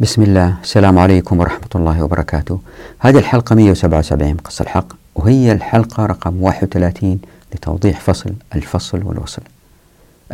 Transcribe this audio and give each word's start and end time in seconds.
بسم 0.00 0.22
الله. 0.22 0.54
السلام 0.62 0.98
عليكم 0.98 1.40
ورحمة 1.40 1.68
الله 1.74 2.02
وبركاته. 2.02 2.60
هذه 2.98 3.18
الحلقة 3.18 3.54
177 3.54 4.28
من 4.28 4.36
قصة 4.36 4.62
الحق 4.62 4.86
وهي 5.14 5.52
الحلقة 5.52 6.06
رقم 6.06 6.42
31 6.42 7.18
لتوضيح 7.54 8.00
فصل 8.00 8.32
الفصل 8.54 9.02
والوصل. 9.04 9.42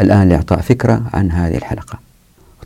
الآن 0.00 0.28
لإعطاء 0.28 0.60
فكرة 0.60 1.02
عن 1.14 1.30
هذه 1.30 1.56
الحلقة. 1.56 1.98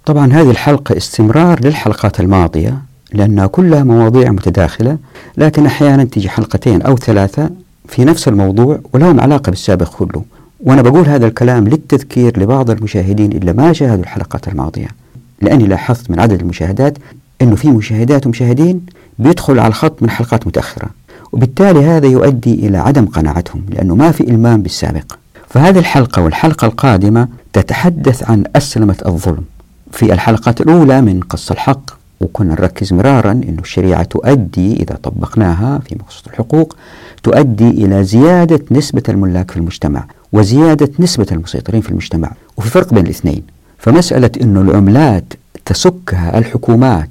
طبعا 0.07 0.33
هذه 0.33 0.51
الحلقة 0.51 0.97
استمرار 0.97 1.65
للحلقات 1.65 2.21
الماضية 2.21 2.79
لأنها 3.13 3.47
كلها 3.47 3.85
مواضيع 3.85 4.31
متداخلة 4.31 4.99
لكن 5.37 5.67
أحيانا 5.67 6.05
تيجي 6.05 6.29
حلقتين 6.29 6.83
أو 6.83 6.97
ثلاثة 6.97 7.51
في 7.89 8.05
نفس 8.05 8.29
الموضوع 8.29 8.81
ولهم 8.93 9.21
علاقة 9.21 9.51
بالسابق 9.51 9.95
كله. 9.95 10.25
وأنا 10.61 10.83
بقول 10.83 11.09
هذا 11.09 11.27
الكلام 11.27 11.69
للتذكير 11.69 12.41
لبعض 12.41 12.71
المشاهدين 12.71 13.33
اللي 13.33 13.53
ما 13.53 13.73
شاهدوا 13.73 14.05
الحلقات 14.05 14.49
الماضية. 14.49 15.06
لأني 15.43 15.67
لاحظت 15.67 16.11
من 16.11 16.21
عدد 16.21 16.41
المشاهدات 16.41 16.99
أنه 17.43 17.57
في 17.57 17.71
مشاهدات 17.71 18.27
ومشاهدين 18.27 18.87
بيدخلوا 19.19 19.63
على 19.63 19.69
الخط 19.69 20.03
من 20.03 20.11
حلقات 20.11 20.47
متأخرة 20.47 20.89
وبالتالي 21.33 21.85
هذا 21.85 22.07
يؤدي 22.07 22.55
إلى 22.55 22.79
عدم 22.79 23.07
قناعتهم 23.07 23.67
لأنه 23.71 23.95
ما 23.95 24.13
في 24.13 24.25
إلمام 24.25 24.63
بالسابق. 24.63 25.13
فهذه 25.49 25.79
الحلقة 25.79 26.23
والحلقة 26.23 26.67
القادمة 26.67 27.29
تتحدث 27.53 28.31
عن 28.31 28.45
أسلمة 28.57 28.97
الظلم. 29.07 29.45
في 29.93 30.13
الحلقات 30.13 30.61
الأولى 30.61 31.01
من 31.01 31.21
قص 31.21 31.51
الحق 31.51 31.91
وكنا 32.21 32.55
نركز 32.55 32.93
مرارا 32.93 33.33
أن 33.33 33.57
الشريعة 33.61 34.03
تؤدي 34.03 34.73
إذا 34.83 34.99
طبقناها 35.03 35.79
في 35.79 35.97
مقصود 36.01 36.29
الحقوق 36.33 36.77
تؤدي 37.23 37.69
إلى 37.71 38.05
زيادة 38.05 38.61
نسبة 38.71 39.03
الملاك 39.09 39.51
في 39.51 39.57
المجتمع 39.57 40.05
وزيادة 40.33 40.91
نسبة 40.99 41.27
المسيطرين 41.33 41.81
في 41.81 41.91
المجتمع 41.91 42.33
وفي 42.57 42.71
فرق 42.71 42.95
بين 42.95 43.05
الاثنين. 43.05 43.43
فمسألة 43.79 44.31
أن 44.43 44.57
العملات 44.57 45.33
تسكها 45.65 46.39
الحكومات 46.39 47.09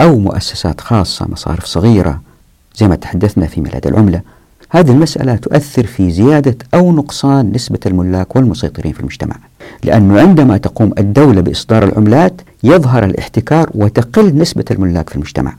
أو 0.00 0.18
مؤسسات 0.18 0.80
خاصة 0.80 1.26
مصارف 1.28 1.64
صغيرة 1.64 2.20
زي 2.76 2.88
ما 2.88 2.94
تحدثنا 2.94 3.46
في 3.46 3.60
ميلاد 3.60 3.86
العملة 3.86 4.20
هذه 4.70 4.90
المسألة 4.90 5.36
تؤثر 5.36 5.86
في 5.86 6.10
زيادة 6.10 6.56
أو 6.74 6.92
نقصان 6.92 7.52
نسبة 7.54 7.78
الملاك 7.86 8.36
والمسيطرين 8.36 8.92
في 8.92 9.00
المجتمع. 9.00 9.36
لأنه 9.84 10.20
عندما 10.20 10.56
تقوم 10.56 10.92
الدولة 10.98 11.40
بإصدار 11.40 11.84
العملات 11.84 12.40
يظهر 12.64 13.04
الاحتكار 13.04 13.70
وتقل 13.74 14.38
نسبة 14.38 14.64
الملاك 14.70 15.08
في 15.08 15.16
المجتمع. 15.16 15.54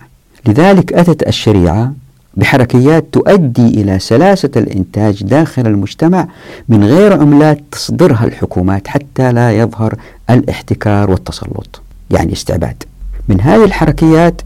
لذلك 0.47 0.93
أتت 0.93 1.27
الشريعة 1.27 1.93
بحركيات 2.37 3.05
تؤدي 3.11 3.67
إلى 3.81 3.99
سلاسة 3.99 4.49
الإنتاج 4.55 5.23
داخل 5.23 5.67
المجتمع 5.67 6.27
من 6.69 6.83
غير 6.83 7.13
عملات 7.13 7.59
تصدرها 7.71 8.25
الحكومات 8.25 8.87
حتى 8.87 9.31
لا 9.31 9.51
يظهر 9.51 9.95
الاحتكار 10.29 11.11
والتسلط 11.11 11.81
يعني 12.11 12.33
استعباد. 12.33 12.83
من 13.27 13.41
هذه 13.41 13.63
الحركيات 13.65 14.41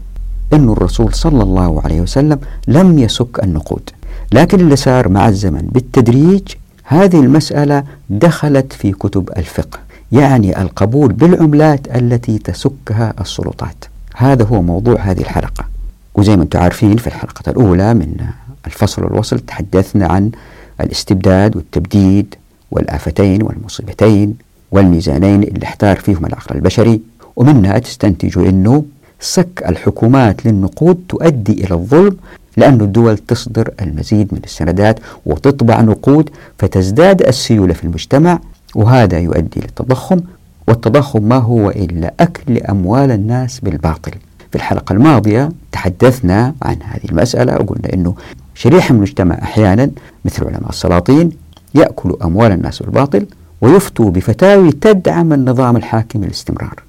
أن 0.52 0.68
الرسول 0.68 1.14
صلى 1.14 1.42
الله 1.42 1.82
عليه 1.84 2.00
وسلم 2.00 2.38
لم 2.68 2.98
يسك 2.98 3.42
النقود. 3.42 3.90
لكن 4.32 4.60
اللي 4.60 4.76
صار 4.76 5.08
مع 5.08 5.28
الزمن 5.28 5.68
بالتدريج 5.72 6.42
هذه 6.84 7.20
المسألة 7.20 7.84
دخلت 8.10 8.72
في 8.72 8.92
كتب 8.92 9.30
الفقه 9.36 9.78
يعني 10.12 10.62
القبول 10.62 11.12
بالعملات 11.12 11.96
التي 11.96 12.38
تسكها 12.38 13.14
السلطات. 13.20 13.84
هذا 14.16 14.44
هو 14.44 14.62
موضوع 14.62 15.00
هذه 15.00 15.20
الحلقة. 15.20 15.64
وزي 16.14 16.36
ما 16.36 16.42
أنتم 16.42 16.58
عارفين 16.58 16.96
في 16.96 17.06
الحلقة 17.06 17.50
الأولى 17.50 17.94
من 17.94 18.16
الفصل 18.66 19.04
والوصل 19.04 19.38
تحدثنا 19.38 20.06
عن 20.06 20.30
الاستبداد 20.80 21.56
والتبديد 21.56 22.34
والآفتين 22.70 23.42
والمصيبتين. 23.42 24.34
والميزانين 24.74 25.42
اللي 25.42 25.64
احتار 25.64 25.96
فيهم 25.96 26.26
العقل 26.26 26.56
البشري 26.56 27.00
ومنها 27.36 27.78
تستنتج 27.78 28.38
أنه 28.38 28.84
سك 29.20 29.62
الحكومات 29.68 30.46
للنقود 30.46 31.00
تؤدي 31.08 31.64
إلى 31.64 31.74
الظلم 31.74 32.16
لأن 32.56 32.80
الدول 32.80 33.18
تصدر 33.18 33.70
المزيد 33.82 34.28
من 34.34 34.40
السندات 34.44 35.00
وتطبع 35.26 35.80
نقود 35.80 36.30
فتزداد 36.58 37.22
السيولة 37.22 37.74
في 37.74 37.84
المجتمع 37.84 38.38
وهذا 38.74 39.18
يؤدي 39.18 39.60
للتضخم 39.60 40.20
والتضخم 40.68 41.22
ما 41.22 41.36
هو 41.36 41.70
إلا 41.70 42.14
أكل 42.20 42.58
أموال 42.58 43.10
الناس 43.10 43.60
بالباطل. 43.60 44.12
في 44.50 44.56
الحلقة 44.56 44.92
الماضية 44.92 45.48
تحدثنا 45.72 46.54
عن 46.62 46.76
هذه 46.82 47.10
المسألة 47.10 47.54
وقلنا 47.54 47.92
أنه 47.94 48.14
شريحة 48.54 48.92
من 48.92 48.96
المجتمع 48.96 49.34
أحيانا 49.42 49.90
مثل 50.24 50.44
علماء 50.44 50.68
السلاطين 50.68 51.30
يأكل 51.74 52.16
أموال 52.24 52.52
الناس 52.52 52.82
بالباطل 52.82 53.26
ويفتوا 53.60 54.10
بفتاوي 54.10 54.72
تدعم 54.72 55.32
النظام 55.32 55.76
الحاكم 55.76 56.24
للاستمرار. 56.24 56.82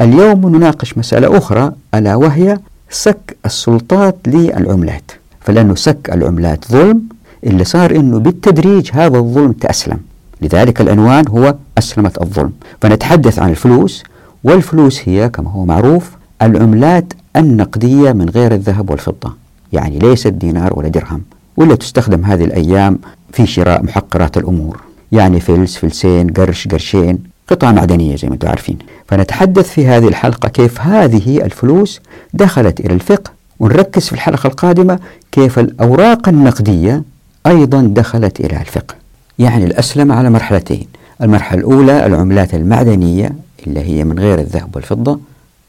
اليوم 0.00 0.56
نناقش 0.56 0.98
مسألة 0.98 1.38
أخرى 1.38 1.72
ألا 1.94 2.14
وهي 2.14 2.58
سك 2.90 3.36
السلطات 3.46 4.16
للعملات. 4.26 5.12
فلأنه 5.40 5.74
سك 5.74 6.10
العملات 6.12 6.64
ظلم 6.72 7.02
اللي 7.46 7.64
صار 7.64 7.90
أنه 7.90 8.18
بالتدريج 8.18 8.90
هذا 8.92 9.18
الظلم 9.18 9.52
تأسلم. 9.52 9.98
لذلك 10.40 10.80
العنوان 10.80 11.28
هو 11.28 11.54
أسلمة 11.78 12.12
الظلم. 12.22 12.52
فنتحدث 12.80 13.38
عن 13.38 13.50
الفلوس 13.50 14.02
والفلوس 14.44 15.08
هي 15.08 15.28
كما 15.28 15.50
هو 15.50 15.64
معروف 15.64 16.10
العملات 16.42 17.12
النقدية 17.36 18.12
من 18.12 18.28
غير 18.28 18.54
الذهب 18.54 18.90
والفضة. 18.90 19.34
يعني 19.72 19.98
ليست 19.98 20.28
دينار 20.28 20.78
ولا 20.78 20.88
درهم 20.88 21.22
ولا 21.56 21.74
تستخدم 21.74 22.24
هذه 22.24 22.44
الأيام 22.44 22.98
في 23.32 23.46
شراء 23.46 23.82
محقرات 23.82 24.36
الأمور. 24.36 24.80
يعني 25.12 25.40
فلس 25.40 25.76
فلسين 25.76 26.30
قرش 26.30 26.68
قرشين 26.68 27.18
قطعة 27.48 27.72
معدنية 27.72 28.16
زي 28.16 28.28
ما 28.28 28.34
أنتم 28.34 28.48
عارفين. 28.48 28.78
فنتحدث 29.08 29.70
في 29.70 29.86
هذه 29.86 30.08
الحلقة 30.08 30.48
كيف 30.48 30.80
هذه 30.80 31.44
الفلوس 31.44 32.00
دخلت 32.34 32.80
إلى 32.80 32.94
الفقه 32.94 33.30
ونركز 33.60 34.06
في 34.06 34.12
الحلقة 34.12 34.46
القادمة 34.46 34.98
كيف 35.32 35.58
الأوراق 35.58 36.28
النقدية 36.28 37.02
أيضا 37.46 37.82
دخلت 37.82 38.40
إلى 38.40 38.60
الفقه. 38.60 38.94
يعني 39.38 39.64
الأسلم 39.64 40.12
على 40.12 40.30
مرحلتين 40.30 40.86
المرحلة 41.22 41.60
الأولى 41.60 42.06
العملات 42.06 42.54
المعدنية 42.54 43.32
اللي 43.66 43.80
هي 43.80 44.04
من 44.04 44.18
غير 44.18 44.38
الذهب 44.38 44.76
والفضة 44.76 45.20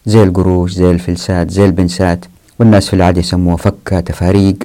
زي 0.05 0.23
القروش 0.23 0.71
زي 0.71 0.91
الفلسات 0.91 1.51
زي 1.51 1.65
البنسات 1.65 2.25
والناس 2.59 2.87
في 2.87 2.93
العادة 2.95 3.19
يسموها 3.19 3.57
فكة 3.57 3.99
تفاريق. 3.99 4.55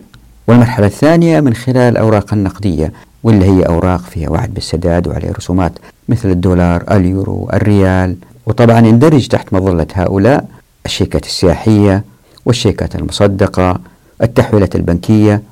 والمرحلة 0.48 0.86
الثانية 0.86 1.40
من 1.40 1.54
خلال 1.54 1.76
الأوراق 1.76 2.34
النقدية 2.34 2.92
واللي 3.22 3.44
هي 3.44 3.62
أوراق 3.62 4.00
فيها 4.00 4.30
وعد 4.30 4.54
بالسداد 4.54 5.08
وعليه 5.08 5.30
رسومات 5.30 5.72
مثل 6.08 6.30
الدولار 6.30 6.84
اليورو 6.90 7.50
الريال. 7.52 8.16
وطبعا 8.46 8.86
يندرج 8.86 9.28
تحت 9.28 9.52
مظلة 9.52 9.86
هؤلاء 9.94 10.48
الشيكات 10.86 11.24
السياحية 11.26 12.04
والشيكات 12.44 12.94
المصدقة 12.96 13.80
التحويلات 14.22 14.76
البنكية 14.76 15.42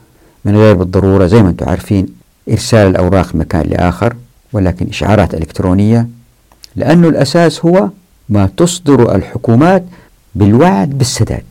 من 0.44 0.56
غير 0.56 0.75
بالضرورة 0.75 1.27
زي 1.27 1.43
ما 1.43 1.49
أنتم 1.49 1.69
عارفين 1.69 2.06
إرسال 2.50 2.87
الأوراق 2.91 3.34
من 3.34 3.41
مكان 3.41 3.66
لآخر 3.66 4.16
ولكن 4.53 4.87
إشعارات 4.88 5.34
إلكترونية 5.34 6.06
لأنه 6.77 7.09
الأساس 7.09 7.65
هو 7.65 7.88
ما 8.28 8.48
تصدر 8.56 9.15
الحكومات 9.15 9.84
بالوعد 10.34 10.98
بالسداد. 10.98 11.44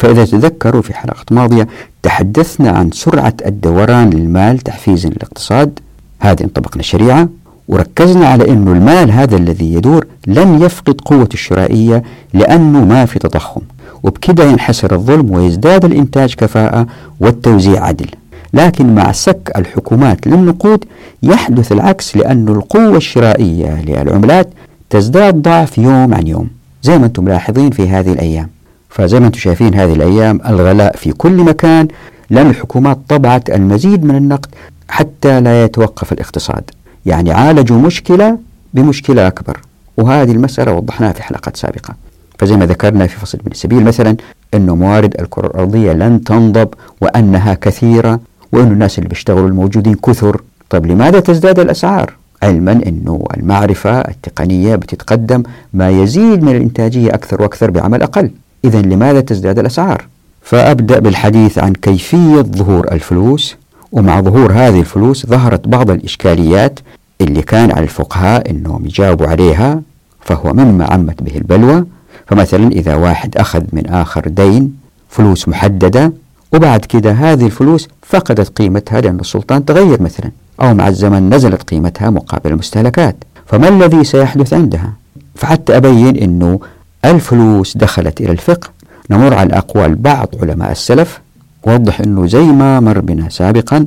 فإذا 0.00 0.24
تذكروا 0.24 0.82
في 0.82 0.94
حلقة 0.94 1.24
ماضية 1.30 1.68
تحدثنا 2.02 2.70
عن 2.70 2.90
سرعة 2.90 3.34
الدوران 3.46 4.10
للمال 4.10 4.58
تحفيزا 4.58 5.08
للاقتصاد. 5.08 5.78
هذه 6.20 6.42
انطبقنا 6.44 6.80
الشريعة 6.80 7.28
وركزنا 7.68 8.26
على 8.26 8.50
أن 8.50 8.68
المال 8.68 9.10
هذا 9.10 9.36
الذي 9.36 9.74
يدور 9.74 10.06
لن 10.26 10.62
يفقد 10.62 11.00
قوة 11.00 11.28
الشرائية 11.34 12.02
لأنه 12.34 12.84
ما 12.84 13.04
في 13.04 13.18
تضخم. 13.18 13.60
وبكده 14.02 14.44
ينحسر 14.44 14.94
الظلم 14.94 15.30
ويزداد 15.30 15.84
الإنتاج 15.84 16.34
كفاءة 16.34 16.86
والتوزيع 17.20 17.84
عدل. 17.84 18.08
لكن 18.52 18.94
مع 18.94 19.12
سك 19.12 19.52
الحكومات 19.56 20.26
للنقود 20.26 20.84
يحدث 21.22 21.72
العكس 21.72 22.16
لأن 22.16 22.48
القوة 22.48 22.96
الشرائية 22.96 23.82
للعملات 23.82 24.48
تزداد 24.90 25.42
ضعف 25.42 25.78
يوم 25.78 26.14
عن 26.14 26.26
يوم. 26.26 26.48
زي 26.82 26.98
ما 26.98 27.06
أنتم 27.06 27.24
ملاحظين 27.24 27.70
في 27.70 27.88
هذه 27.88 28.12
الأيام. 28.12 28.48
فزي 28.90 29.20
ما 29.20 29.26
أنتم 29.26 29.38
شايفين 29.38 29.74
هذه 29.74 29.92
الأيام 29.92 30.40
الغلاء 30.46 30.96
في 30.96 31.12
كل 31.12 31.32
مكان 31.32 31.88
لأن 32.30 32.50
الحكومات 32.50 32.98
طبعت 33.08 33.50
المزيد 33.50 34.04
من 34.04 34.16
النقد 34.16 34.46
حتى 34.88 35.40
لا 35.40 35.64
يتوقف 35.64 36.12
الاقتصاد. 36.12 36.70
يعني 37.06 37.32
عالجوا 37.32 37.78
مشكلة 37.78 38.38
بمشكلة 38.74 39.26
أكبر 39.26 39.60
وهذه 39.96 40.30
المسألة 40.32 40.72
وضحناها 40.72 41.12
في 41.12 41.22
حلقات 41.22 41.56
سابقة. 41.56 41.94
فزي 42.38 42.56
ما 42.56 42.66
ذكرنا 42.66 43.06
في 43.06 43.16
فصل 43.16 43.38
ابن 43.38 43.50
السبيل 43.50 43.84
مثلا 43.84 44.16
أنه 44.54 44.74
موارد 44.74 45.20
الكرة 45.20 45.46
الأرضية 45.46 45.92
لن 45.92 46.24
تنضب 46.24 46.68
وأنها 47.00 47.54
كثيرة 47.54 48.20
وأنه 48.52 48.70
الناس 48.70 48.98
اللي 48.98 49.08
بيشتغلوا 49.08 49.48
الموجودين 49.48 49.94
كثر. 49.94 50.42
طيب 50.70 50.86
لماذا 50.86 51.20
تزداد 51.20 51.58
الأسعار؟ 51.58 52.12
علما 52.42 52.72
أنه 52.72 53.24
المعرفة 53.36 54.00
التقنية 54.00 54.76
بتتقدم 54.76 55.42
ما 55.72 55.90
يزيد 55.90 56.42
من 56.42 56.56
الإنتاجية 56.56 57.14
أكثر 57.14 57.42
وأكثر 57.42 57.70
بعمل 57.70 58.02
أقل. 58.02 58.30
إذا 58.64 58.82
لماذا 58.82 59.20
تزداد 59.20 59.58
الأسعار؟ 59.58 60.06
فأبدأ 60.42 60.98
بالحديث 60.98 61.58
عن 61.58 61.72
كيفية 61.72 62.40
ظهور 62.40 62.92
الفلوس 62.92 63.56
ومع 63.92 64.20
ظهور 64.20 64.52
هذه 64.52 64.80
الفلوس 64.80 65.26
ظهرت 65.26 65.68
بعض 65.68 65.90
الإشكاليات 65.90 66.80
اللي 67.20 67.42
كان 67.42 67.70
على 67.70 67.82
الفقهاء 67.82 68.50
أنهم 68.50 68.86
يجاوبوا 68.86 69.26
عليها 69.26 69.82
فهو 70.20 70.52
مما 70.52 70.84
عمت 70.84 71.22
به 71.22 71.36
البلوى. 71.36 71.84
فمثلا 72.26 72.68
إذا 72.68 72.94
واحد 72.94 73.36
أخذ 73.36 73.62
من 73.72 73.86
آخر 73.86 74.28
دين 74.28 74.76
فلوس 75.08 75.48
محددة 75.48 76.12
وبعد 76.54 76.80
كده 76.84 77.12
هذه 77.12 77.46
الفلوس 77.46 77.88
فقدت 78.02 78.58
قيمتها 78.58 79.00
لأن 79.00 79.20
السلطان 79.20 79.64
تغير 79.64 80.02
مثلا 80.02 80.30
أو 80.62 80.74
مع 80.74 80.88
الزمن 80.88 81.34
نزلت 81.34 81.62
قيمتها 81.62 82.10
مقابل 82.10 82.50
المستهلكات. 82.50 83.16
فما 83.46 83.68
الذي 83.68 84.04
سيحدث 84.04 84.52
عندها؟ 84.52 84.92
فحتى 85.34 85.76
أبين 85.76 86.16
أنه 86.16 86.60
الفلوس 87.04 87.76
دخلت 87.76 88.20
إلى 88.20 88.32
الفقه. 88.32 88.68
نمر 89.10 89.34
على 89.34 89.58
أقوال 89.58 89.94
بعض 89.94 90.28
علماء 90.42 90.72
السلف. 90.72 91.20
وضح 91.66 92.00
أنه 92.00 92.26
زي 92.26 92.42
ما 92.42 92.80
مر 92.80 93.00
بنا 93.00 93.28
سابقا 93.28 93.86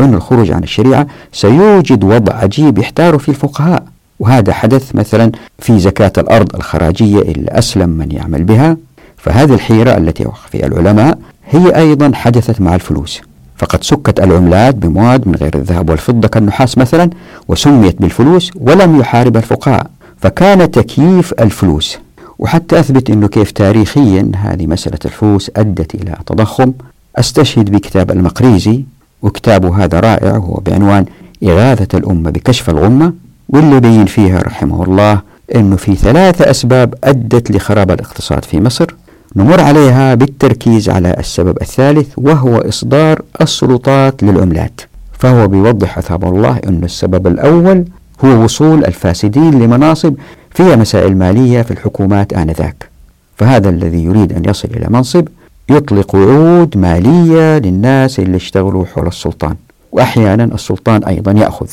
أن 0.00 0.14
الخروج 0.14 0.50
عن 0.50 0.62
الشريعة 0.62 1.06
سيوجد 1.32 2.04
وضع 2.04 2.34
عجيب 2.34 2.78
يحتار 2.78 3.18
فيه 3.18 3.32
الفقهاء. 3.32 3.84
وهذا 4.20 4.52
حدث 4.52 4.94
مثلا 4.94 5.32
في 5.58 5.78
زكاة 5.78 6.12
الأرض 6.18 6.56
الخراجية 6.56 7.22
اللي 7.22 7.50
أسلم 7.50 7.88
من 7.88 8.12
يعمل 8.12 8.44
بها. 8.44 8.76
فهذه 9.16 9.54
الحيرة 9.54 9.96
التي 9.96 10.24
وقع 10.24 10.46
فيها 10.52 10.66
العلماء 10.66 11.18
هي 11.50 11.76
أيضا 11.76 12.12
حدثت 12.14 12.60
مع 12.60 12.74
الفلوس. 12.74 13.20
فقد 13.56 13.84
سكت 13.84 14.20
العملات 14.20 14.74
بمواد 14.74 15.28
من 15.28 15.34
غير 15.34 15.54
الذهب 15.54 15.90
والفضة 15.90 16.28
كالنحاس 16.28 16.78
مثلا 16.78 17.10
وسميت 17.48 18.02
بالفلوس 18.02 18.50
ولم 18.54 19.00
يحارب 19.00 19.36
الفقهاء. 19.36 19.86
فكان 20.20 20.70
تكييف 20.70 21.32
الفلوس 21.32 21.98
وحتى 22.42 22.80
أثبت 22.80 23.10
أنه 23.10 23.26
كيف 23.26 23.50
تاريخيا 23.50 24.32
هذه 24.36 24.66
مسألة 24.66 24.98
الفلوس 25.04 25.50
أدت 25.56 25.94
إلى 25.94 26.16
تضخم. 26.26 26.72
أستشهد 27.16 27.70
بكتاب 27.70 28.10
المقريزي 28.10 28.84
وكتابه 29.22 29.84
هذا 29.84 30.00
رائع 30.00 30.36
هو 30.36 30.54
بعنوان 30.54 31.04
إغاثة 31.42 31.98
الأمة 31.98 32.30
بكشف 32.30 32.70
الغمة 32.70 33.12
واللي 33.48 33.80
بين 33.80 34.06
فيها 34.06 34.42
رحمه 34.42 34.84
الله 34.84 35.20
أنه 35.54 35.76
في 35.76 35.94
ثلاث 35.94 36.42
أسباب 36.42 36.94
أدت 37.04 37.50
لخراب 37.50 37.90
الاقتصاد 37.90 38.44
في 38.44 38.60
مصر. 38.60 38.94
نمر 39.36 39.60
عليها 39.60 40.14
بالتركيز 40.14 40.88
على 40.88 41.16
السبب 41.18 41.58
الثالث 41.62 42.08
وهو 42.16 42.58
إصدار 42.58 43.22
السلطات 43.40 44.22
للعملات 44.22 44.80
فهو 45.12 45.48
بيوضح 45.48 45.98
أثاب 45.98 46.24
الله 46.24 46.60
أن 46.68 46.84
السبب 46.84 47.26
الأول 47.26 47.84
هو 48.24 48.44
وصول 48.44 48.84
الفاسدين 48.84 49.50
لمناصب 49.62 50.14
فيها 50.54 50.76
مسائل 50.76 51.16
مالية 51.16 51.62
في 51.62 51.70
الحكومات 51.70 52.32
آنذاك. 52.32 52.88
فهذا 53.36 53.68
الذي 53.68 54.04
يريد 54.04 54.32
أن 54.32 54.42
يصل 54.44 54.68
إلى 54.68 54.86
منصب 54.90 55.28
يطلق 55.70 56.14
وعود 56.14 56.78
مالية 56.78 57.58
للناس 57.58 58.18
اللي 58.18 58.36
اشتغلوا 58.36 58.84
حول 58.84 59.06
السلطان. 59.06 59.56
وأحيانا 59.92 60.44
السلطان 60.44 61.04
أيضا 61.04 61.32
يأخذ. 61.32 61.66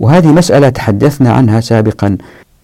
وهذه 0.00 0.26
مسألة 0.32 0.68
تحدثنا 0.68 1.32
عنها 1.32 1.60
سابقا 1.60 2.16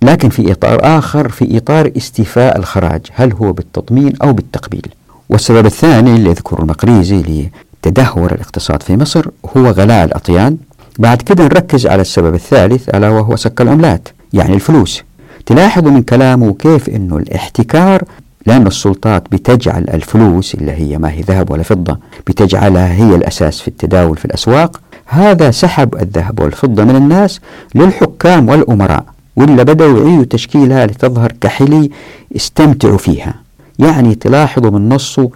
لكن 0.03 0.29
في 0.29 0.53
إطار 0.53 0.79
آخر 0.99 1.29
في 1.29 1.57
إطار 1.57 1.91
استيفاء 1.97 2.59
الخراج 2.59 3.01
هل 3.13 3.33
هو 3.33 3.53
بالتضمين 3.53 4.13
أو 4.23 4.33
بالتقبيل. 4.33 4.87
والسبب 5.29 5.67
الثاني 5.67 6.15
اللي 6.15 6.31
يذكر 6.31 6.63
المقريزي 6.63 7.51
لتدهور 7.83 8.33
الاقتصاد 8.33 8.83
في 8.83 8.97
مصر 8.97 9.27
هو 9.57 9.67
غلاء 9.71 10.05
الأطيان. 10.05 10.57
بعد 10.99 11.23
كده 11.23 11.45
نركز 11.45 11.87
على 11.87 12.01
السبب 12.03 12.35
الثالث 12.35 12.89
ألا 12.89 13.09
وهو 13.09 13.37
سك 13.37 13.61
العملات 13.61 14.09
يعني 14.33 14.55
الفلوس. 14.55 15.03
تلاحظوا 15.51 15.91
من 15.91 16.03
كلامه 16.03 16.55
كيف 16.55 16.89
أنه 16.89 17.17
الاحتكار 17.17 18.03
لأن 18.47 18.67
السلطات 18.67 19.23
بتجعل 19.33 19.85
الفلوس 19.95 20.55
اللي 20.55 20.73
هي 20.73 20.99
ما 20.99 21.11
هي 21.11 21.21
ذهب 21.21 21.51
ولا 21.51 21.63
فضة 21.63 21.99
بتجعلها 22.27 22.93
هي 22.93 23.15
الأساس 23.15 23.61
في 23.61 23.69
التداول 23.69 24.17
في 24.17 24.25
الأسواق. 24.25 24.81
هذا 25.07 25.51
سحب 25.51 25.95
الذهب 25.95 26.41
والفضة 26.41 26.85
من 26.85 26.97
الناس 26.97 27.41
للحكام 27.75 28.49
والأمراء 28.49 29.05
ولا 29.37 29.63
بدأوا 29.63 29.99
يعيدوا 29.99 30.25
تشكيلها 30.25 30.87
لتظهر 30.87 31.33
كحلي 31.41 31.91
استمتعوا 32.37 32.99
فيها. 32.99 33.35
يعني 33.79 34.15
تلاحظوا 34.15 34.71
من 34.71 34.89
نصه 34.89 35.31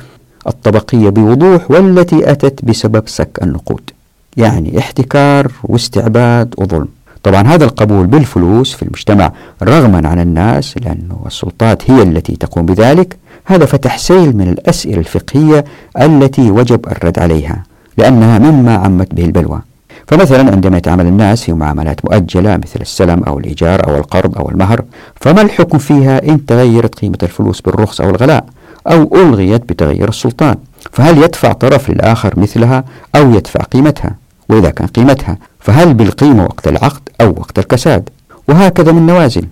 الطبقية 0.47 1.09
بوضوح 1.09 1.71
والتي 1.71 2.31
أتت 2.31 2.65
بسبب 2.65 3.09
سك 3.09 3.39
النقود. 3.43 3.91
يعني 4.37 4.79
احتكار 4.79 5.53
واستعباد 5.65 6.55
وظلم. 6.59 6.89
طبعا 7.25 7.43
هذا 7.43 7.65
القبول 7.65 8.07
بالفلوس 8.07 8.75
في 8.75 8.83
المجتمع 8.83 9.33
رغما 9.63 10.09
عن 10.09 10.21
الناس 10.21 10.75
لأنه 10.79 11.23
السلطات 11.27 11.91
هي 11.91 12.03
التي 12.03 12.37
تقوم 12.37 12.67
بذلك. 12.67 13.17
هذا 13.45 13.67
فتح 13.67 13.99
سيل 13.99 14.37
من 14.37 14.49
الأسئلة 14.49 14.99
الفقهية 14.99 15.65
التي 16.01 16.51
وجب 16.51 16.87
الرد 16.87 17.19
عليها 17.19 17.63
لأنها 17.99 18.39
مما 18.39 18.75
عمت 18.75 19.15
به 19.15 19.25
البلوى. 19.25 19.61
فمثلا 20.07 20.53
عندما 20.53 20.77
يتعامل 20.77 21.07
الناس 21.07 21.45
في 21.45 21.53
معاملات 21.53 22.05
مؤجلة 22.05 22.57
مثل 22.57 22.81
السلم 22.81 23.23
أو 23.23 23.39
الإيجار 23.39 23.89
أو 23.89 23.97
القرض 23.97 24.39
أو 24.39 24.49
المهر 24.51 24.85
فما 25.21 25.43
الحكم 25.43 25.79
فيها 25.79 26.29
إن 26.29 26.47
تغيرت 26.47 26.95
قيمة 26.95 27.19
الفلوس 27.23 27.61
بالرخص 27.61 28.01
أو 28.01 28.11
الغلاء 28.11 28.45
أو 28.87 29.17
ألغيت 29.17 29.69
بتغير 29.69 30.09
السلطان؟ 30.09 30.57
فهل 30.93 31.23
يدفع 31.23 31.53
طرف 31.53 31.91
للآخر 31.91 32.41
مثلها 32.41 32.85
أو 33.17 33.35
يدفع 33.35 33.61
قيمتها؟ 33.61 34.15
وإذا 34.49 34.71
كان 34.71 34.87
قيمتها 34.87 35.39
فهل 35.65 35.95
بالقيمة 35.95 36.45
وقت 36.45 36.69
العقد 36.69 37.01
أو 37.21 37.29
وقت 37.31 37.59
الكساد؟ 37.59 38.09
وهكذا 38.49 38.93
من 38.93 39.07
نوازل. 39.07 39.47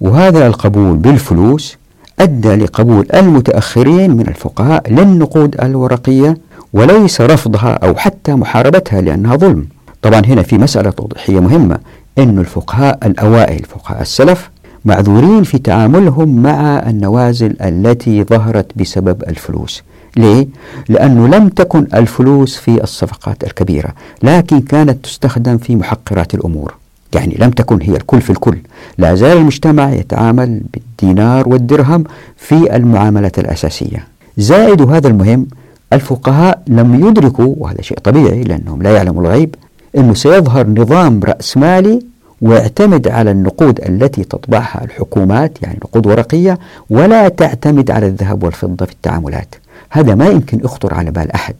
وهذا 0.00 0.46
القبول 0.46 0.96
بالفلوس 0.96 1.76
أدى 2.20 2.54
لقبول 2.54 3.06
المتأخرين 3.14 4.10
من 4.10 4.28
الفقهاء 4.28 4.90
للنقود 4.90 5.60
الورقية 5.62 6.36
وليس 6.72 7.20
رفضها 7.20 7.72
أو 7.72 7.94
حتى 7.96 8.32
محاربتها 8.34 9.00
لأنها 9.00 9.36
ظلم. 9.36 9.66
طبعا 10.02 10.22
هنا 10.26 10.42
في 10.42 10.58
مسألة 10.58 10.90
توضيحية 10.90 11.40
مهمة 11.40 11.78
أن 12.18 12.38
الفقهاء 12.38 12.98
الأوائل 13.06 13.64
فقهاء 13.64 14.02
السلف 14.02 14.50
معذورين 14.84 15.42
في 15.42 15.58
تعاملهم 15.58 16.42
مع 16.42 16.78
النوازل 16.90 17.56
التي 17.60 18.24
ظهرت 18.24 18.66
بسبب 18.76 19.22
الفلوس. 19.28 19.82
ليه؟ 20.16 20.46
لأنه 20.88 21.28
لم 21.28 21.48
تكن 21.48 21.86
الفلوس 21.94 22.56
في 22.56 22.82
الصفقات 22.82 23.44
الكبيرة 23.44 23.88
لكن 24.22 24.60
كانت 24.60 25.04
تستخدم 25.04 25.58
في 25.58 25.76
محقرات 25.76 26.34
الأمور. 26.34 26.74
يعني 27.14 27.36
لم 27.38 27.50
تكن 27.50 27.82
هي 27.82 27.96
الكل 27.96 28.20
في 28.20 28.30
الكل. 28.30 28.58
لا 28.98 29.14
زال 29.14 29.36
المجتمع 29.36 29.92
يتعامل 29.92 30.60
بالدينار 30.72 31.48
والدرهم 31.48 32.04
في 32.36 32.76
المعاملة 32.76 33.32
الأساسية. 33.38 34.06
زائد 34.36 34.82
هذا 34.82 35.08
المهم 35.08 35.46
الفقهاء 35.92 36.62
لم 36.68 37.06
يدركوا 37.08 37.54
وهذا 37.58 37.82
شيء 37.82 37.98
طبيعي 37.98 38.42
لأنهم 38.42 38.82
لا 38.82 38.90
يعلموا 38.90 39.22
الغيب 39.22 39.54
أنه 39.96 40.14
سيظهر 40.14 40.66
نظام 40.66 41.20
رأسمالي 41.24 42.11
ويعتمد 42.42 43.08
على 43.08 43.30
النقود 43.30 43.80
التي 43.80 44.24
تطبعها 44.24 44.84
الحكومات 44.84 45.62
يعني 45.62 45.78
نقود 45.84 46.06
ورقية 46.06 46.58
ولا 46.90 47.28
تعتمد 47.28 47.90
على 47.90 48.06
الذهب 48.06 48.42
والفضة 48.42 48.86
في 48.86 48.92
التعاملات. 48.92 49.54
هذا 49.90 50.14
ما 50.14 50.26
يمكن 50.26 50.60
يخطر 50.64 50.94
على 50.94 51.10
بال 51.10 51.32
أحد. 51.32 51.54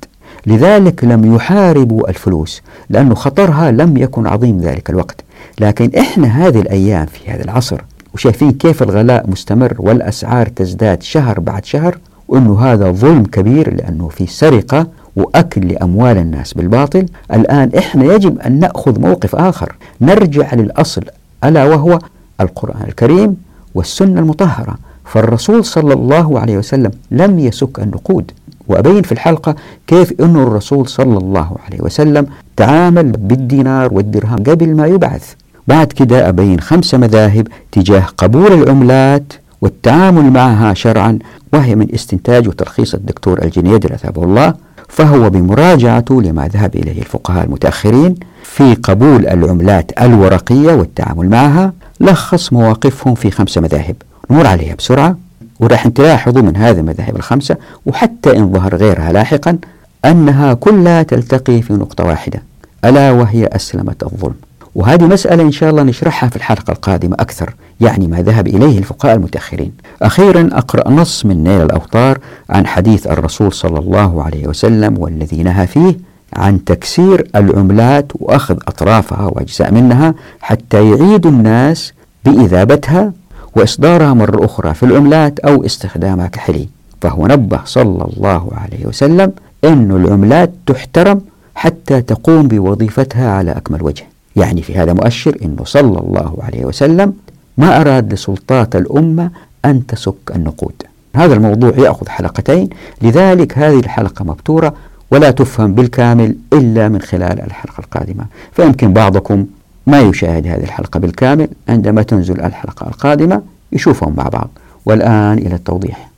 لذلك 0.46 1.04
لم 1.04 1.34
يحاربوا 1.34 2.08
الفلوس 2.08 2.62
لأن 2.90 3.14
خطرها 3.14 3.70
لم 3.70 3.96
يكن 3.96 4.26
عظيم 4.26 4.58
ذلك 4.60 4.90
الوقت. 4.90 5.24
لكن 5.60 5.90
إحنا 5.98 6.46
هذه 6.46 6.60
الأيام 6.60 7.06
في 7.06 7.30
هذا 7.30 7.44
العصر 7.44 7.80
وشايفين 8.14 8.52
كيف 8.52 8.82
الغلاء 8.82 9.30
مستمر 9.30 9.74
والأسعار 9.78 10.46
تزداد 10.46 11.02
شهر 11.02 11.40
بعد 11.40 11.64
شهر 11.64 11.98
وأنه 12.28 12.60
هذا 12.60 12.90
ظلم 12.90 13.24
كبير 13.24 13.74
لأنه 13.74 14.08
في 14.08 14.26
سرقة 14.26 14.86
وأكل 15.16 15.69
لأموال 15.69 16.19
الناس. 16.19 16.54
بالباطل 16.54 17.07
الآن 17.33 17.71
إحنا 17.78 18.04
يجب 18.04 18.38
أن 18.38 18.61
نأخذ 18.61 19.00
موقف 19.00 19.37
آخر. 19.37 19.75
نرجع 20.00 20.54
للأصل 20.54 21.02
ألا 21.45 21.64
وهو 21.64 21.99
القرآن 22.40 22.88
الكريم 22.88 23.37
والسنة 23.75 24.21
المطهرة. 24.21 24.76
فالرسول 25.04 25.64
صلى 25.64 25.95
الله 25.95 26.40
عليه 26.40 26.59
وسلم 26.59 26.90
لم 27.11 27.38
يسك 27.38 27.78
النقود. 27.78 28.31
وأبين 28.69 29.02
في 29.02 29.12
الحلقة 29.12 29.54
كيف 29.87 30.21
أن 30.21 30.37
الرسول 30.37 30.88
صلى 30.88 31.19
الله 31.19 31.57
عليه 31.66 31.81
وسلم 31.81 32.26
تعامل 32.57 33.12
بالدينار 33.12 33.95
والدرهم 33.95 34.37
قبل 34.37 34.76
ما 34.76 34.87
يبعث. 34.87 35.35
بعد 35.69 35.87
كده 35.87 36.28
أبين 36.28 36.61
خمس 36.61 36.95
مذاهب 36.95 37.49
تجاه 37.73 38.04
قبول 38.19 38.52
العملات 38.52 39.33
والتعامل 39.62 40.31
معها 40.31 40.75
شرعا 40.75 41.19
وهي 41.52 41.75
من 41.75 41.95
استنتاج 41.95 42.49
وترخيص 42.49 42.95
الدكتور 42.95 43.42
الجنيدي 43.42 43.88
رحمه 43.88 44.25
الله 44.25 44.54
فهو 44.88 45.31
بمراجعته 45.31 46.23
لما 46.23 46.49
ذهب 46.49 46.76
إليه 46.76 47.00
الفقهاء 47.00 47.45
المتأخرين 47.45 48.14
في 48.42 48.75
قبول 48.75 49.26
العملات 49.26 50.02
الورقية 50.02 50.73
والتعامل 50.73 51.31
معها. 51.31 51.73
لخص 52.00 52.52
مواقفهم 52.52 53.14
في 53.14 53.31
خمس 53.31 53.59
مذاهب. 53.59 53.97
نمر 54.31 54.47
عليها 54.47 54.75
بسرعة 54.75 55.16
وراح 55.61 55.88
تلاحظوا 55.88 56.42
من 56.42 56.57
هذه 56.57 56.78
المذاهب 56.78 57.16
الخمسة 57.16 57.57
وحتى 57.87 58.37
إن 58.37 58.52
ظهر 58.52 58.76
غيرها 58.76 59.12
لاحقا 59.12 59.59
أنها 60.04 60.54
كلها 60.54 61.02
تلتقي 61.02 61.62
في 61.62 61.73
نقطة 61.73 62.04
واحدة 62.04 62.42
ألا 62.85 63.11
وهي 63.11 63.47
أسلمة 63.47 63.95
الظلم. 64.02 64.35
وهذه 64.74 65.04
مسألة 65.04 65.42
إن 65.42 65.52
شاء 65.52 65.70
الله 65.70 65.82
نشرحها 65.82 66.28
في 66.28 66.36
الحلقة 66.36 66.70
القادمة 66.70 67.16
أكثر 67.20 67.54
يعني 67.80 68.06
ما 68.06 68.22
ذهب 68.22 68.46
إليه 68.46 68.78
الفقهاء 68.78 69.14
المتأخرين. 69.14 69.72
أخيرا 70.02 70.50
أقرأ 70.52 70.90
نص 70.90 71.26
من 71.26 71.44
نيل 71.44 71.62
الأوطار 71.62 72.18
عن 72.50 72.66
حديث 72.66 73.06
الرسول 73.06 73.52
صلى 73.52 73.78
الله 73.78 74.22
عليه 74.22 74.46
وسلم 74.46 74.98
والذي 74.98 75.42
نهى 75.42 75.66
فيه 75.66 75.96
عن 76.36 76.64
تكسير 76.64 77.28
العملات 77.36 78.12
وأخذ 78.14 78.56
أطرافها 78.68 79.26
وأجزاء 79.26 79.72
منها 79.72 80.14
حتى 80.40 80.90
يعيد 80.90 81.26
الناس 81.26 81.92
بإذابتها 82.24 83.12
وإصدارها 83.56 84.14
مرة 84.14 84.44
أخرى 84.44 84.74
في 84.74 84.82
العملات 84.82 85.38
أو 85.38 85.64
استخدامها 85.64 86.26
كحلي. 86.26 86.68
فهو 87.00 87.26
نبه 87.26 87.60
صلى 87.64 88.04
الله 88.04 88.48
عليه 88.52 88.86
وسلم 88.86 89.32
أن 89.64 89.90
العملات 89.90 90.52
تحترم 90.66 91.20
حتى 91.54 92.00
تقوم 92.00 92.48
بوظيفتها 92.48 93.30
على 93.30 93.50
أكمل 93.52 93.82
وجه. 93.82 94.04
يعني 94.36 94.62
في 94.62 94.74
هذا 94.76 94.92
مؤشر 94.92 95.36
أنه 95.42 95.64
صلى 95.64 95.98
الله 95.98 96.34
عليه 96.42 96.64
وسلم 96.64 97.12
ما 97.58 97.80
أراد 97.80 98.12
لسلطات 98.12 98.76
الأمة 98.76 99.30
أن 99.64 99.86
تسك 99.86 100.14
النقود. 100.36 100.82
هذا 101.16 101.34
الموضوع 101.34 101.72
يأخذ 101.78 102.08
حلقتين 102.08 102.68
لذلك 103.02 103.58
هذه 103.58 103.78
الحلقة 103.78 104.24
مبتورة 104.24 104.74
ولا 105.10 105.30
تفهم 105.30 105.74
بالكامل 105.74 106.36
إلا 106.52 106.88
من 106.88 107.00
خلال 107.00 107.40
الحلقة 107.40 107.80
القادمة. 107.80 108.24
فيمكن 108.52 108.92
بعضكم 108.92 109.46
ما 109.86 110.00
يشاهد 110.00 110.46
هذه 110.46 110.64
الحلقة 110.64 111.00
بالكامل 111.00 111.48
عندما 111.68 112.02
تنزل 112.02 112.40
الحلقة 112.40 112.88
القادمة 112.88 113.42
يشوفهم 113.72 114.14
مع 114.16 114.28
بعض. 114.28 114.50
والآن 114.86 115.38
إلى 115.38 115.54
التوضيح. 115.54 116.08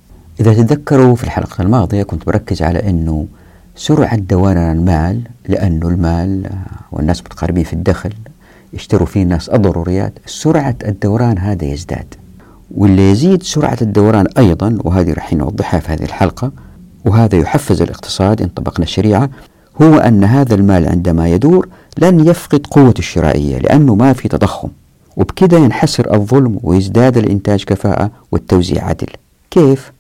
إذا 0.41 0.55
تتذكروا 0.55 1.17
في 1.17 1.25
الحلقة 1.25 1.63
الماضية 1.63 2.03
كنت 2.03 2.27
بركز 2.27 2.63
على 2.63 2.91
أنه 2.91 3.27
سرعة 3.77 4.17
دوران 4.17 4.73
المال 4.79 5.21
لأنه 5.49 5.89
المال 5.89 6.51
والناس 6.93 7.21
متقاربين 7.21 7.65
في 7.65 7.73
الدخل 7.73 8.13
يشتروا 8.73 9.07
فيه 9.07 9.23
الناس 9.23 9.49
الضروريات 9.49 10.13
سرعة 10.27 10.77
الدوران 10.85 11.39
هذا 11.39 11.65
يزداد. 11.65 12.15
واللي 12.77 13.11
يزيد 13.11 13.43
سرعة 13.43 13.79
الدوران 13.83 14.27
أيضا 14.39 14.79
وهذه 14.85 15.13
رح 15.13 15.33
نوضحها 15.33 15.81
في 15.81 15.93
هذه 15.93 16.03
الحلقة 16.03 16.53
وهذا 17.05 17.39
يحفز 17.39 17.83
الاقتصاد 17.83 18.43
إن 18.43 18.49
طبقنا 18.49 18.85
الشريعة 18.85 19.31
هو 19.83 19.95
أن 19.95 20.25
هذا 20.25 20.55
المال 20.55 20.89
عندما 20.89 21.29
يدور 21.29 21.69
لن 21.99 22.29
يفقد 22.29 22.67
قوة 22.67 22.95
الشرائية 22.99 23.59
لأنه 23.59 23.95
ما 23.95 24.13
في 24.13 24.29
تضخم. 24.29 24.69
وبكده 25.17 25.59
ينحسر 25.59 26.15
الظلم 26.15 26.59
ويزداد 26.63 27.17
الإنتاج 27.17 27.65
كفاءة 27.65 28.11
والتوزيع 28.33 28.85
عدل. 28.85 29.09
كيف؟ 29.51 29.93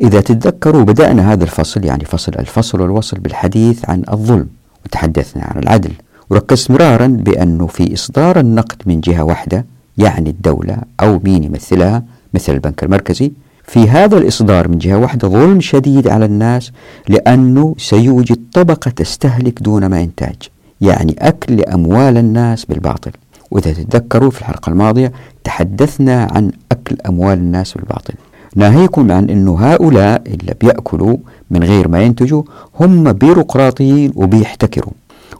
إذا 0.00 0.20
تتذكروا 0.20 0.82
بدأنا 0.82 1.32
هذا 1.32 1.44
الفصل 1.44 1.84
يعني 1.84 2.04
فصل 2.04 2.32
الفصل 2.38 2.80
والوصل 2.80 3.18
بالحديث 3.18 3.90
عن 3.90 4.02
الظلم 4.12 4.46
وتحدثنا 4.86 5.44
عن 5.44 5.62
العدل. 5.62 5.92
وركزت 6.30 6.70
مرارا 6.70 7.06
بأنه 7.06 7.66
في 7.66 7.94
إصدار 7.94 8.40
النقد 8.40 8.82
من 8.86 9.00
جهة 9.00 9.24
واحدة 9.24 9.64
يعني 9.98 10.30
الدولة 10.30 10.76
أو 11.00 11.20
مين 11.24 11.44
يمثلها 11.44 12.02
مثل 12.34 12.52
البنك 12.52 12.84
المركزي 12.84 13.32
في 13.64 13.88
هذا 13.88 14.18
الإصدار 14.18 14.68
من 14.68 14.78
جهة 14.78 14.98
واحدة 14.98 15.28
ظلم 15.28 15.60
شديد 15.60 16.08
على 16.08 16.24
الناس 16.24 16.72
لأنه 17.08 17.74
سيوجد 17.78 18.38
طبقة 18.52 18.90
تستهلك 18.90 19.62
دون 19.62 19.86
ما 19.86 20.02
إنتاج 20.02 20.36
يعني 20.80 21.16
أكل 21.18 21.56
لأموال 21.56 22.16
الناس 22.18 22.64
بالباطل. 22.64 23.10
وإذا 23.50 23.72
تتذكروا 23.72 24.30
في 24.30 24.40
الحلقة 24.40 24.70
الماضية 24.70 25.12
تحدثنا 25.44 26.28
عن 26.32 26.52
أكل 26.72 26.96
أموال 27.08 27.38
الناس 27.38 27.72
بالباطل. 27.72 28.14
ناهيكم 28.54 29.12
عن 29.12 29.30
أنه 29.30 29.58
هؤلاء 29.60 30.22
اللي 30.26 30.54
بيأكلوا 30.60 31.16
من 31.50 31.64
غير 31.64 31.88
ما 31.88 32.02
ينتجوا 32.02 32.42
هم 32.80 33.12
بيروقراطيين 33.12 34.12
وبيحتكروا. 34.16 34.92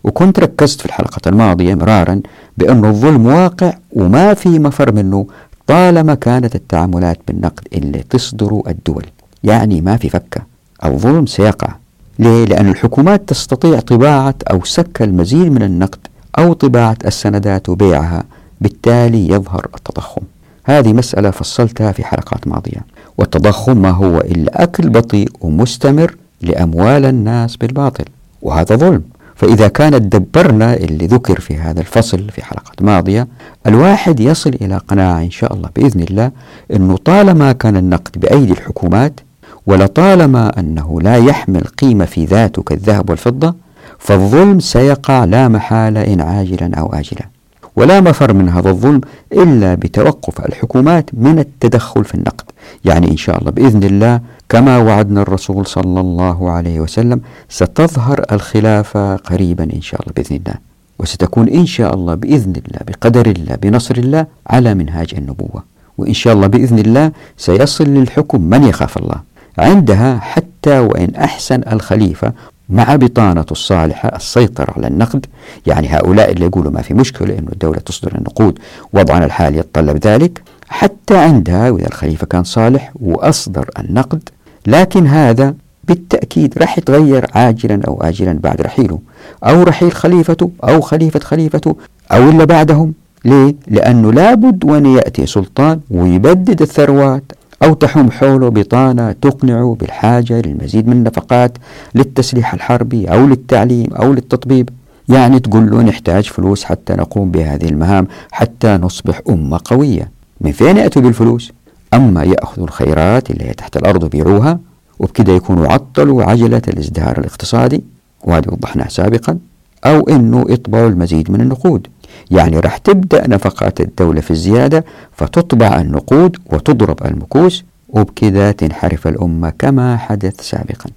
وكنت 0.04 0.40
ركزت 0.40 0.80
في 0.80 0.86
الحلقة 0.86 1.20
الماضية 1.26 1.74
مرارا 1.74 2.20
بأن 2.58 2.84
الظلم 2.84 3.26
واقع 3.26 3.72
وما 3.92 4.34
في 4.34 4.58
مفر 4.58 4.92
منه 4.92 5.26
طالما 5.66 6.14
كانت 6.14 6.54
التعاملات 6.54 7.18
بالنقد 7.28 7.68
اللي 7.72 8.04
تصدر 8.10 8.62
الدول. 8.68 9.06
يعني 9.44 9.80
ما 9.80 9.96
في 9.96 10.08
فكة. 10.08 10.40
الظلم 10.84 11.26
سيقع. 11.26 11.74
ليه؟ 12.18 12.44
لأن 12.44 12.68
الحكومات 12.68 13.28
تستطيع 13.28 13.80
طباعة 13.80 14.34
أو 14.50 14.64
سك 14.64 15.02
المزيد 15.02 15.52
من 15.52 15.62
النقد 15.62 15.98
أو 16.38 16.52
طباعة 16.52 16.96
السندات 17.06 17.68
وبيعها 17.68 18.24
بالتالي 18.60 19.28
يظهر 19.28 19.66
التضخم. 19.74 20.22
هذه 20.64 20.92
مسألة 20.92 21.30
فصلتها 21.30 21.92
في 21.92 22.04
حلقات 22.04 22.48
ماضية. 22.48 22.93
والتضخم 23.18 23.76
ما 23.76 23.90
هو 23.90 24.18
إلا 24.18 24.62
أكل 24.62 24.88
بطيء 24.88 25.28
ومستمر 25.40 26.16
لأموال 26.42 27.04
الناس 27.04 27.56
بالباطل 27.56 28.04
وهذا 28.42 28.76
ظلم. 28.76 29.02
فإذا 29.36 29.68
كانت 29.68 30.16
دبرنا 30.16 30.74
اللي 30.74 31.06
ذكر 31.06 31.40
في 31.40 31.56
هذا 31.56 31.80
الفصل 31.80 32.30
في 32.30 32.44
حلقة 32.44 32.72
ماضية 32.80 33.28
الواحد 33.66 34.20
يصل 34.20 34.50
إلى 34.60 34.76
قناعة 34.76 35.22
إن 35.22 35.30
شاء 35.30 35.54
الله 35.54 35.68
بإذن 35.76 36.00
الله 36.00 36.30
أنه 36.72 36.96
طالما 36.96 37.52
كان 37.52 37.76
النقد 37.76 38.20
بأيدي 38.20 38.52
الحكومات 38.52 39.20
ولطالما 39.66 40.58
أنه 40.60 41.00
لا 41.00 41.16
يحمل 41.16 41.60
قيمة 41.60 42.04
في 42.04 42.24
ذاته 42.24 42.62
كالذهب 42.62 43.10
والفضة 43.10 43.54
فالظلم 43.98 44.60
سيقع 44.60 45.24
لا 45.24 45.48
محالة 45.48 46.14
إن 46.14 46.20
عاجلا 46.20 46.76
أو 46.76 46.86
آجلا. 46.86 47.28
ولا 47.76 48.00
مفر 48.00 48.32
من 48.32 48.48
هذا 48.48 48.70
الظلم 48.70 49.00
إلا 49.32 49.74
بتوقف 49.74 50.40
الحكومات 50.40 51.10
من 51.12 51.38
التدخل 51.38 52.04
في 52.04 52.14
النقد. 52.14 52.44
يعني 52.84 53.10
إن 53.10 53.16
شاء 53.16 53.38
الله 53.38 53.50
بإذن 53.50 53.82
الله 53.82 54.20
كما 54.48 54.78
وعدنا 54.78 55.22
الرسول 55.22 55.66
صلى 55.66 56.00
الله 56.00 56.50
عليه 56.50 56.80
وسلم 56.80 57.20
ستظهر 57.48 58.24
الخلافة 58.32 59.16
قريبا 59.16 59.64
إن 59.64 59.80
شاء 59.80 60.00
الله 60.00 60.12
بإذن 60.16 60.36
الله. 60.36 60.54
وستكون 60.98 61.48
إن 61.48 61.66
شاء 61.66 61.94
الله 61.94 62.14
بإذن 62.14 62.52
الله 62.52 62.80
بقدر 62.88 63.26
الله 63.26 63.54
بنصر 63.54 63.96
الله 63.96 64.26
على 64.46 64.74
منهاج 64.74 65.14
النبوة. 65.18 65.62
وإن 65.98 66.12
شاء 66.12 66.34
الله 66.34 66.46
بإذن 66.46 66.78
الله 66.78 67.12
سيصل 67.36 67.84
للحكم 67.84 68.40
من 68.40 68.64
يخاف 68.64 68.98
الله. 68.98 69.20
عندها 69.58 70.18
حتى 70.18 70.78
وإن 70.78 71.14
أحسن 71.14 71.60
الخليفة 71.72 72.32
مع 72.68 72.96
بطانة 72.96 73.44
الصالحة 73.50 74.08
السيطرة 74.16 74.72
على 74.76 74.86
النقد. 74.86 75.26
يعني 75.66 75.88
هؤلاء 75.88 76.32
اللي 76.32 76.44
يقولوا 76.44 76.72
ما 76.72 76.82
في 76.82 76.94
مشكلة 76.94 77.38
أن 77.38 77.46
الدولة 77.52 77.78
تصدر 77.78 78.14
النقود 78.14 78.58
وضعنا 78.92 79.24
الحالي 79.24 79.58
يتطلب 79.58 80.06
ذلك. 80.06 80.42
حتى 80.68 81.16
عندها 81.16 81.70
وإذا 81.70 81.86
الخليفة 81.86 82.26
كان 82.26 82.44
صالح 82.44 82.92
وأصدر 83.00 83.70
النقد 83.78 84.28
لكن 84.66 85.06
هذا 85.06 85.54
بالتأكيد 85.84 86.58
راح 86.58 86.78
يتغير 86.78 87.26
عاجلا 87.34 87.80
أو 87.88 88.02
آجلا 88.02 88.38
بعد 88.42 88.60
رحيله. 88.60 88.98
أو 89.44 89.62
رحيل 89.62 89.92
خليفته 89.92 90.50
أو 90.64 90.80
خليفة 90.80 91.20
خليفته 91.20 91.76
أو 92.12 92.30
إلا 92.30 92.44
بعدهم. 92.44 92.92
ليه؟ 93.24 93.54
لأنه 93.66 94.12
لابد 94.12 94.64
وأن 94.64 94.86
يأتي 94.86 95.26
سلطان 95.26 95.80
ويبدد 95.90 96.62
الثروات 96.62 97.22
أو 97.64 97.74
تحوم 97.74 98.10
حوله 98.10 98.48
بطانة 98.48 99.12
تقنعه 99.12 99.76
بالحاجة 99.80 100.40
للمزيد 100.40 100.88
من 100.88 100.92
النفقات 100.92 101.58
للتسليح 101.94 102.54
الحربي 102.54 103.06
أو 103.06 103.26
للتعليم 103.26 103.94
أو 103.94 104.12
للتطبيب. 104.12 104.68
يعني 105.08 105.40
تقول 105.40 105.70
له 105.70 105.82
نحتاج 105.82 106.24
فلوس 106.24 106.64
حتى 106.64 106.92
نقوم 106.92 107.30
بهذه 107.30 107.68
المهام 107.68 108.06
حتى 108.32 108.76
نصبح 108.76 109.20
أمة 109.28 109.60
قوية. 109.64 110.10
من 110.40 110.52
فين 110.52 110.76
يأتوا 110.76 111.02
بالفلوس؟ 111.02 111.52
أما 111.94 112.24
يأخذوا 112.24 112.66
الخيرات 112.66 113.30
اللي 113.30 113.44
هي 113.44 113.52
تحت 113.52 113.76
الأرض 113.76 114.02
ويبيعوها 114.02 114.58
وبكده 114.98 115.32
يكونوا 115.32 115.72
عطلوا 115.72 116.24
عجلة 116.24 116.62
الازدهار 116.68 117.18
الاقتصادي. 117.18 117.84
وهذه 118.24 118.48
وضحناها 118.48 118.88
سابقا. 118.88 119.38
أو 119.84 120.00
أنه 120.08 120.44
يطبعوا 120.48 120.88
المزيد 120.88 121.30
من 121.30 121.40
النقود. 121.40 121.86
يعني 122.30 122.60
راح 122.60 122.76
تبدأ 122.76 123.28
نفقات 123.28 123.80
الدولة 123.80 124.20
في 124.20 124.30
الزيادة 124.30 124.84
فتطبع 125.16 125.80
النقود 125.80 126.36
وتضرب 126.46 127.06
المكوس 127.06 127.64
وبكذا 127.88 128.52
تنحرف 128.52 129.06
الأمة 129.06 129.52
كما 129.58 129.96
حدث 129.96 130.40
سابقا. 130.40 130.90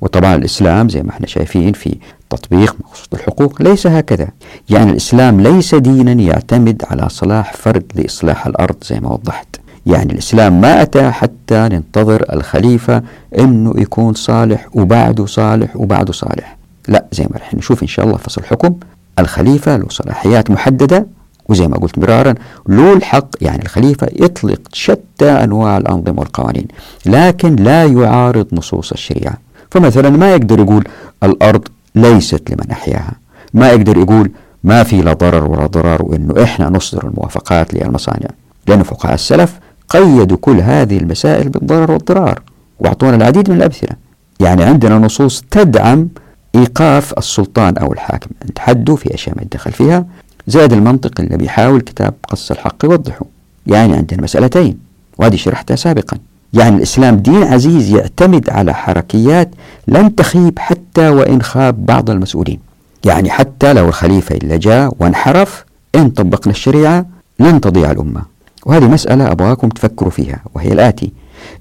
وطبعا 0.00 0.34
الإسلام 0.34 0.88
زي 0.88 1.02
ما 1.02 1.10
إحنا 1.10 1.26
شايفين 1.26 1.72
في 1.72 1.96
تطبيق 2.30 2.76
مقصود 2.80 3.08
الحقوق 3.14 3.62
ليس 3.62 3.86
هكذا. 3.86 4.28
يعني 4.70 4.90
الإسلام 4.90 5.40
ليس 5.40 5.74
دينا 5.74 6.12
يعتمد 6.12 6.82
على 6.90 7.08
صلاح 7.08 7.52
فرد 7.52 7.84
لإصلاح 7.94 8.46
الأرض 8.46 8.76
زي 8.84 9.00
ما 9.00 9.12
وضحت. 9.12 9.46
يعني 9.86 10.12
الإسلام 10.12 10.60
ما 10.60 10.82
أتى 10.82 11.10
حتى 11.10 11.68
ننتظر 11.72 12.24
الخليفة 12.32 13.02
أنه 13.38 13.74
يكون 13.76 14.14
صالح 14.14 14.68
وبعده 14.76 15.26
صالح 15.26 15.76
وبعده 15.76 16.12
صالح. 16.12 16.56
لا 16.88 17.04
زي 17.12 17.24
ما 17.30 17.36
رح 17.38 17.54
نشوف 17.54 17.82
إن 17.82 17.88
شاء 17.88 18.04
الله 18.06 18.16
فصل 18.16 18.40
الحكم 18.40 18.74
الخليفة 19.18 19.76
له 19.76 19.86
صلاحيات 19.88 20.50
محددة 20.50 21.06
وزي 21.48 21.68
ما 21.68 21.76
قلت 21.76 21.98
مرارا 21.98 22.34
له 22.68 22.92
الحق 22.92 23.28
يعني 23.40 23.62
الخليفة 23.62 24.08
يطلق 24.12 24.60
شتى 24.72 25.30
أنواع 25.30 25.76
الأنظمة 25.76 26.20
والقوانين 26.20 26.66
لكن 27.06 27.56
لا 27.56 27.84
يعارض 27.84 28.46
نصوص 28.52 28.92
الشريعة. 28.92 29.34
فمثلا 29.70 30.10
ما 30.10 30.30
يقدر 30.30 30.60
يقول 30.60 30.84
الأرض 31.22 31.68
ليست 31.94 32.50
لمن 32.50 32.70
أحياها. 32.70 33.12
ما 33.54 33.70
يقدر 33.70 33.96
يقول 33.96 34.30
ما 34.64 34.82
في 34.82 35.02
لا 35.02 35.12
ضرر 35.12 35.50
ولا 35.50 35.66
ضرار 35.66 36.02
وأنه 36.02 36.42
إحنا 36.42 36.68
نصدر 36.68 37.06
الموافقات 37.06 37.74
للمصانع. 37.74 38.28
لأن 38.68 38.82
فقهاء 38.82 39.14
السلف 39.14 39.58
قيدوا 39.88 40.36
كل 40.40 40.60
هذه 40.60 40.98
المسائل 40.98 41.48
بالضرر 41.48 41.90
والضرار 41.90 42.42
وأعطونا 42.78 43.16
العديد 43.16 43.50
من 43.50 43.56
الأمثلة. 43.56 43.96
يعني 44.40 44.62
عندنا 44.62 44.98
نصوص 44.98 45.44
تدعم 45.50 46.08
إيقاف 46.54 47.18
السلطان 47.18 47.76
أو 47.76 47.92
الحاكم. 47.92 48.30
عند 48.42 48.58
حده 48.58 48.96
في 48.96 49.14
أشياء 49.14 49.36
ما 49.36 49.42
يدخل 49.42 49.72
فيها. 49.72 50.06
زاد 50.46 50.72
المنطق 50.72 51.20
اللي 51.20 51.36
بيحاول 51.36 51.80
كتاب 51.80 52.14
قص 52.28 52.50
الحق 52.50 52.84
يوضحه. 52.84 53.26
يعني 53.66 53.94
عندنا 53.94 54.22
مسألتين 54.22 54.78
وهذه 55.18 55.36
شرحتها 55.36 55.76
سابقا. 55.76 56.18
يعني 56.52 56.76
الإسلام 56.76 57.16
دين 57.16 57.42
عزيز 57.42 57.90
يعتمد 57.90 58.50
على 58.50 58.74
حركيات 58.74 59.50
لن 59.88 60.14
تخيب 60.14 60.58
حتى 60.58 61.08
وإن 61.08 61.42
خاب 61.42 61.86
بعض 61.86 62.10
المسؤولين. 62.10 62.58
يعني 63.04 63.30
حتى 63.30 63.72
لو 63.72 63.88
الخليفة 63.88 64.36
اللي 64.36 64.58
جاء 64.58 64.94
وانحرف 64.98 65.64
إن 65.94 66.10
طبقنا 66.10 66.52
الشريعة 66.52 67.06
لن 67.38 67.60
تضيع 67.60 67.90
الأمة. 67.90 68.22
وهذه 68.66 68.88
مسألة 68.88 69.32
أبغاكم 69.32 69.68
تفكروا 69.68 70.10
فيها 70.10 70.40
وهي 70.54 70.72
الآتي. 70.72 71.12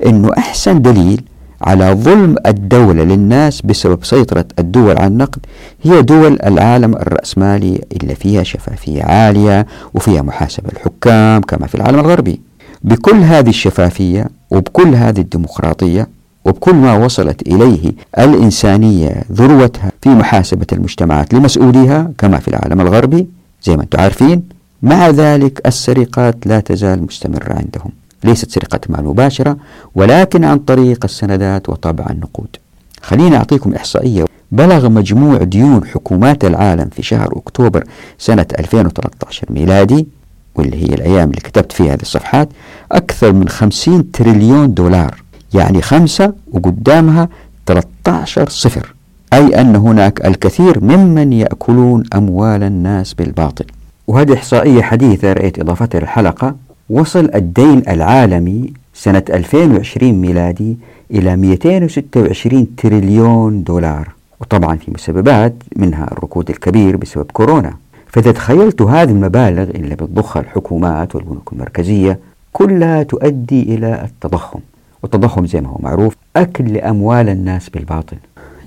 أنه 0.05 0.31
أحسن 0.38 0.81
دليل 0.81 1.24
على 1.61 1.93
ظلم 1.93 2.35
الدولة 2.45 3.03
للناس 3.03 3.61
بسبب 3.61 4.03
سيطرة 4.05 4.45
الدول 4.59 4.97
على 4.97 5.07
النقد 5.07 5.39
هي 5.83 6.01
دول 6.01 6.39
العالم 6.45 6.95
الرأسمالي 6.95 7.81
اللي 8.01 8.15
فيها 8.15 8.43
شفافية 8.43 9.03
عالية 9.03 9.65
وفيها 9.93 10.21
محاسبة 10.21 10.69
الحكام 10.73 11.41
كما 11.41 11.67
في 11.67 11.75
العالم 11.75 11.99
الغربي. 11.99 12.41
بكل 12.83 13.15
هذه 13.15 13.49
الشفافية 13.49 14.27
وبكل 14.51 14.95
هذه 14.95 15.19
الديمقراطية 15.19 16.07
وبكل 16.45 16.73
ما 16.75 16.93
وصلت 17.05 17.41
إليه 17.47 17.91
الإنسانية 18.19 19.23
ذروتها 19.31 19.91
في 20.01 20.09
محاسبة 20.09 20.65
المجتمعات 20.73 21.33
لمسؤوليها 21.33 22.11
كما 22.17 22.37
في 22.39 22.47
العالم 22.47 22.81
الغربي 22.81 23.27
زي 23.63 23.77
ما 23.77 23.83
أنتم 23.83 23.99
عارفين 24.01 24.43
مع 24.83 25.09
ذلك 25.09 25.61
السرقات 25.65 26.47
لا 26.47 26.59
تزال 26.59 27.03
مستمرة 27.03 27.53
عندهم. 27.53 27.91
ليست 28.23 28.51
سرقة 28.51 28.79
مال 28.89 29.05
مباشرة 29.05 29.57
ولكن 29.95 30.43
عن 30.43 30.59
طريق 30.59 30.99
السندات 31.03 31.69
وطبع 31.69 32.05
النقود. 32.09 32.55
خليني 33.01 33.35
أعطيكم 33.37 33.73
إحصائية. 33.73 34.25
بلغ 34.51 34.89
مجموع 34.89 35.37
ديون 35.37 35.85
حكومات 35.85 36.45
العالم 36.45 36.89
في 36.91 37.03
شهر 37.03 37.37
أكتوبر 37.37 37.83
سنة 38.17 38.45
2013 38.59 39.47
ميلادي 39.49 40.07
واللي 40.55 40.77
هي 40.77 40.95
الأيام 40.95 41.29
اللي 41.29 41.41
كتبت 41.41 41.71
فيها 41.71 41.93
هذه 41.93 42.01
الصفحات 42.01 42.49
أكثر 42.91 43.33
من 43.33 43.49
50 43.49 44.11
تريليون 44.11 44.73
دولار 44.73 45.23
يعني 45.53 45.81
خمسة 45.81 46.33
وقدامها 46.51 47.29
13 47.65 48.49
صفر 48.49 48.93
أي 49.33 49.61
أن 49.61 49.75
هناك 49.75 50.25
الكثير 50.25 50.83
ممن 50.83 51.33
يأكلون 51.33 52.03
أموال 52.15 52.63
الناس 52.63 53.13
بالباطل. 53.13 53.65
وهذه 54.07 54.33
إحصائية 54.33 54.81
حديثة 54.81 55.33
رأيت 55.33 55.59
إضافتها 55.59 55.99
للحلقة. 55.99 56.55
وصل 56.91 57.31
الدين 57.36 57.83
العالمي 57.88 58.74
سنة 58.93 59.24
2020 59.29 60.13
ميلادي 60.13 60.77
إلى 61.12 61.36
226 61.36 62.75
تريليون 62.75 63.63
دولار. 63.63 64.10
وطبعا 64.41 64.75
في 64.75 64.91
مسببات 64.91 65.53
منها 65.75 66.03
الركود 66.12 66.50
الكبير 66.50 66.98
بسبب 66.98 67.25
كورونا. 67.33 67.74
فإذا 68.07 68.31
تخيلت 68.31 68.81
هذه 68.81 69.10
المبالغ 69.10 69.63
اللي 69.63 69.95
بتضخها 69.95 70.39
الحكومات 70.41 71.15
والبنوك 71.15 71.53
المركزية 71.53 72.19
كلها 72.53 73.03
تؤدي 73.03 73.62
إلى 73.75 74.05
التضخم. 74.05 74.60
والتضخم 75.03 75.45
زي 75.45 75.62
ما 75.62 75.69
هو 75.69 75.77
معروف 75.79 76.15
أكل 76.36 76.74
لأموال 76.74 77.29
الناس 77.29 77.69
بالباطل. 77.69 78.17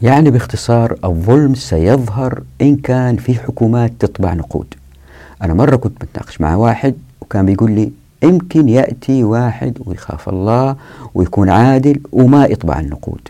يعني 0.02 0.30
باختصار 0.30 0.94
الظلم 1.04 1.54
سيظهر 1.54 2.42
إن 2.62 2.76
كان 2.76 3.16
في 3.16 3.34
حكومات 3.34 3.92
تطبع 3.98 4.34
نقود. 4.34 4.74
أنا 5.42 5.54
مرة 5.54 5.76
كنت 5.76 6.04
بتناقش 6.04 6.40
مع 6.40 6.56
واحد 6.56 6.94
وكان 7.20 7.46
بيقول 7.46 7.70
لي 7.70 7.90
يمكن 8.24 8.68
يأتي 8.68 9.24
واحد 9.24 9.78
ويخاف 9.86 10.28
الله 10.28 10.76
ويكون 11.14 11.50
عادل 11.50 12.00
وما 12.12 12.44
يطبع 12.44 12.80
النقود. 12.80 13.20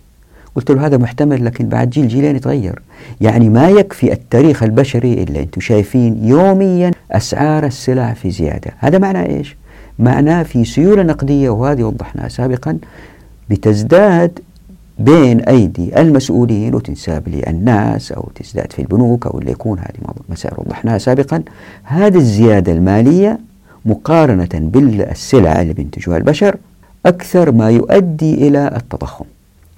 قلت 0.56 0.70
له 0.70 0.86
هذا 0.86 0.96
محتمل 0.96 1.44
لكن 1.44 1.68
بعد 1.68 1.90
جيل 1.90 2.08
جيلين 2.08 2.36
يتغير. 2.36 2.82
يعني 3.20 3.48
ما 3.48 3.68
يكفي 3.68 4.12
التاريخ 4.12 4.62
البشري 4.62 5.22
اللي 5.22 5.40
أنتم 5.40 5.60
شايفين 5.60 6.24
يوميا 6.24 6.90
أسعار 7.12 7.66
السلع 7.66 8.12
في 8.12 8.30
زيادة. 8.30 8.70
هذا 8.78 8.98
معناه 8.98 9.26
إيش؟ 9.26 9.56
معناه 9.98 10.42
في 10.42 10.64
سيولة 10.64 11.02
نقدية 11.02 11.50
وهذه 11.50 11.82
وضحناها 11.82 12.28
سابقا 12.28 12.78
بتزداد 13.50 14.38
بين 14.98 15.40
أيدي 15.40 16.00
المسؤولين 16.00 16.74
وتنساب 16.74 17.28
للناس 17.28 18.12
أو 18.12 18.28
تزداد 18.34 18.72
في 18.72 18.82
البنوك 18.82 19.26
أو 19.26 19.38
اللي 19.38 19.50
يكون 19.50 19.78
هذه 19.78 20.14
مسائل 20.28 20.54
وضحناها 20.58 20.98
سابقا. 20.98 21.42
هذه 21.82 22.16
الزيادة 22.16 22.72
المالية 22.72 23.38
مقارنة 23.84 24.48
بالسلع 24.52 25.62
اللي 25.62 25.72
بينتجها 25.72 26.16
البشر 26.16 26.56
أكثر 27.06 27.52
ما 27.52 27.70
يؤدي 27.70 28.48
إلى 28.48 28.76
التضخم. 28.76 29.24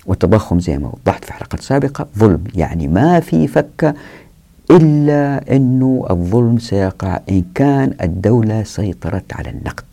والتضخم 0.07 0.61
زي 0.61 0.79
ما 0.79 0.89
وضحت 0.89 1.25
في 1.25 1.33
حلقة 1.33 1.59
سابقة 1.61 2.07
ظلم. 2.19 2.45
يعني 2.55 2.89
ما 2.89 3.21
في 3.21 3.49
فكة 3.49 3.95
إلا 4.71 5.57
أنه 5.57 6.07
الظلم 6.11 6.59
سيقع 6.59 7.21
إن 7.31 7.43
كان 7.55 7.95
الدولة 8.03 8.63
سيطرت 8.63 9.33
على 9.33 9.51
النقد. 9.51 9.85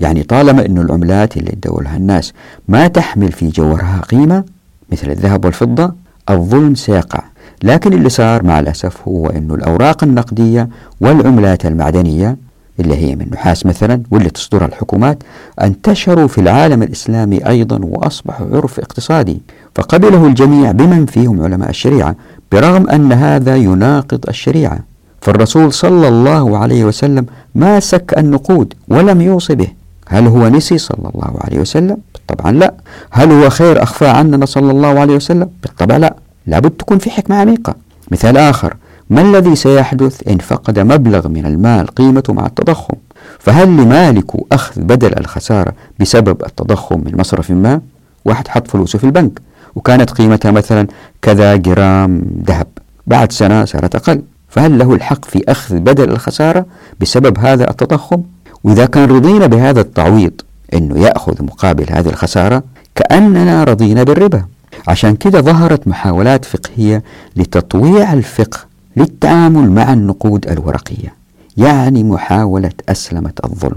يعني 0.00 0.22
طالما 0.22 0.66
أن 0.66 0.78
العملات 0.78 1.36
اللي 1.36 1.52
يدولها 1.52 1.96
الناس 1.96 2.32
ما 2.68 2.88
تحمل 2.88 3.32
في 3.32 3.48
جوهرها 3.48 4.00
قيمة 4.00 4.44
مثل 4.92 5.10
الذهب 5.10 5.44
والفضة 5.44 5.94
الظلم 6.30 6.74
سيقع. 6.74 7.22
لكن 7.62 7.92
اللي 7.92 8.08
صار 8.08 8.42
مع 8.42 8.60
الأسف 8.60 9.08
هو 9.08 9.26
أن 9.26 9.50
الأوراق 9.50 10.04
النقدية 10.04 10.68
والعملات 11.00 11.66
المعدنية 11.66 12.36
اللي 12.80 12.96
هي 12.96 13.16
من 13.16 13.26
نحاس 13.32 13.66
مثلا 13.66 14.02
واللي 14.10 14.30
تصدرها 14.30 14.66
الحكومات 14.66 15.22
انتشروا 15.60 16.28
في 16.28 16.40
العالم 16.40 16.82
الإسلامي 16.82 17.46
أيضا 17.48 17.80
وأصبحوا 17.82 18.46
عرف 18.56 18.78
اقتصادي. 18.78 19.40
فقبله 19.74 20.26
الجميع 20.26 20.70
بمن 20.70 21.06
فيهم 21.06 21.42
علماء 21.42 21.70
الشريعة 21.70 22.16
برغم 22.52 22.88
أن 22.88 23.12
هذا 23.12 23.56
يناقض 23.56 24.24
الشريعة. 24.28 24.78
فالرسول 25.20 25.72
صلى 25.72 26.08
الله 26.08 26.58
عليه 26.58 26.84
وسلم 26.84 27.26
ما 27.54 27.80
سك 27.80 28.18
النقود 28.18 28.74
ولم 28.88 29.20
يوصي 29.20 29.54
به. 29.54 29.68
هل 30.08 30.26
هو 30.26 30.48
نسي 30.48 30.78
صلى 30.78 31.10
الله 31.14 31.34
عليه 31.40 31.58
وسلم؟ 31.58 31.96
طبعا 32.28 32.52
لا. 32.52 32.74
هل 33.10 33.32
هو 33.32 33.50
خير 33.50 33.82
أخفى 33.82 34.06
عننا 34.06 34.46
صلى 34.46 34.70
الله 34.70 35.00
عليه 35.00 35.14
وسلم؟ 35.14 35.50
بالطبع 35.62 35.96
لا. 35.96 36.16
لابد 36.46 36.70
تكون 36.70 36.98
في 36.98 37.10
حكمة 37.10 37.36
عميقة. 37.36 37.74
مثال 38.10 38.36
آخر. 38.36 38.76
ما 39.10 39.20
الذي 39.20 39.56
سيحدث 39.56 40.28
إن 40.28 40.38
فقد 40.38 40.78
مبلغ 40.78 41.28
من 41.28 41.46
المال 41.46 41.86
قيمته 41.86 42.32
مع 42.32 42.46
التضخم؟ 42.46 42.94
فهل 43.38 43.68
لمالك 43.68 44.52
أخذ 44.52 44.80
بدل 44.80 45.18
الخسارة 45.18 45.72
بسبب 46.00 46.42
التضخم 46.44 47.00
من 47.04 47.16
مصرف 47.16 47.50
ما؟ 47.50 47.80
واحد 48.24 48.48
حط 48.48 48.68
فلوسه 48.68 48.98
في 48.98 49.04
البنك 49.04 49.40
وكانت 49.76 50.10
قيمتها 50.10 50.50
مثلا 50.50 50.86
كذا 51.22 51.56
جرام 51.56 52.22
ذهب 52.46 52.66
بعد 53.06 53.32
سنة 53.32 53.64
صارت 53.64 53.94
أقل. 53.94 54.22
فهل 54.48 54.78
له 54.78 54.94
الحق 54.94 55.24
في 55.24 55.44
أخذ 55.48 55.78
بدل 55.78 56.10
الخسارة 56.10 56.66
بسبب 57.00 57.38
هذا 57.38 57.70
التضخم؟ 57.70 58.22
وإذا 58.64 58.86
كان 58.86 59.08
رضينا 59.08 59.46
بهذا 59.46 59.80
التعويض 59.80 60.32
أنه 60.74 60.98
يأخذ 60.98 61.44
مقابل 61.44 61.86
هذه 61.90 62.08
الخسارة 62.08 62.62
كأننا 62.94 63.64
رضينا 63.64 64.02
بالربا. 64.02 64.44
عشان 64.88 65.16
كده 65.16 65.40
ظهرت 65.40 65.88
محاولات 65.88 66.44
فقهية 66.44 67.02
لتطويع 67.36 68.12
الفقه 68.12 68.69
للتعامل 68.96 69.70
مع 69.70 69.92
النقود 69.92 70.48
الورقية 70.48 71.14
يعني 71.56 72.04
محاولة 72.04 72.70
أسلمة 72.88 73.32
الظلم. 73.44 73.76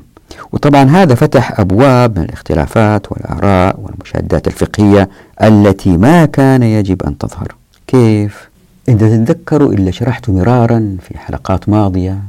وطبعا 0.51 0.83
هذا 0.83 1.15
فتح 1.15 1.59
أبواب 1.59 2.19
من 2.19 2.25
الاختلافات 2.25 3.11
والآراء 3.11 3.79
والمشاهدات 3.79 4.47
الفقهية 4.47 5.09
التي 5.43 5.97
ما 5.97 6.25
كان 6.25 6.63
يجب 6.63 7.03
أن 7.03 7.17
تظهر. 7.17 7.55
كيف؟ 7.87 8.49
إذا 8.89 9.17
تتذكروا 9.17 9.73
اللي 9.73 9.91
شرحته 9.91 10.33
مرارا 10.33 10.97
في 11.01 11.17
حلقات 11.17 11.69
ماضية 11.69 12.19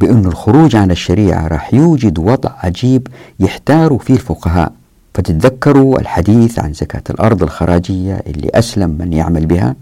بأن 0.00 0.24
الخروج 0.24 0.76
عن 0.76 0.90
الشريعة 0.90 1.46
راح 1.46 1.74
يوجد 1.74 2.18
وضع 2.18 2.50
عجيب 2.62 3.08
يحتار 3.40 3.98
فيه 3.98 4.14
الفقهاء. 4.14 4.72
فتتذكروا 5.14 6.00
الحديث 6.00 6.58
عن 6.58 6.72
زكاة 6.72 7.02
الأرض 7.10 7.42
الخراجية 7.42 8.22
اللي 8.26 8.50
أسلم 8.54 8.90
من 8.90 9.12
يعمل 9.12 9.46
بها؟ 9.46 9.74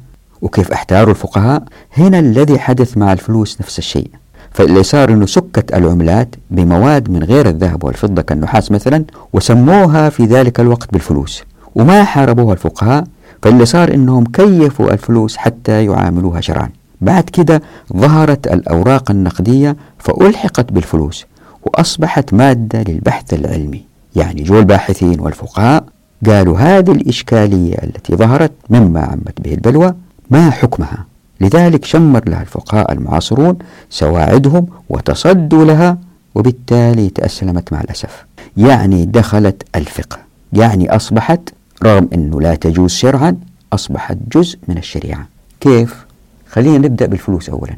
وكيف 0.42 0.72
أحتاروا 0.72 1.11
الفقهاء 1.11 1.64
هنا 1.96 2.18
الذي 2.18 2.59
حدث 2.59 2.96
مع 2.96 3.12
الفلوس 3.12 3.61
نفس 3.61 3.78
الشيء. 3.78 4.11
فاللي 4.50 4.83
صار 4.83 5.11
إنه 5.11 5.26
سكت 5.26 5.74
العملات 5.74 6.35
بمواد 6.50 7.11
من 7.11 7.22
غير 7.22 7.48
الذهب 7.48 7.85
والفضة 7.85 8.22
كالنحاس 8.22 8.70
مثلا 8.70 9.05
وسموها 9.33 10.09
في 10.09 10.24
ذلك 10.24 10.61
الوقت 10.61 10.92
بالفلوس. 10.92 11.42
وما 11.74 12.05
حاربوها 12.05 12.52
الفقهاء 12.52 13.05
فاللي 13.42 13.66
صار 13.66 13.94
إنهم 13.94 14.24
كيفوا 14.24 14.92
الفلوس 14.92 15.37
حتى 15.37 15.85
يعاملوها 15.85 16.40
شرعا. 16.40 16.68
بعد 17.00 17.24
كده 17.24 17.62
ظهرت 17.96 18.46
الأوراق 18.46 19.11
النقدية 19.11 19.76
فألحقت 19.98 20.72
بالفلوس 20.72 21.26
وأصبحت 21.62 22.35
مادة 22.35 22.83
للبحث 22.83 23.35
العلمي. 23.35 23.85
يعني 24.16 24.42
جو 24.42 24.59
الباحثين 24.59 25.20
والفقهاء 25.20 25.85
قالوا 26.26 26.59
هذه 26.59 26.92
الإشكالية 26.92 27.74
التي 27.74 28.16
ظهرت 28.16 28.52
مما 28.70 29.00
عمت 29.00 29.40
به 29.40 29.55
البلوى 29.55 29.94
ما 30.30 30.50
حكمها؟ 30.50 31.06
لذلك 31.40 31.85
شمر 31.85 32.28
لها 32.28 32.42
الفقهاء 32.42 32.92
المعاصرون 32.92 33.58
سواعدهم 33.90 34.66
وتصدوا 34.88 35.64
لها 35.64 35.98
وبالتالي 36.35 37.08
تأسلمت 37.08 37.72
مع 37.72 37.80
الأسف. 37.80 38.24
يعني 38.56 39.04
دخلت 39.06 39.62
الفقه 39.74 40.18
يعني 40.52 40.96
أصبحت 40.96 41.40
رغم 41.85 42.08
أنه 42.14 42.40
لا 42.40 42.54
تجوز 42.54 42.90
شرعا 42.90 43.37
أصبحت 43.72 44.16
جزء 44.35 44.58
من 44.68 44.78
الشريعة. 44.78 45.26
كيف؟ 45.61 46.06
خلينا 46.50 46.78
نبدأ 46.78 47.06
بالفلوس 47.06 47.50
أولا. 47.50 47.76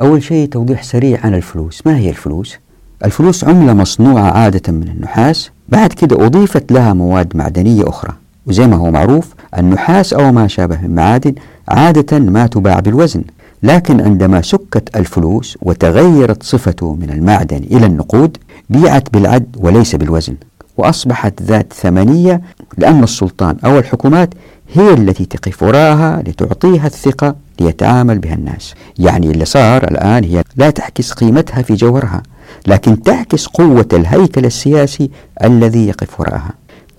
أول 0.00 0.22
شيء 0.22 0.48
توضيح 0.48 0.82
سريع 0.82 1.20
عن 1.26 1.34
الفلوس. 1.34 1.86
ما 1.86 1.96
هي 1.96 2.10
الفلوس؟ 2.10 2.56
الفلوس 3.04 3.44
عملة 3.44 3.74
مصنوعة 3.74 4.30
عادة 4.30 4.72
من 4.72 4.88
النحاس. 4.88 5.50
بعد 5.68 5.92
كده 5.92 6.26
أضيفت 6.26 6.72
لها 6.72 6.92
مواد 6.92 7.36
معدنية 7.36 7.88
أخرى. 7.88 8.12
وزي 8.46 8.66
ما 8.66 8.76
هو 8.76 8.90
معروف 8.90 9.34
النحاس 9.58 10.12
أو 10.12 10.32
ما 10.32 10.46
شابه 10.46 10.80
من 10.82 10.94
معادن 10.94 11.34
عادة 11.68 12.18
ما 12.18 12.46
تباع 12.46 12.80
بالوزن 12.80 13.22
لكن 13.62 14.00
عندما 14.00 14.42
سكت 14.42 14.96
الفلوس 14.96 15.58
وتغيرت 15.62 16.42
صفته 16.42 16.94
من 16.94 17.10
المعدن 17.10 17.56
إلى 17.56 17.86
النقود 17.86 18.36
بيعت 18.70 19.12
بالعد 19.12 19.56
وليس 19.58 19.94
بالوزن 19.96 20.34
وأصبحت 20.76 21.42
ذات 21.42 21.72
ثمنية 21.72 22.40
لأن 22.78 23.02
السلطان 23.02 23.56
أو 23.64 23.78
الحكومات 23.78 24.34
هي 24.74 24.94
التي 24.94 25.24
تقف 25.24 25.62
وراءها 25.62 26.22
لتعطيها 26.26 26.86
الثقة 26.86 27.34
ليتعامل 27.60 28.18
بها 28.18 28.34
الناس. 28.34 28.74
يعني 28.98 29.30
اللي 29.30 29.44
صار 29.44 29.84
الآن 29.84 30.24
هي 30.24 30.42
لا 30.56 30.70
تعكس 30.70 31.12
قيمتها 31.12 31.62
في 31.62 31.74
جوهرها 31.74 32.22
لكن 32.66 33.02
تعكس 33.02 33.46
قوة 33.46 33.88
الهيكل 33.92 34.44
السياسي 34.44 35.10
الذي 35.44 35.88
يقف 35.88 36.20
وراءها. 36.20 36.50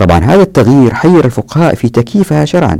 طبعا 0.01 0.19
هذا 0.19 0.41
التغيير 0.41 0.93
حير 0.93 1.25
الفقهاء 1.25 1.75
في 1.75 1.89
تكييفها 1.89 2.45
شرعا 2.45 2.77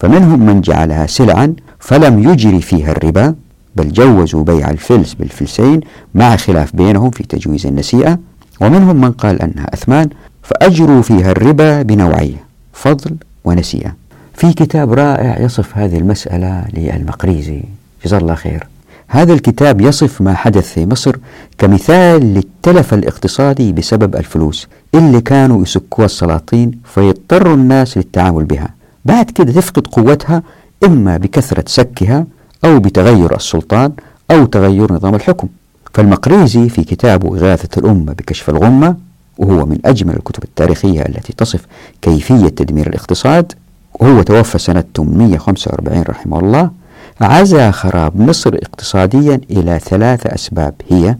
فمنهم 0.00 0.46
من 0.46 0.60
جعلها 0.60 1.06
سلعا 1.06 1.54
فلم 1.78 2.30
يجري 2.32 2.60
فيها 2.60 2.92
الربا 2.92 3.34
بل 3.76 3.92
جوزوا 3.92 4.44
بيع 4.44 4.70
الفلس 4.70 5.14
بالفلسين 5.14 5.80
مع 6.14 6.36
خلاف 6.36 6.76
بينهم 6.76 7.10
في 7.10 7.22
تجويز 7.22 7.66
النسيئة 7.66 8.18
ومنهم 8.60 8.96
من 8.96 9.12
قال 9.12 9.42
أنها 9.42 9.74
أثمان 9.74 10.08
فأجروا 10.42 11.02
فيها 11.02 11.30
الربا 11.30 11.82
بنوعين 11.82 12.36
فضل 12.72 13.16
ونسيئة. 13.44 13.96
في 14.34 14.52
كتاب 14.52 14.92
رائع 14.92 15.40
يصف 15.40 15.78
هذه 15.78 15.98
المسألة 15.98 16.64
للمقريزي. 16.74 17.62
جزاه 18.04 18.18
الله 18.18 18.34
خير. 18.34 18.66
هذا 19.14 19.32
الكتاب 19.32 19.80
يصف 19.80 20.20
ما 20.20 20.34
حدث 20.34 20.72
في 20.72 20.86
مصر 20.86 21.16
كمثال 21.58 22.34
للتلف 22.34 22.94
الاقتصادي 22.94 23.72
بسبب 23.72 24.16
الفلوس 24.16 24.66
اللي 24.94 25.20
كانوا 25.20 25.62
يسكوها 25.62 26.06
السلاطين 26.06 26.80
فيضطر 26.84 27.54
الناس 27.54 27.96
للتعامل 27.96 28.44
بها. 28.44 28.74
بعد 29.04 29.30
كده 29.30 29.52
تفقد 29.52 29.86
قوتها 29.86 30.42
إما 30.84 31.16
بكثرة 31.16 31.64
سكها 31.66 32.26
أو 32.64 32.78
بتغير 32.78 33.36
السلطان 33.36 33.92
أو 34.30 34.44
تغير 34.46 34.92
نظام 34.92 35.14
الحكم. 35.14 35.48
فالمقريزي 35.94 36.68
في 36.68 36.84
كتابه 36.84 37.36
إغاثة 37.36 37.78
الأمة 37.78 38.12
بكشف 38.12 38.50
الغمة 38.50 38.96
وهو 39.38 39.66
من 39.66 39.78
أجمل 39.84 40.14
الكتب 40.16 40.44
التاريخية 40.44 41.02
التي 41.02 41.32
تصف 41.32 41.66
كيفية 42.02 42.48
تدمير 42.48 42.86
الاقتصاد 42.86 43.52
وهو 44.00 44.22
توفى 44.22 44.58
سنة 44.58 44.84
845 44.96 46.02
رحمه 46.02 46.40
الله 46.40 46.81
عزا 47.20 47.70
خراب 47.70 48.20
مصر 48.20 48.54
اقتصاديا 48.54 49.40
إلى 49.50 49.78
ثلاث 49.78 50.26
أسباب. 50.26 50.74
هي 50.90 51.16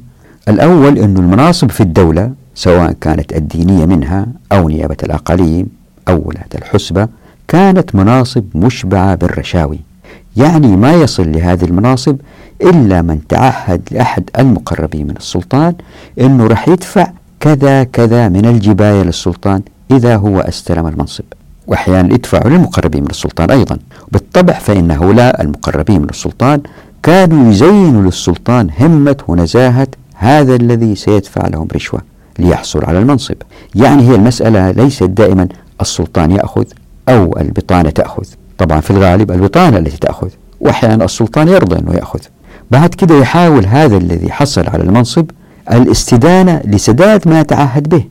الأول 0.49 0.99
أن 0.99 1.17
المناصب 1.17 1.71
في 1.71 1.81
الدولة 1.81 2.33
سواء 2.55 2.93
كانت 2.93 3.33
الدينية 3.33 3.87
منها 3.87 4.27
أو 4.53 4.69
نيابة 4.69 4.97
الأقاليم 5.03 5.69
أو 6.09 6.23
ولاة 6.25 6.49
الحسبة 6.55 7.09
كانت 7.49 7.95
مناصب 7.95 8.45
مشبعة 8.55 9.15
بالرشاوي. 9.15 9.79
يعني 10.37 10.77
ما 10.77 10.93
يصل 10.93 11.33
لهذه 11.33 11.65
المناصب 11.65 12.17
إلا 12.63 13.03
من 13.03 13.27
تعهد 13.29 13.89
لأحد 13.91 14.31
المقربين 14.39 15.07
من 15.07 15.17
السلطان 15.17 15.75
أنه 16.21 16.47
رح 16.47 16.69
يدفع 16.69 17.07
كذا 17.41 17.85
كذا 17.85 18.29
من 18.29 18.47
الجباية 18.47 19.03
للسلطان 19.03 19.63
إذا 19.91 20.17
هو 20.17 20.41
استلم 20.41 20.87
المنصب. 20.87 21.25
وأحيانا 21.67 22.15
يدفعوا 22.15 22.51
للمقربين 22.51 23.03
من 23.03 23.11
السلطان 23.11 23.51
أيضا. 23.51 23.79
بالطبع 24.13 24.53
فإن 24.53 24.91
هؤلاء 24.91 25.43
المقربين 25.43 26.01
من 26.01 26.09
السلطان 26.11 26.61
كانوا 27.03 27.51
يزينوا 27.51 28.03
للسلطان 28.03 28.71
همة 28.81 29.17
ونزاهة 29.29 29.89
هذا 30.15 30.55
الذي 30.55 30.95
سيدفع 30.95 31.49
لهم 31.49 31.69
رشوة 31.75 32.01
ليحصل 32.39 32.85
على 32.85 32.99
المنصب. 32.99 33.37
يعني 33.75 34.09
هي 34.09 34.15
المسألة 34.15 34.71
ليست 34.71 35.03
دائما 35.03 35.49
السلطان 35.81 36.31
يأخذ 36.31 36.65
أو 37.09 37.37
البطانة 37.41 37.91
تأخذ. 37.91 38.25
طبعا 38.59 38.81
في 38.81 38.91
الغالب 38.91 39.31
البطانة 39.31 39.79
التي 39.79 39.97
تأخذ 39.97 40.29
وأحيانا 40.61 41.05
السلطان 41.05 41.49
يرضى 41.49 41.79
أنه 41.79 41.95
يأخذ. 41.95 42.21
بعد 42.71 42.95
كده 42.95 43.15
يحاول 43.15 43.67
هذا 43.67 43.97
الذي 43.97 44.33
حصل 44.33 44.69
على 44.69 44.83
المنصب 44.83 45.31
الاستدانة 45.73 46.61
لسداد 46.65 47.29
ما 47.29 47.43
تعهد 47.43 47.89
به. 47.89 48.05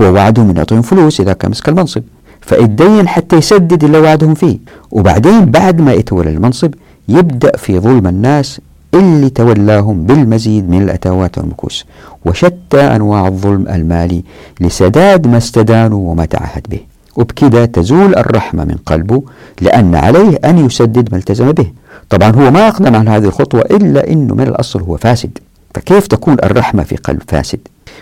هو 0.00 0.12
وعده 0.14 0.42
من 0.42 0.56
يعطيهم 0.56 0.82
فلوس 0.82 1.20
إذا 1.20 1.32
كان 1.32 1.50
مسك 1.50 1.68
المنصب. 1.68 2.02
فيتدين 2.48 3.08
حتى 3.08 3.36
يسدد 3.36 3.84
اللي 3.84 3.98
وعدهم 3.98 4.34
فيه. 4.34 4.58
وبعدين 4.90 5.44
بعد 5.44 5.80
ما 5.80 5.92
يتولى 5.92 6.30
المنصب 6.30 6.74
يبدأ 7.08 7.56
في 7.56 7.78
ظلم 7.78 8.06
الناس 8.06 8.60
اللي 8.94 9.30
تولاهم 9.30 10.06
بالمزيد 10.06 10.70
من 10.70 10.82
الأتاوات 10.82 11.38
والمكوس 11.38 11.84
وشتى 12.24 12.80
أنواع 12.80 13.26
الظلم 13.26 13.68
المالي 13.68 14.24
لسداد 14.60 15.26
ما 15.26 15.36
استدانوا 15.38 16.10
وما 16.10 16.24
تعهد 16.24 16.66
به. 16.70 16.80
وبكذا 17.16 17.66
تزول 17.66 18.16
الرحمة 18.16 18.64
من 18.64 18.76
قلبه 18.86 19.22
لأن 19.60 19.94
عليه 19.94 20.38
أن 20.44 20.66
يسدد 20.66 21.08
ما 21.12 21.18
التزم 21.18 21.52
به. 21.52 21.66
طبعا 22.10 22.30
هو 22.30 22.50
ما 22.50 22.68
أقدم 22.68 22.96
على 22.96 23.10
هذه 23.10 23.24
الخطوة 23.24 23.60
إلا 23.60 24.12
أنه 24.12 24.34
من 24.34 24.46
الأصل 24.48 24.80
هو 24.82 24.96
فاسد. 24.96 25.38
فكيف 25.74 26.06
تكون 26.06 26.36
الرحمة 26.44 26.82
في 26.82 26.96
قلب 26.96 27.22
فاسد؟ 27.28 27.58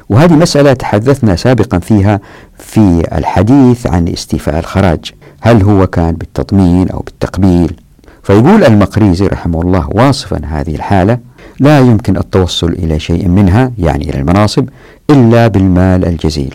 وهذه 0.08 0.32
مسألة 0.32 0.72
تحدثنا 0.72 1.36
سابقا 1.36 1.78
فيها 1.78 2.20
في 2.58 3.02
الحديث 3.12 3.86
عن 3.86 4.08
استيفاء 4.08 4.58
الخراج. 4.58 5.12
هل 5.40 5.62
هو 5.62 5.86
كان 5.86 6.12
بالتضمين 6.12 6.88
أو 6.88 6.98
بالتقبيل؟ 6.98 7.80
فيقول 8.22 8.64
المقريزي 8.64 9.26
رحمه 9.26 9.62
الله 9.62 9.88
واصفا 9.92 10.40
هذه 10.44 10.74
الحالة 10.74 11.18
لا 11.60 11.78
يمكن 11.78 12.16
التوصل 12.16 12.72
إلى 12.72 12.98
شيء 12.98 13.28
منها 13.28 13.72
يعني 13.78 14.10
إلى 14.10 14.18
المناصب 14.18 14.68
إلا 15.10 15.46
بالمال 15.46 16.04
الجزيل. 16.04 16.54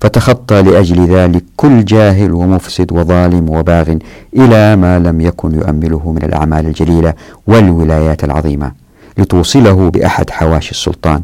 فتخطى 0.00 0.62
لأجل 0.62 1.06
ذلك 1.06 1.44
كل 1.56 1.84
جاهل 1.84 2.32
ومفسد 2.32 2.92
وظالم 2.92 3.50
وباغ 3.50 3.94
إلى 4.36 4.76
ما 4.76 4.98
لم 4.98 5.20
يكن 5.20 5.54
يؤمله 5.54 6.12
من 6.12 6.22
الأعمال 6.22 6.66
الجليلة 6.66 7.14
والولايات 7.46 8.24
العظيمة 8.24 8.72
لتوصله 9.18 9.90
بأحد 9.90 10.30
حواشي 10.30 10.70
السلطان. 10.70 11.22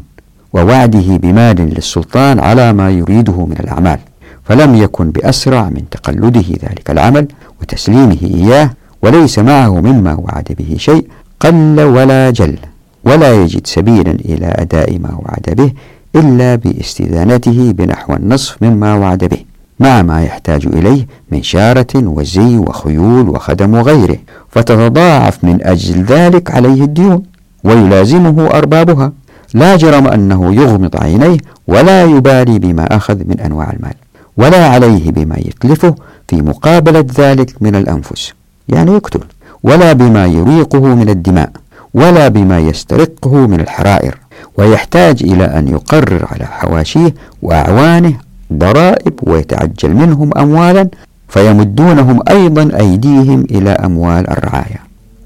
ووعده 0.53 1.17
بمال 1.17 1.55
للسلطان 1.55 2.39
على 2.39 2.73
ما 2.73 2.89
يريده 2.89 3.45
من 3.45 3.55
الأعمال 3.59 3.99
فلم 4.43 4.75
يكن 4.75 5.11
بأسرع 5.11 5.69
من 5.69 5.83
تقلده 5.91 6.45
ذلك 6.69 6.89
العمل 6.89 7.27
وتسليمه 7.61 8.17
إياه 8.23 8.69
وليس 9.01 9.39
معه 9.39 9.81
مما 9.81 10.13
وعد 10.13 10.55
به 10.59 10.75
شيء 10.77 11.07
قل 11.39 11.79
ولا 11.81 12.29
جل 12.29 12.57
ولا 13.03 13.43
يجد 13.43 13.67
سبيلا 13.67 14.11
إلى 14.11 14.53
أداء 14.57 14.99
ما 14.99 15.19
وعد 15.25 15.55
به 15.57 15.71
إلا 16.15 16.55
باستدانته 16.55 17.71
بنحو 17.71 18.13
النصف 18.13 18.63
مما 18.63 18.95
وعد 18.95 19.23
به 19.23 19.37
مع 19.79 20.01
ما 20.01 20.23
يحتاج 20.23 20.67
إليه 20.67 21.07
من 21.31 21.43
شارة 21.43 21.87
وزي 21.95 22.57
وخيول 22.57 23.29
وخدم 23.29 23.73
وغيره 23.73 24.17
فتتضاعف 24.49 25.43
من 25.43 25.57
أجل 25.61 26.03
ذلك 26.03 26.51
عليه 26.51 26.83
الديون 26.83 27.23
ويلازمه 27.63 28.47
أربابها. 28.47 29.11
لا 29.53 29.75
جرم 29.75 30.07
أنه 30.07 30.55
يغمض 30.55 30.95
عينيه 31.03 31.37
ولا 31.67 32.03
يبالي 32.03 32.59
بما 32.59 32.95
أخذ 32.97 33.15
من 33.15 33.39
أنواع 33.39 33.71
المال 33.73 33.93
ولا 34.37 34.67
عليه 34.67 35.11
بما 35.11 35.35
يتلفه 35.37 35.95
في 36.27 36.41
مقابلة 36.41 37.05
ذلك 37.17 37.55
من 37.61 37.75
الأنفس 37.75 38.33
يعني 38.69 38.91
يقتل 38.91 39.19
ولا 39.63 39.93
بما 39.93 40.25
يريقه 40.25 40.95
من 40.95 41.09
الدماء 41.09 41.49
ولا 41.93 42.27
بما 42.27 42.59
يسترقه 42.59 43.35
من 43.47 43.59
الحرائر 43.59 44.17
ويحتاج 44.57 45.23
إلى 45.23 45.43
أن 45.43 45.67
يقرر 45.67 46.27
على 46.31 46.45
حواشيه 46.45 47.13
وأعوانه 47.41 48.13
ضرائب 48.53 49.13
ويتعجل 49.23 49.93
منهم 49.95 50.37
أموالا 50.37 50.89
فيمدونهم 51.27 52.19
أيضا 52.29 52.69
أيديهم 52.79 53.39
إلى 53.51 53.69
أموال 53.69 54.29
الرعاية 54.29 54.79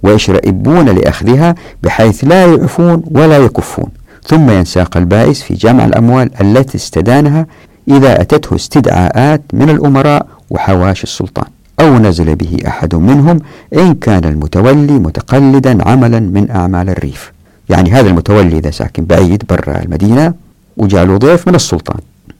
ويشرئبون 0.03 0.86
لأخذها 0.89 1.55
بحيث 1.83 2.23
لا 2.23 2.45
يعفون 2.45 3.03
ولا 3.12 3.38
يكفون. 3.38 3.89
ثم 4.27 4.49
ينساق 4.49 4.97
البائس 4.97 5.41
في 5.41 5.53
جمع 5.53 5.86
الأموال 5.86 6.29
التي 6.41 6.77
استدانها 6.77 7.45
إذا 7.88 8.21
أتته 8.21 8.55
استدعاءات 8.55 9.41
من 9.53 9.69
الأمراء 9.69 10.27
وحواشي 10.49 11.03
السلطان 11.03 11.45
أو 11.79 11.97
نزل 11.97 12.36
به 12.36 12.57
أحد 12.67 12.95
منهم 12.95 13.39
إن 13.73 13.93
كان 13.93 14.25
المتولي 14.25 14.93
متقلدا 14.93 15.89
عملا 15.89 16.19
من 16.19 16.51
أعمال 16.51 16.89
الريف. 16.89 17.31
يعني 17.69 17.91
هذا 17.91 18.09
المتولي 18.09 18.57
إذا 18.57 18.71
ساكن 18.71 19.05
بعيد 19.05 19.43
برا 19.49 19.83
المدينة 19.83 20.33
وجاء 20.77 21.17
ضيف 21.17 21.47
من 21.47 21.55
السلطان. 21.55 21.99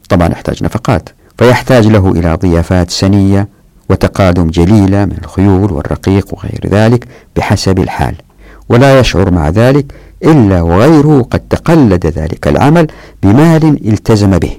طبعا 0.10 0.30
يحتاج 0.30 0.64
نفقات 0.64 1.10
فيحتاج 1.38 1.88
له 1.88 2.12
إلى 2.12 2.36
ضيافات 2.36 2.92
سنية 2.92 3.48
وتقادم 3.90 4.48
جليلة 4.48 5.06
من 5.06 5.18
الخيول 5.24 5.72
والرقيق 5.72 6.34
وغير 6.34 6.68
ذلك 6.72 7.08
بحسب 7.36 7.80
الحال. 7.80 8.16
ولا 8.70 9.00
يشعر 9.00 9.32
مع 9.32 9.50
ذلك 9.50 9.86
إلا 10.24 10.62
وغيره 10.62 11.28
قد 11.32 11.40
تقلد 11.40 12.06
ذلك 12.06 12.48
العمل 12.48 12.88
بمال 13.24 13.88
التزم 13.88 14.38
به. 14.38 14.52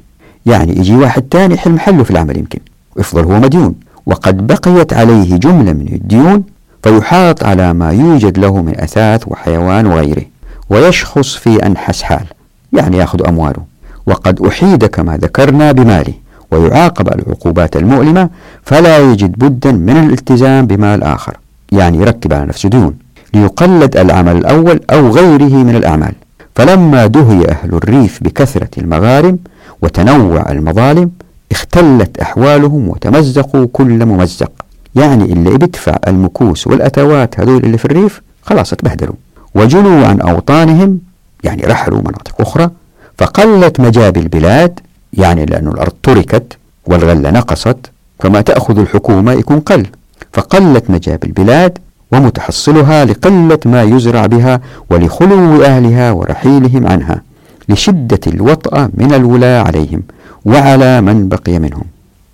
يعني 0.46 0.78
يجي 0.78 0.96
واحد 0.96 1.22
تاني 1.22 1.54
يحل 1.54 1.72
محله 1.72 2.04
في 2.04 2.10
العمل 2.10 2.38
يمكن 2.38 2.58
ويفضل 2.96 3.24
هو 3.24 3.38
مديون 3.40 3.74
وقد 4.06 4.46
بقيت 4.46 4.92
عليه 4.92 5.36
جملة 5.36 5.72
من 5.72 5.88
الديون 5.92 6.44
فيحاط 6.82 7.44
على 7.44 7.72
ما 7.72 7.90
يوجد 7.90 8.38
له 8.38 8.62
من 8.62 8.80
أثاث 8.80 9.28
وحيوان 9.28 9.86
وغيره 9.86 10.22
ويشخص 10.70 11.34
في 11.34 11.66
أنحس 11.66 12.02
حال 12.02 12.24
يعني 12.72 12.96
يأخذ 12.96 13.26
أمواله. 13.28 13.62
وقد 14.06 14.40
أحيد 14.46 14.84
كما 14.84 15.16
ذكرنا 15.16 15.72
بماله 15.72 16.14
ويعاقب 16.50 17.08
العقوبات 17.08 17.76
المؤلمة 17.76 18.28
فلا 18.62 18.98
يجد 18.98 19.38
بدا 19.38 19.72
من 19.72 19.96
الالتزام 19.96 20.66
بمال 20.66 21.02
آخر 21.02 21.36
يعني 21.72 21.98
يركب 21.98 22.32
على 22.32 22.46
نفسه 22.46 22.68
ديون. 22.68 22.94
ليقلد 23.34 23.96
العمل 23.96 24.36
الأول 24.36 24.80
أو 24.90 25.08
غيره 25.10 25.54
من 25.54 25.76
الأعمال. 25.76 26.12
فلما 26.54 27.06
دهي 27.06 27.48
أهل 27.48 27.74
الريف 27.74 28.18
بكثرة 28.22 28.68
المغارم 28.78 29.38
وتنوع 29.82 30.50
المظالم 30.50 31.10
اختلت 31.52 32.18
أحوالهم 32.18 32.88
وتمزقوا 32.88 33.66
كل 33.72 34.06
ممزق. 34.06 34.50
يعني 34.94 35.24
اللي 35.24 35.58
بيدفع 35.58 35.96
المكوس 36.08 36.66
والأتوات 36.66 37.40
هذول 37.40 37.64
اللي 37.64 37.78
في 37.78 37.84
الريف 37.84 38.22
خلاص 38.42 38.72
اتبهدلوا 38.72 39.14
وجلوا 39.54 40.06
عن 40.06 40.20
أوطانهم 40.20 40.98
يعني 41.44 41.62
رحلوا 41.62 41.98
مناطق 41.98 42.40
أخرى 42.40 42.70
فقلت 43.18 43.80
مجاب 43.80 44.16
البلاد 44.16 44.80
يعني 45.12 45.46
لأن 45.46 45.68
الأرض 45.68 45.92
تركت 46.02 46.56
والغلة 46.86 47.30
نقصت 47.30 47.76
فما 48.20 48.40
تأخذ 48.40 48.78
الحكومة 48.78 49.32
يكون 49.32 49.60
قل. 49.60 49.86
فقلت 50.32 50.90
مجاب 50.90 51.24
البلاد 51.24 51.78
ومتحصلها 52.14 53.04
لقلة 53.04 53.58
ما 53.64 53.82
يزرع 53.82 54.26
بها 54.26 54.60
ولخلو 54.90 55.62
أهلها 55.62 56.10
ورحيلهم 56.12 56.86
عنها 56.86 57.22
لشدة 57.68 58.20
الوطأة 58.26 58.90
من 58.94 59.14
الولاة 59.14 59.62
عليهم 59.62 60.02
وعلى 60.44 61.00
من 61.00 61.28
بقي 61.28 61.58
منهم. 61.58 61.84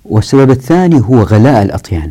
والسبب 0.05 0.51
الثاني 0.51 1.01
هو 1.01 1.23
غلاء 1.23 1.63
الأطيان 1.63 2.11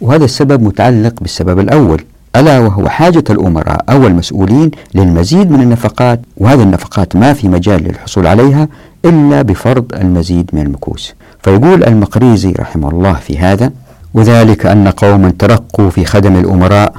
وهذا 0.00 0.24
السبب 0.24 0.62
متعلق 0.62 1.14
بالسبب 1.20 1.58
الأول 1.58 2.04
ألا 2.36 2.58
وهو 2.58 2.88
حاجة 2.88 3.24
الأمراء 3.30 3.84
أو 3.90 4.06
المسؤولين 4.06 4.70
للمزيد 4.94 5.50
من 5.50 5.60
النفقات 5.60 6.20
وهذه 6.36 6.62
النفقات 6.62 7.16
ما 7.16 7.32
في 7.32 7.48
مجال 7.48 7.82
للحصول 7.82 8.26
عليها 8.26 8.68
إلا 9.04 9.42
بفرض 9.42 9.84
المزيد 9.94 10.50
من 10.52 10.62
المكوس. 10.62 11.14
فيقول 11.42 11.84
المقريزي 11.84 12.52
رحمه 12.52 12.90
الله 12.90 13.12
في 13.12 13.38
هذا 13.38 13.72
وذلك 14.14 14.66
أن 14.66 14.88
قوما 14.88 15.32
ترقوا 15.38 15.90
في 15.90 16.04
خدم 16.04 16.36
الأمراء 16.36 16.92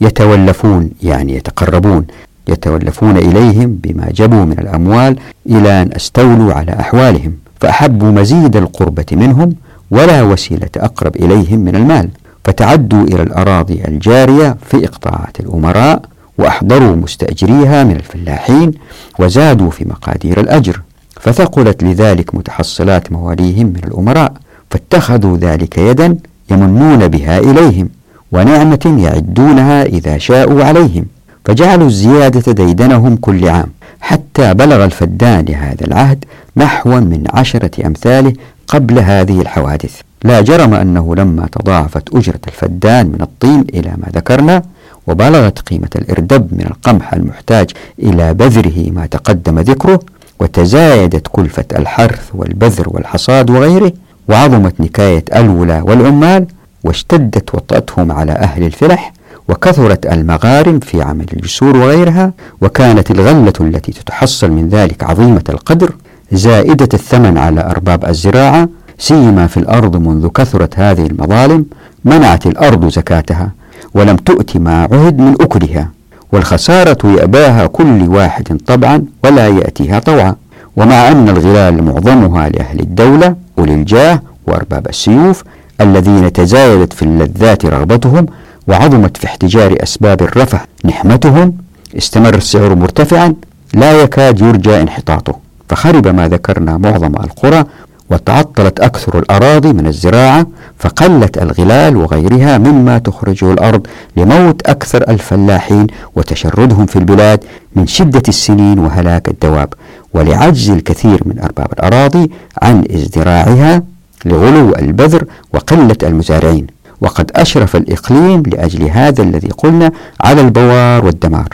يتولفون 0.00 0.90
يعني 1.02 1.36
يتقربون 1.36 2.06
يتولفون 2.48 3.16
إليهم 3.16 3.78
بما 3.82 4.08
جبوا 4.14 4.44
من 4.44 4.58
الأموال 4.58 5.16
إلى 5.46 5.82
أن 5.82 5.90
أستولوا 5.96 6.52
على 6.52 6.72
أحوالهم 6.80 7.32
فأحبوا 7.60 8.10
مزيد 8.10 8.56
القربة 8.56 9.06
منهم 9.12 9.54
ولا 9.90 10.22
وسيلة 10.22 10.68
أقرب 10.76 11.16
إليهم 11.16 11.58
من 11.58 11.76
المال 11.76 12.08
فتعدوا 12.44 13.04
إلى 13.04 13.22
الأراضي 13.22 13.82
الجارية 13.88 14.56
في 14.66 14.84
إقطاعات 14.84 15.40
الأمراء 15.40 16.02
وأحضروا 16.38 16.96
مستأجريها 16.96 17.84
من 17.84 17.96
الفلاحين 17.96 18.72
وزادوا 19.18 19.70
في 19.70 19.84
مقادير 19.84 20.40
الأجر 20.40 20.80
فثقلت 21.20 21.82
لذلك 21.82 22.34
متحصلات 22.34 23.12
مواليهم 23.12 23.66
من 23.66 23.80
الأمراء 23.84 24.32
فاتخذوا 24.70 25.36
ذلك 25.36 25.78
يدا 25.78 26.16
يمنون 26.50 27.08
بها 27.08 27.38
إليهم 27.38 27.88
ونعمة 28.32 28.96
يعدونها 29.04 29.82
إذا 29.82 30.18
شاءوا 30.18 30.64
عليهم 30.64 31.04
فجعلوا 31.44 31.86
الزيادة 31.86 32.52
ديدنهم 32.52 33.16
كل 33.16 33.48
عام. 33.48 33.66
حتى 34.00 34.54
بلغ 34.54 34.84
الفدان 34.84 35.44
لهذا 35.44 35.86
العهد 35.86 36.24
نحو 36.56 36.90
من 36.90 37.24
عشرة 37.34 37.86
أمثاله 37.86 38.32
قبل 38.68 38.98
هذه 38.98 39.40
الحوادث. 39.40 40.00
لا 40.24 40.40
جرم 40.40 40.74
أنه 40.74 41.14
لما 41.14 41.48
تضاعفت 41.52 42.14
أجرة 42.14 42.40
الفدان 42.48 43.06
من 43.06 43.18
الطين 43.22 43.64
إلى 43.74 43.90
ما 43.90 44.06
ذكرنا 44.14 44.62
وبلغت 45.06 45.58
قيمة 45.58 45.88
الإردب 45.96 46.48
من 46.52 46.66
القمح 46.66 47.14
المحتاج 47.14 47.70
إلى 47.98 48.34
بذره 48.34 48.90
ما 48.90 49.06
تقدم 49.06 49.58
ذكره 49.58 50.00
وتزايدت 50.40 51.26
كلفة 51.32 51.64
الحرث 51.76 52.30
والبذر 52.34 52.88
والحصاد 52.88 53.50
وغيره 53.50 53.92
وعظمت 54.28 54.80
نكاية 54.80 55.24
الولا 55.36 55.82
والعمال 55.82 56.46
واشتدت 56.84 57.54
وطأتهم 57.54 58.12
على 58.12 58.32
أهل 58.32 58.62
الفلح 58.62 59.12
وكثرت 59.48 60.06
المغارم 60.06 60.78
في 60.78 61.02
عمل 61.02 61.26
الجسور 61.32 61.76
وغيرها 61.76 62.32
وكانت 62.60 63.10
الغلة 63.10 63.52
التي 63.60 63.92
تتحصل 63.92 64.50
من 64.50 64.68
ذلك 64.68 65.04
عظيمة 65.04 65.44
القدر 65.48 65.92
زائدة 66.32 66.88
الثمن 66.94 67.38
على 67.38 67.60
أرباب 67.60 68.04
الزراعة 68.04 68.68
سيما 68.98 69.46
في 69.46 69.56
الأرض 69.56 69.96
منذ 69.96 70.28
كثرت 70.28 70.78
هذه 70.78 71.06
المظالم 71.06 71.66
منعت 72.04 72.46
الأرض 72.46 72.88
زكاتها 72.88 73.50
ولم 73.94 74.16
تؤت 74.16 74.56
ما 74.56 74.82
عهد 74.92 75.18
من 75.18 75.34
أكلها 75.40 75.90
والخسارة 76.32 77.06
يأباها 77.10 77.66
كل 77.66 78.02
واحد 78.08 78.60
طبعا 78.66 79.02
ولا 79.24 79.48
يأتيها 79.48 79.98
طوعا 79.98 80.34
ومع 80.76 81.08
أن 81.08 81.28
الغلال 81.28 81.82
معظمها 81.84 82.48
لأهل 82.48 82.80
الدولة 82.80 83.36
أولي 83.58 83.74
الجاه 83.74 84.22
وأرباب 84.46 84.88
السيوف 84.88 85.44
الذين 85.80 86.32
تزايدت 86.32 86.92
في 86.92 87.02
اللذات 87.02 87.66
رغبتهم 87.66 88.26
وعظمت 88.68 89.16
في 89.16 89.26
احتجار 89.26 89.76
أسباب 89.82 90.22
الرفع 90.22 90.60
نحمتهم 90.84 91.56
استمر 91.96 92.34
السعر 92.34 92.74
مرتفعا 92.74 93.34
لا 93.74 94.02
يكاد 94.02 94.40
يرجى 94.40 94.80
انحطاطه. 94.80 95.38
فخرب 95.68 96.06
ما 96.08 96.28
ذكرنا 96.28 96.78
معظم 96.78 97.14
القرى 97.16 97.64
وتعطلت 98.10 98.80
أكثر 98.80 99.18
الأراضي 99.18 99.72
من 99.72 99.86
الزراعة 99.86 100.46
فقلت 100.78 101.38
الغلال 101.38 101.96
وغيرها 101.96 102.58
مما 102.58 102.98
تخرجه 102.98 103.52
الأرض 103.52 103.86
لموت 104.16 104.68
أكثر 104.68 105.10
الفلاحين 105.10 105.86
وتشردهم 106.16 106.86
في 106.86 106.96
البلاد 106.96 107.44
من 107.76 107.86
شدة 107.86 108.22
السنين 108.28 108.78
وهلاك 108.78 109.28
الدواب. 109.28 109.74
ولعجز 110.14 110.70
الكثير 110.70 111.22
من 111.26 111.38
أرباب 111.38 111.72
الأراضي 111.72 112.30
عن 112.62 112.84
ازدراعها 112.90 113.82
لغلو 114.24 114.74
البذر 114.74 115.24
وقلة 115.52 115.96
المزارعين. 116.02 116.66
وقد 117.00 117.30
أشرف 117.34 117.76
الإقليم 117.76 118.42
لأجل 118.42 118.82
هذا 118.82 119.22
الذي 119.22 119.48
قلنا 119.48 119.92
على 120.20 120.40
البوار 120.40 121.04
والدمار. 121.04 121.48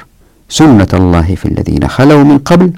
سنة 0.49 0.89
الله 0.95 1.35
في 1.35 1.47
الذين 1.47 1.89
خلوا 1.89 2.25
من 2.25 2.39
قبل 2.39 2.73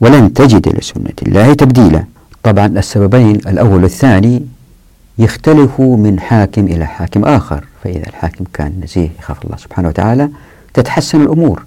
ولن 0.00 0.32
تجد 0.32 0.68
لسنة 0.68 1.12
الله 1.22 1.54
تبديلا. 1.54 2.04
طبعا 2.42 2.66
السببين 2.66 3.36
الأول 3.36 3.82
والثاني 3.82 4.42
يختلفوا 5.18 5.96
من 5.96 6.20
حاكم 6.20 6.64
إلى 6.64 6.86
حاكم 6.86 7.24
آخر. 7.24 7.64
فإذا 7.84 8.06
الحاكم 8.06 8.44
كان 8.52 8.72
نزيه 8.84 9.08
يخاف 9.18 9.44
الله 9.44 9.56
سبحانه 9.56 9.88
وتعالى 9.88 10.28
تتحسن 10.74 11.20
الأمور. 11.20 11.62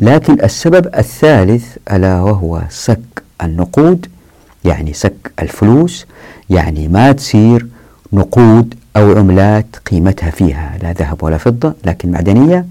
لكن 0.00 0.44
السبب 0.44 0.86
الثالث 0.86 1.76
ألا 1.92 2.20
وهو 2.20 2.62
سك 2.70 3.22
النقود 3.42 4.06
يعني 4.64 4.92
سك 4.92 5.32
الفلوس 5.42 6.06
يعني 6.50 6.88
ما 6.88 7.12
تصير 7.12 7.66
نقود 8.12 8.74
أو 8.96 9.18
عملات 9.18 9.66
قيمتها 9.90 10.30
فيها 10.30 10.78
لا 10.82 10.92
ذهب 10.92 11.22
ولا 11.22 11.38
فضة 11.38 11.74
لكن 11.84 12.10
معدنية. 12.10 12.66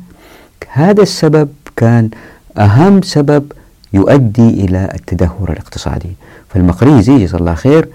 هذا 0.72 1.02
السبب 1.02 1.50
كان 1.76 2.10
أهم 2.58 3.02
سبب 3.02 3.52
يؤدي 3.94 4.50
إلى 4.50 4.92
التدهور 4.96 5.52
الاقتصادي. 5.52 6.12
فالمقريزي 6.50 7.18
جزاه 7.26 7.40
الله 7.40 7.54
خير 7.54 7.88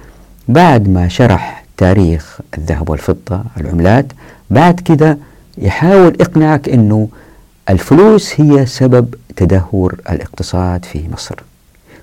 بعد 0.48 0.88
ما 0.88 1.08
شرح 1.08 1.64
تاريخ 1.76 2.38
الذهب 2.58 2.90
والفضة 2.90 3.42
العملات 3.60 4.06
بعد 4.50 4.80
كده 4.80 5.18
يحاول 5.58 6.16
إقنعك 6.20 6.68
أنه 6.68 7.08
الفلوس 7.68 8.40
هي 8.40 8.66
سبب 8.66 9.14
تدهور 9.37 9.94
الاقتصاد 10.11 10.85
في 10.85 11.09
مصر. 11.12 11.35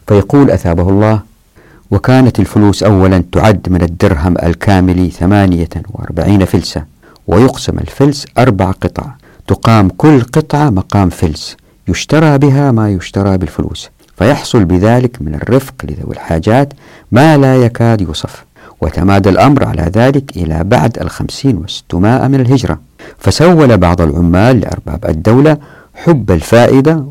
فيقول 0.07 0.51
أثابه 0.51 0.89
الله 0.89 1.21
وكانت 1.91 2.39
الفلوس 2.39 2.83
أولا 2.83 3.23
تعد 3.31 3.69
من 3.69 3.81
الدرهم 3.81 4.37
الكامل 4.43 5.11
ثمانية 5.11 5.69
وأربعين 5.89 6.45
فلسة 6.45 6.83
ويقسم 7.27 7.77
الفلس 7.79 8.25
أربع 8.37 8.71
قطع. 8.71 9.03
تقام 9.47 9.89
كل 9.89 10.21
قطعة 10.21 10.69
مقام 10.69 11.09
فلس 11.09 11.57
يشترى 11.87 12.37
بها 12.37 12.71
ما 12.71 12.89
يشترى 12.91 13.37
بالفلوس. 13.37 13.89
فيحصل 14.17 14.65
بذلك 14.65 15.21
من 15.21 15.35
الرفق 15.35 15.73
لذوي 15.83 16.13
الحاجات 16.13 16.73
ما 17.11 17.37
لا 17.37 17.55
يكاد 17.55 18.01
يوصف. 18.01 18.45
وتمادى 18.81 19.29
الأمر 19.29 19.63
على 19.63 19.81
ذلك 19.81 20.37
إلى 20.37 20.63
بعد 20.63 20.99
الخمسين 20.99 21.57
وستمائة 21.57 22.27
من 22.27 22.39
الهجرة. 22.39 22.79
فسول 23.17 23.77
بعض 23.77 24.01
العمال 24.01 24.59
لأرباب 24.59 25.05
الدولة 25.05 25.57
حب 25.95 26.31
الفائدة 26.31 27.05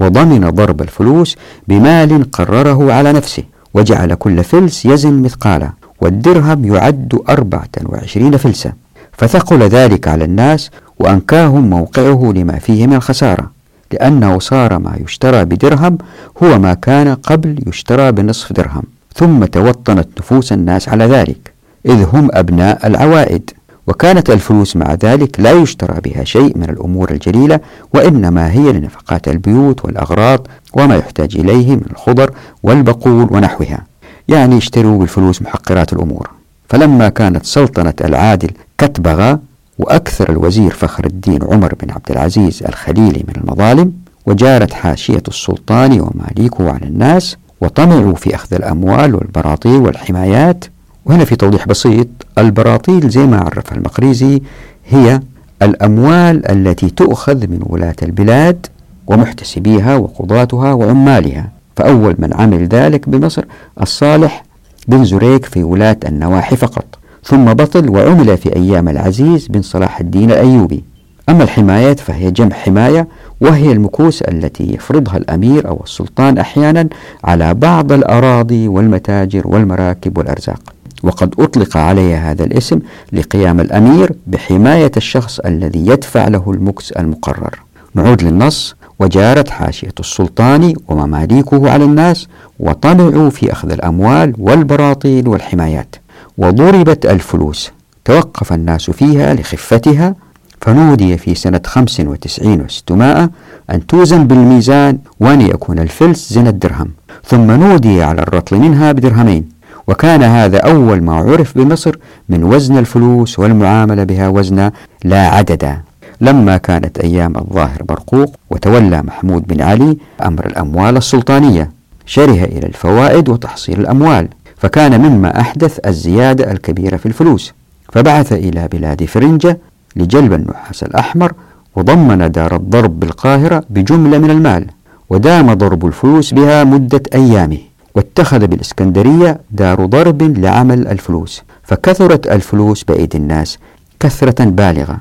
وضمن 0.00 0.50
ضرب 0.50 0.82
الفلوس 0.82 1.36
بمال 1.68 2.30
قرره 2.30 2.92
على 2.92 3.12
نفسه 3.12 3.42
وجعل 3.74 4.14
كل 4.14 4.44
فلس 4.44 4.86
يزن 4.86 5.22
مثقاله 5.22 5.72
والدرهم 6.00 6.74
يعد 6.74 7.18
أربعة 7.28 7.68
وعشرين 7.84 8.36
فلسة 8.36 8.72
فثقل 9.12 9.62
ذلك 9.62 10.08
على 10.08 10.24
الناس 10.24 10.70
وأنكاهم 10.98 11.70
موقعه 11.70 12.32
لما 12.36 12.58
فيه 12.58 12.86
من 12.86 12.94
الخسارة 12.94 13.50
لأنه 13.92 14.38
صار 14.38 14.78
ما 14.78 14.96
يشترى 15.04 15.44
بدرهم 15.44 15.98
هو 16.42 16.58
ما 16.58 16.74
كان 16.74 17.14
قبل 17.14 17.62
يشترى 17.66 18.12
بنصف 18.12 18.52
درهم. 18.52 18.82
ثم 19.14 19.44
توطنت 19.44 20.08
نفوس 20.18 20.52
الناس 20.52 20.88
على 20.88 21.04
ذلك 21.04 21.52
إذ 21.86 22.06
هم 22.12 22.28
أبناء 22.32 22.86
العوائد. 22.86 23.50
وكانت 23.86 24.30
الفلوس 24.30 24.76
مع 24.76 24.94
ذلك 24.94 25.40
لا 25.40 25.52
يشترى 25.52 26.00
بها 26.00 26.24
شيء 26.24 26.58
من 26.58 26.70
الأمور 26.70 27.10
الجليلة 27.10 27.60
وإنما 27.94 28.52
هي 28.52 28.72
لنفقات 28.72 29.28
البيوت 29.28 29.84
والأغراض 29.84 30.46
وما 30.72 30.96
يحتاج 30.96 31.36
إليه 31.36 31.76
من 31.76 31.84
الخضر 31.90 32.30
والبقول 32.62 33.28
ونحوها. 33.30 33.86
يعني 34.28 34.56
يشتروا 34.56 34.98
بالفلوس 34.98 35.42
محقرات 35.42 35.92
الأمور. 35.92 36.30
فلما 36.68 37.08
كانت 37.08 37.46
سلطنة 37.46 37.94
العادل 38.00 38.50
كتبغى 38.78 39.38
وأكثر 39.78 40.30
الوزير 40.30 40.70
فخر 40.70 41.06
الدين 41.06 41.42
عمر 41.42 41.74
بن 41.82 41.90
عبد 41.90 42.10
العزيز 42.10 42.62
الخليلي 42.62 43.24
من 43.28 43.34
المظالم 43.36 43.92
وجارت 44.26 44.72
حاشية 44.72 45.22
السلطان 45.28 46.00
وماليكه 46.00 46.70
على 46.72 46.86
الناس 46.86 47.36
وطمعوا 47.60 48.14
في 48.14 48.34
أخذ 48.34 48.54
الأموال 48.54 49.14
والبراطيل 49.14 49.76
والحمايات. 49.76 50.64
وهنا 51.04 51.24
في 51.24 51.36
توضيح 51.36 51.66
بسيط 51.66 52.08
البراطيل 52.38 53.08
زي 53.08 53.26
ما 53.26 53.38
عرفها 53.38 53.78
المقريزي 53.78 54.42
هي 54.88 55.20
الأموال 55.62 56.50
التي 56.50 56.90
تؤخذ 56.90 57.46
من 57.46 57.60
ولاة 57.66 57.96
البلاد 58.02 58.66
ومحتسبيها 59.06 59.96
وقضاتها 59.96 60.72
وعمالها. 60.72 61.50
فأول 61.76 62.14
من 62.18 62.34
عمل 62.34 62.66
ذلك 62.68 63.08
بمصر 63.08 63.44
الصالح 63.82 64.44
بن 64.88 65.04
زريك 65.04 65.44
في 65.44 65.62
ولاة 65.62 65.96
النواحي 66.06 66.56
فقط. 66.56 66.84
ثم 67.24 67.44
بطل 67.44 67.90
وعمل 67.90 68.36
في 68.36 68.56
أيام 68.56 68.88
العزيز 68.88 69.46
بن 69.46 69.62
صلاح 69.62 70.00
الدين 70.00 70.30
الأيوبي. 70.30 70.84
أما 71.30 71.44
الحمايات 71.44 72.00
فهي 72.00 72.30
جمع 72.30 72.56
حماية 72.56 73.08
وهي 73.40 73.72
المكوس 73.72 74.22
التي 74.22 74.74
يفرضها 74.74 75.16
الأمير 75.16 75.68
أو 75.68 75.80
السلطان 75.84 76.38
أحيانا 76.38 76.88
على 77.24 77.54
بعض 77.54 77.92
الأراضي 77.92 78.68
والمتاجر 78.68 79.42
والمراكب 79.48 80.18
والأرزاق. 80.18 80.60
وقد 81.02 81.34
أطلق 81.38 81.76
عليها 81.76 82.30
هذا 82.30 82.44
الاسم 82.44 82.78
لقيام 83.12 83.60
الأمير 83.60 84.12
بحماية 84.26 84.90
الشخص 84.96 85.38
الذي 85.38 85.86
يدفع 85.86 86.28
له 86.28 86.50
المكس 86.50 86.92
المقرر. 86.92 87.58
نعود 87.94 88.22
للنص. 88.22 88.76
وجارت 88.98 89.48
حاشية 89.50 89.94
السلطان 90.00 90.74
ومماليكه 90.88 91.70
على 91.70 91.84
الناس 91.84 92.28
وطمعوا 92.60 93.30
في 93.30 93.52
أخذ 93.52 93.70
الأموال 93.72 94.34
والبراطيل 94.38 95.28
والحمايات. 95.28 95.96
وضربت 96.38 97.06
الفلوس. 97.06 97.70
توقف 98.04 98.52
الناس 98.52 98.90
فيها 98.90 99.34
لخفتها. 99.34 100.14
فنودي 100.60 101.18
في 101.18 101.34
سنة 101.34 101.60
خمس 101.66 102.00
وتسعين 102.00 102.60
وستمائة 102.60 103.30
أن 103.70 103.86
توزن 103.86 104.26
بالميزان 104.26 104.98
وأن 105.20 105.40
يكون 105.40 105.78
الفلس 105.78 106.32
زن 106.32 106.46
الدرهم. 106.46 106.88
ثم 107.24 107.50
نودي 107.50 108.02
على 108.02 108.22
الرطل 108.22 108.56
منها 108.58 108.92
بدرهمين 108.92 109.48
وكان 109.88 110.22
هذا 110.22 110.58
أول 110.58 111.02
ما 111.02 111.14
عرف 111.14 111.58
بمصر 111.58 111.96
من 112.28 112.44
وزن 112.44 112.78
الفلوس 112.78 113.38
والمعاملة 113.38 114.04
بها 114.04 114.28
وزنا 114.28 114.72
لا 115.04 115.28
عددا 115.28 115.80
لما 116.20 116.56
كانت 116.56 116.98
أيام 116.98 117.36
الظاهر 117.36 117.82
برقوق 117.82 118.36
وتولى 118.50 119.02
محمود 119.02 119.46
بن 119.46 119.62
علي 119.62 119.96
أمر 120.22 120.46
الأموال 120.46 120.96
السلطانية 120.96 121.70
شره 122.06 122.44
إلى 122.44 122.66
الفوائد 122.66 123.28
وتحصيل 123.28 123.80
الأموال 123.80 124.28
فكان 124.56 125.00
مما 125.00 125.40
أحدث 125.40 125.78
الزيادة 125.86 126.52
الكبيرة 126.52 126.96
في 126.96 127.06
الفلوس. 127.06 127.52
فبعث 127.92 128.32
إلى 128.32 128.68
بلاد 128.68 129.04
فرنجة 129.04 129.58
لجلب 129.96 130.32
النحاس 130.32 130.82
الأحمر 130.82 131.32
وضمن 131.76 132.30
دار 132.30 132.56
الضرب 132.56 133.00
بالقاهرة 133.00 133.64
بجملة 133.70 134.18
من 134.18 134.30
المال 134.30 134.66
ودام 135.10 135.52
ضرب 135.54 135.86
الفلوس 135.86 136.34
بها 136.34 136.64
مدة 136.64 137.02
أيامه 137.14 137.58
واتخذ 137.94 138.46
بالإسكندرية 138.46 139.40
دار 139.50 139.86
ضرب 139.86 140.22
لعمل 140.22 140.88
الفلوس 140.88 141.42
فكثرت 141.62 142.26
الفلوس 142.26 142.84
بأيدي 142.84 143.18
الناس 143.18 143.58
كثرة 144.00 144.44
بالغة 144.44 144.96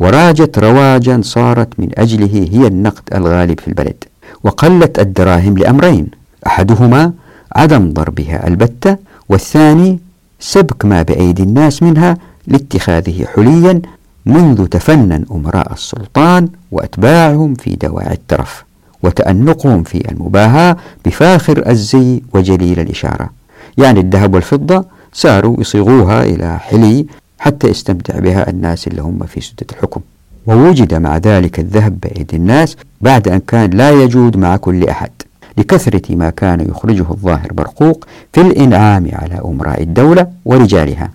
وراجت 0.00 0.58
رواجا 0.58 1.20
صارت 1.24 1.68
من 1.78 1.88
أجله 1.98 2.48
هي 2.52 2.66
النقد 2.66 3.02
الغالب 3.14 3.60
في 3.60 3.68
البلد 3.68 4.04
وقلت 4.44 4.98
الدراهم 4.98 5.58
لأمرين 5.58 6.06
أحدهما 6.46 7.12
عدم 7.56 7.92
ضربها 7.92 8.46
البتة 8.48 8.96
والثاني 9.28 9.98
سبك 10.40 10.84
ما 10.84 11.02
بأيدي 11.02 11.42
الناس 11.42 11.82
منها 11.82 12.16
لاتخاذه 12.46 13.24
حليا 13.34 13.82
منذ 14.30 14.66
تفنن 14.66 15.24
أمراء 15.30 15.72
السلطان 15.72 16.48
وأتباعهم 16.72 17.54
في 17.54 17.76
دواعي 17.76 18.14
الترف 18.14 18.64
وتأنقهم 19.02 19.82
في 19.82 20.10
المباهاة 20.10 20.76
بفاخر 21.04 21.68
الزي 21.70 22.22
وجليل 22.34 22.80
الإشارة. 22.80 23.30
يعني 23.78 24.00
الذهب 24.00 24.34
والفضة 24.34 24.84
ساروا 25.12 25.60
يصيغوها 25.60 26.22
إلى 26.22 26.58
حلي 26.58 27.06
حتى 27.38 27.68
يستمتع 27.68 28.18
بها 28.18 28.50
الناس 28.50 28.86
اللي 28.88 29.02
هم 29.02 29.18
في 29.26 29.40
سدة 29.40 29.66
الحكم. 29.72 30.00
ووجد 30.46 30.94
مع 30.94 31.16
ذلك 31.16 31.60
الذهب 31.60 32.00
بأيدي 32.00 32.36
الناس 32.36 32.76
بعد 33.00 33.28
أن 33.28 33.38
كان 33.38 33.70
لا 33.70 33.90
يجود 33.90 34.36
مع 34.36 34.56
كل 34.56 34.88
أحد 34.88 35.10
لكثرة 35.58 36.16
ما 36.16 36.30
كان 36.30 36.60
يخرجه 36.70 37.06
الظاهر 37.10 37.52
برقوق 37.52 38.06
في 38.32 38.40
الإنعام 38.40 39.08
على 39.12 39.40
أمراء 39.44 39.82
الدولة 39.82 40.26
ورجالها 40.44 41.10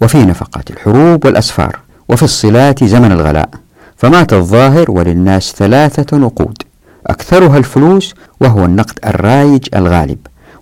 وفي 0.00 0.24
نفقات 0.24 0.70
الحروب 0.70 1.24
والأسفار. 1.24 1.78
وفي 2.10 2.22
الصلات 2.22 2.84
زمن 2.84 3.12
الغلاء. 3.12 3.48
فمات 3.96 4.32
الظاهر 4.32 4.90
وللناس 4.90 5.52
ثلاثة 5.56 6.16
نقود. 6.16 6.62
أكثرها 7.06 7.58
الفلوس 7.58 8.14
وهو 8.40 8.64
النقد 8.64 8.98
الرايج 9.06 9.68
الغالب. 9.74 10.18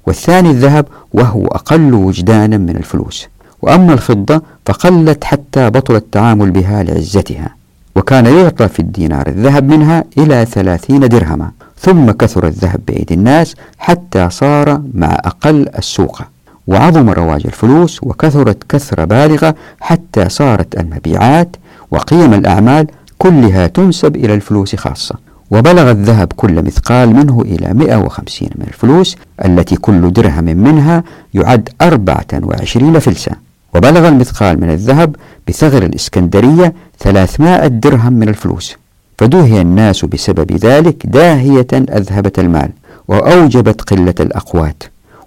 والثاني 0.06 0.50
الذهب 0.50 0.86
وهو 1.12 1.46
أقل 1.46 1.94
وجدانا 1.94 2.58
من 2.58 2.76
الفلوس. 2.76 3.26
وأما 3.62 3.92
الفضة 3.92 4.42
فقلت 4.66 5.24
حتى 5.24 5.70
بطل 5.70 5.96
التعامل 5.96 6.50
بها 6.50 6.82
لعزتها. 6.82 7.54
وكان 7.96 8.26
يعطى 8.26 8.68
في 8.68 8.80
الدينار 8.80 9.26
الذهب 9.26 9.68
منها 9.68 10.04
إلى 10.18 10.44
ثلاثين 10.44 11.00
درهما. 11.00 11.50
ثم 11.80 12.10
كثر 12.10 12.46
الذهب 12.46 12.80
بأيدي 12.88 13.14
الناس 13.14 13.54
حتى 13.78 14.30
صار 14.30 14.82
مع 14.94 15.12
أقل 15.24 15.68
السوق. 15.78 16.22
وعظم 16.68 17.10
رواج 17.10 17.42
الفلوس 17.46 18.02
وكثرت 18.02 18.58
كثرة 18.68 19.04
بالغة 19.04 19.54
حتى 19.80 20.28
صارت 20.28 20.80
المبيعات 20.80 21.56
وقيم 21.90 22.34
الأعمال 22.34 22.86
كلها 23.18 23.66
تنسب 23.66 24.16
إلى 24.16 24.34
الفلوس 24.34 24.76
خاصة. 24.76 25.14
وبلغ 25.50 25.90
الذهب 25.90 26.32
كل 26.36 26.62
مثقال 26.62 27.14
منه 27.14 27.40
إلى 27.40 27.74
150 27.74 28.48
من 28.54 28.66
الفلوس 28.68 29.16
التي 29.44 29.76
كل 29.76 30.12
درهم 30.12 30.44
منها 30.44 31.04
يعد 31.34 31.68
24 31.82 32.98
فلسة. 32.98 33.32
وبلغ 33.74 34.08
المثقال 34.08 34.60
من 34.60 34.70
الذهب 34.70 35.16
بثغر 35.48 35.82
الإسكندرية 35.82 36.74
300 36.98 37.66
درهم 37.66 38.12
من 38.12 38.28
الفلوس. 38.28 38.76
فدوهي 39.18 39.60
الناس 39.60 40.04
بسبب 40.04 40.52
ذلك 40.52 41.06
داهية 41.06 41.66
أذهبت 41.72 42.38
المال 42.38 42.70
وأوجبت 43.08 43.80
قلة 43.80 44.14
الأقوات. 44.20 44.82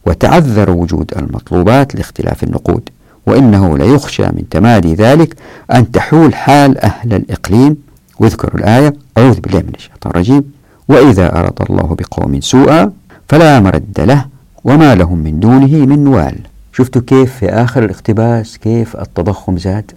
وتعذر 0.06 0.72
وجود 0.72 1.12
المطلوبات 1.18 1.96
لاختلاف 1.96 2.44
النقود 2.44 2.90
وإنه 3.26 3.78
ليخشى 3.78 4.24
من 4.24 4.44
تمادي 4.50 4.94
ذلك 4.94 5.36
أن 5.74 5.92
تحول 5.92 6.36
حال 6.36 6.78
أهل 6.78 7.14
الإقليم 7.14 7.78
واذكروا 8.20 8.60
الآية 8.60 8.94
أعوذ 9.18 9.40
بالله 9.40 9.60
من 9.60 9.72
الشيطان 9.76 10.12
الرجيم 10.12 10.44
وإذا 10.88 11.40
أراد 11.40 11.54
الله 11.70 11.96
بقوم 12.00 12.42
سوءا 12.42 12.92
فلا 13.30 13.60
مرد 13.60 14.00
له 14.00 14.26
وما 14.64 14.96
لهم 14.96 15.18
من 15.18 15.40
دونه 15.40 15.86
من 15.86 16.08
وال. 16.08 16.36
شفتوا 16.74 17.02
كيف 17.08 17.36
في 17.36 17.50
آخر 17.50 17.86
الاقتباس 17.86 18.58
كيف 18.58 18.96
التضخم 18.96 19.58
زاد؟ 19.58 19.92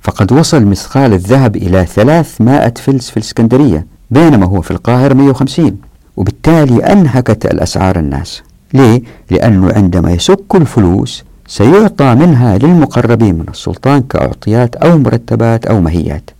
فقد 0.00 0.32
وصل 0.32 0.64
مثقال 0.64 1.12
الذهب 1.12 1.56
إلى 1.56 1.84
300 1.86 2.74
فلس 2.76 3.10
في 3.10 3.16
الإسكندرية 3.16 3.86
بينما 4.10 4.46
هو 4.46 4.60
في 4.60 4.70
القاهرة 4.70 5.14
150 5.14 5.76
وبالتالي 6.16 6.92
أنهكت 6.92 7.46
الأسعار 7.46 7.98
الناس. 7.98 8.42
ليه؟ 8.74 9.02
لأنه 9.30 9.72
عندما 9.72 10.12
يسك 10.12 10.54
الفلوس 10.54 11.24
سيعطى 11.46 12.14
منها 12.14 12.58
للمقربين 12.58 13.34
من 13.34 13.44
السلطان 13.48 14.02
كأعطيات 14.02 14.76
أو 14.76 14.98
مرتبات 14.98 15.66
أو 15.66 15.80
مهيات. 15.80 16.30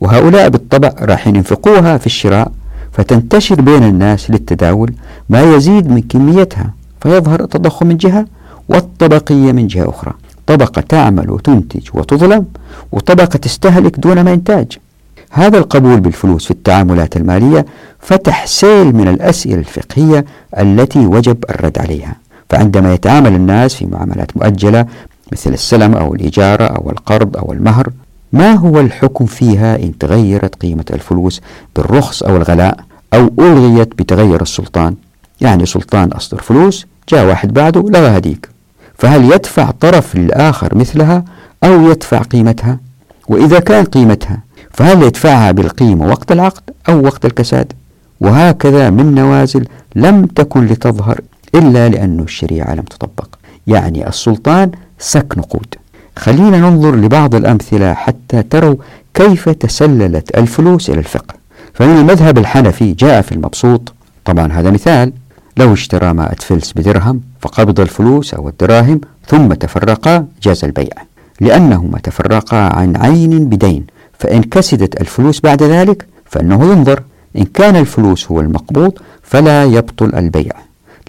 وهؤلاء 0.00 0.48
بالطبع 0.48 0.92
راح 1.00 1.26
ينفقوها 1.26 1.98
في 1.98 2.06
الشراء 2.06 2.52
فتنتشر 2.92 3.60
بين 3.60 3.82
الناس 3.82 4.30
للتداول 4.30 4.92
ما 5.28 5.42
يزيد 5.42 5.90
من 5.90 6.00
كميتها 6.02 6.70
فيظهر 7.00 7.40
التضخم 7.42 7.86
من 7.86 7.96
جهة 7.96 8.26
والطبقية 8.68 9.52
من 9.52 9.66
جهة 9.66 9.88
أخرى. 9.88 10.12
طبقة 10.46 10.80
تعمل 10.80 11.30
وتنتج 11.30 11.88
وتظلم 11.94 12.44
وطبقة 12.92 13.26
تستهلك 13.26 14.00
دون 14.00 14.20
ما 14.20 14.32
إنتاج 14.32 14.78
هذا 15.30 15.58
القبول 15.58 16.00
بالفلوس 16.00 16.44
في 16.44 16.50
التعاملات 16.50 17.16
المالية 17.16 17.66
فتح 18.00 18.46
سيل 18.46 18.96
من 18.96 19.08
الأسئلة 19.08 19.58
الفقهية 19.58 20.24
التي 20.58 21.06
وجب 21.06 21.44
الرد 21.50 21.78
عليها. 21.78 22.16
فعندما 22.50 22.94
يتعامل 22.94 23.34
الناس 23.34 23.74
في 23.74 23.86
معاملات 23.86 24.36
مؤجلة 24.36 24.86
مثل 25.32 25.52
السلم 25.52 25.94
أو 25.94 26.14
الإجارة 26.14 26.64
أو 26.64 26.90
القرض 26.90 27.36
أو 27.36 27.52
المهر 27.52 27.88
ما 28.32 28.54
هو 28.54 28.80
الحكم 28.80 29.26
فيها 29.26 29.76
إن 29.76 29.98
تغيرت 29.98 30.54
قيمة 30.54 30.84
الفلوس 30.90 31.40
بالرخص 31.76 32.22
أو 32.22 32.36
الغلاء 32.36 32.76
أو 33.14 33.30
ألغيت 33.38 33.88
بتغير 33.98 34.42
السلطان؟ 34.42 34.94
يعني 35.40 35.66
سلطان 35.66 36.08
أصدر 36.12 36.42
فلوس 36.42 36.86
جاء 37.08 37.26
واحد 37.26 37.52
بعده 37.52 37.80
لغى 37.80 38.16
هديك. 38.18 38.48
فهل 38.98 39.32
يدفع 39.32 39.70
طرف 39.70 40.16
للآخر 40.16 40.74
مثلها 40.74 41.24
أو 41.64 41.90
يدفع 41.90 42.18
قيمتها؟ 42.18 42.78
وإذا 43.28 43.58
كان 43.60 43.84
قيمتها 43.84 44.38
فهل 44.78 45.02
يدفعها 45.02 45.50
بالقيمة 45.50 46.06
وقت 46.06 46.32
العقد 46.32 46.62
أو 46.88 47.04
وقت 47.04 47.24
الكساد. 47.24 47.72
وهكذا 48.20 48.90
من 48.90 49.14
نوازل 49.14 49.64
لم 49.96 50.26
تكن 50.26 50.66
لتظهر 50.66 51.20
إلا 51.54 51.88
لأن 51.88 52.20
الشريعة 52.20 52.74
لم 52.74 52.82
تطبق. 52.82 53.28
يعني 53.66 54.08
السلطان 54.08 54.70
سك 54.98 55.38
نقود 55.38 55.74
خلينا 56.16 56.58
ننظر 56.58 56.96
لبعض 56.96 57.34
الأمثلة 57.34 57.94
حتى 57.94 58.42
تروا 58.42 58.76
كيف 59.14 59.48
تسللت 59.48 60.38
الفلوس 60.38 60.90
إلى 60.90 60.98
الفقه. 60.98 61.34
فمن 61.74 61.96
المذهب 61.96 62.38
الحنفي 62.38 62.92
جاء 62.92 63.22
في 63.22 63.32
المبسوط. 63.32 63.92
طبعا 64.24 64.52
هذا 64.52 64.70
مثال. 64.70 65.12
لو 65.56 65.72
اشترى 65.72 66.12
مائة 66.12 66.36
فلس 66.36 66.72
بدرهم 66.72 67.20
فقبض 67.40 67.80
الفلوس 67.80 68.34
أو 68.34 68.48
الدراهم 68.48 69.00
ثم 69.26 69.52
تفرقا 69.52 70.26
جاز 70.42 70.64
البيع. 70.64 70.94
لأنهما 71.40 71.98
تفرقا 71.98 72.56
عن 72.56 72.96
عين 72.96 73.48
بدين. 73.48 73.86
فإن 74.18 74.42
كسدت 74.42 75.00
الفلوس 75.00 75.40
بعد 75.40 75.62
ذلك 75.62 76.06
فإنه 76.24 76.72
ينظر. 76.72 77.02
إن 77.36 77.44
كان 77.44 77.76
الفلوس 77.76 78.30
هو 78.30 78.40
المقبوض 78.40 78.92
فلا 79.22 79.64
يبطل 79.64 80.14
البيع 80.14 80.52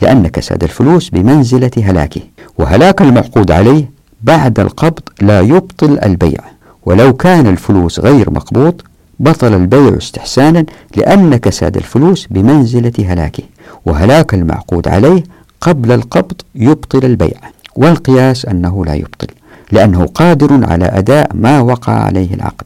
لأن 0.01 0.27
كساد 0.27 0.63
الفلوس 0.63 1.09
بمنزلة 1.09 1.71
هلاكه 1.77 2.21
وهلاك 2.57 3.01
المعقود 3.01 3.51
عليه 3.51 3.91
بعد 4.23 4.59
القبض 4.59 4.99
لا 5.21 5.41
يبطل 5.41 5.99
البيع. 5.99 6.41
ولو 6.85 7.13
كان 7.13 7.47
الفلوس 7.47 7.99
غير 7.99 8.29
مقبوض 8.29 8.81
بطل 9.19 9.53
البيع 9.53 9.97
استحسانا 9.97 10.65
لأن 10.95 11.35
كساد 11.35 11.77
الفلوس 11.77 12.27
بمنزلة 12.31 12.93
هلاكه 12.99 13.43
وهلاك 13.85 14.33
المعقود 14.33 14.87
عليه 14.87 15.23
قبل 15.61 15.91
القبض 15.91 16.41
يبطل 16.55 17.05
البيع. 17.05 17.37
والقياس 17.75 18.45
أنه 18.45 18.85
لا 18.85 18.93
يبطل 18.93 19.27
لأنه 19.71 20.05
قادر 20.05 20.65
على 20.71 20.85
أداء 20.85 21.29
ما 21.33 21.59
وقع 21.59 21.93
عليه 21.93 22.33
العقد. 22.33 22.65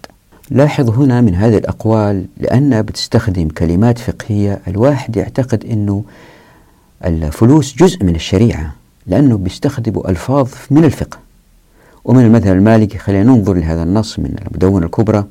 لاحظ 0.53 0.89
هنا 0.89 1.21
من 1.21 1.35
هذه 1.35 1.57
الأقوال 1.57 2.25
لأنها 2.37 2.81
بتستخدم 2.81 3.47
كلمات 3.47 3.99
فقهية 3.99 4.59
الواحد 4.67 5.17
يعتقد 5.17 5.65
أنه 5.65 6.03
الفلوس 7.05 7.75
جزء 7.75 8.03
من 8.03 8.15
الشريعة 8.15 8.75
لأنه 9.07 9.37
بيستخدموا 9.37 10.09
ألفاظ 10.09 10.49
من 10.71 10.83
الفقه. 10.83 11.17
ومن 12.05 12.23
المذهب 12.25 12.55
المالكي 12.57 12.97
خلينا 12.97 13.23
ننظر 13.23 13.53
لهذا 13.53 13.83
النص 13.83 14.19
من 14.19 14.35
المدونة 14.47 14.85
الكبرى. 14.85 15.25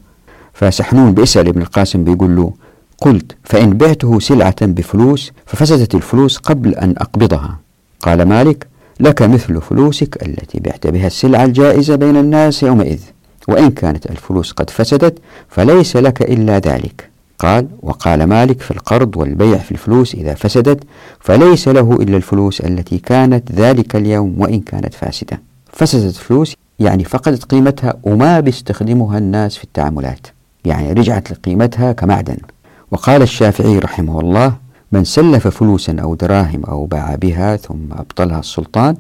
فسحنون 0.53 1.15
بيسأل 1.15 1.49
ابن 1.49 1.63
القاسم 1.63 2.05
بيقول 2.05 2.37
له 2.37 2.53
قلت 2.99 3.37
فإن 3.45 3.77
بعته 3.77 4.21
سلعة 4.21 4.67
بفلوس 4.67 5.33
ففسدت 5.47 5.95
الفلوس 5.95 6.37
قبل 6.37 6.75
أن 6.75 6.95
أقبضها. 6.99 7.59
قال 8.01 8.23
مالك 8.23 8.67
لك 9.01 9.23
مثل 9.23 9.61
فلوسك 9.61 10.27
التي 10.27 10.61
بعت 10.61 10.87
بها 10.87 11.07
السلعة 11.07 11.45
الجائزة 11.45 11.97
بين 11.97 12.17
الناس 12.17 12.63
يومئذ. 12.63 13.01
وإن 13.49 13.71
كانت 13.71 14.07
الفلوس 14.07 14.53
قد 14.53 14.71
فسدت 14.71 15.19
فليس 15.49 15.97
لك 15.97 16.23
إلا 16.23 16.59
ذلك. 16.59 17.11
قال 17.39 17.69
وقال 17.83 18.25
مالك 18.25 18.61
في 18.61 18.71
القرض 18.71 19.17
والبيع 19.17 19.59
في 19.59 19.73
الفلوس 19.73 20.15
إذا 20.15 20.35
فسدت 20.35 20.85
فليس 21.21 21.69
له 21.69 21.93
إلا 21.93 22.17
الفلوس 22.17 22.61
التي 22.61 22.99
كانت 22.99 23.53
ذلك 23.53 23.97
اليوم 23.97 24.35
وإن 24.39 24.61
كانت 24.61 24.95
فاسدة. 24.95 25.41
فسدت 25.73 26.17
الفلوس 26.17 26.57
يعني 26.79 27.05
فقدت 27.05 27.45
قيمتها 27.45 27.95
وما 28.03 28.41
بيستخدمها 28.41 29.19
الناس 29.19 29.57
في 29.57 29.65
التعاملات. 29.65 30.27
يعني 30.65 30.93
رجعت 30.93 31.31
لقيمتها 31.33 31.93
كمعدن. 31.93 32.37
وقال 32.91 33.23
الشافعي 33.23 33.79
رحمه 33.79 34.21
الله 34.21 34.55
من 34.93 35.05
سلف 35.05 35.49
فلوسا 35.49 35.97
أو 36.01 36.15
دراهم 36.15 36.65
أو 36.65 36.87
باع 36.87 37.15
بها 37.15 37.57
ثم 37.57 37.93
أبطلها 37.93 38.41
السلطان 38.41 38.97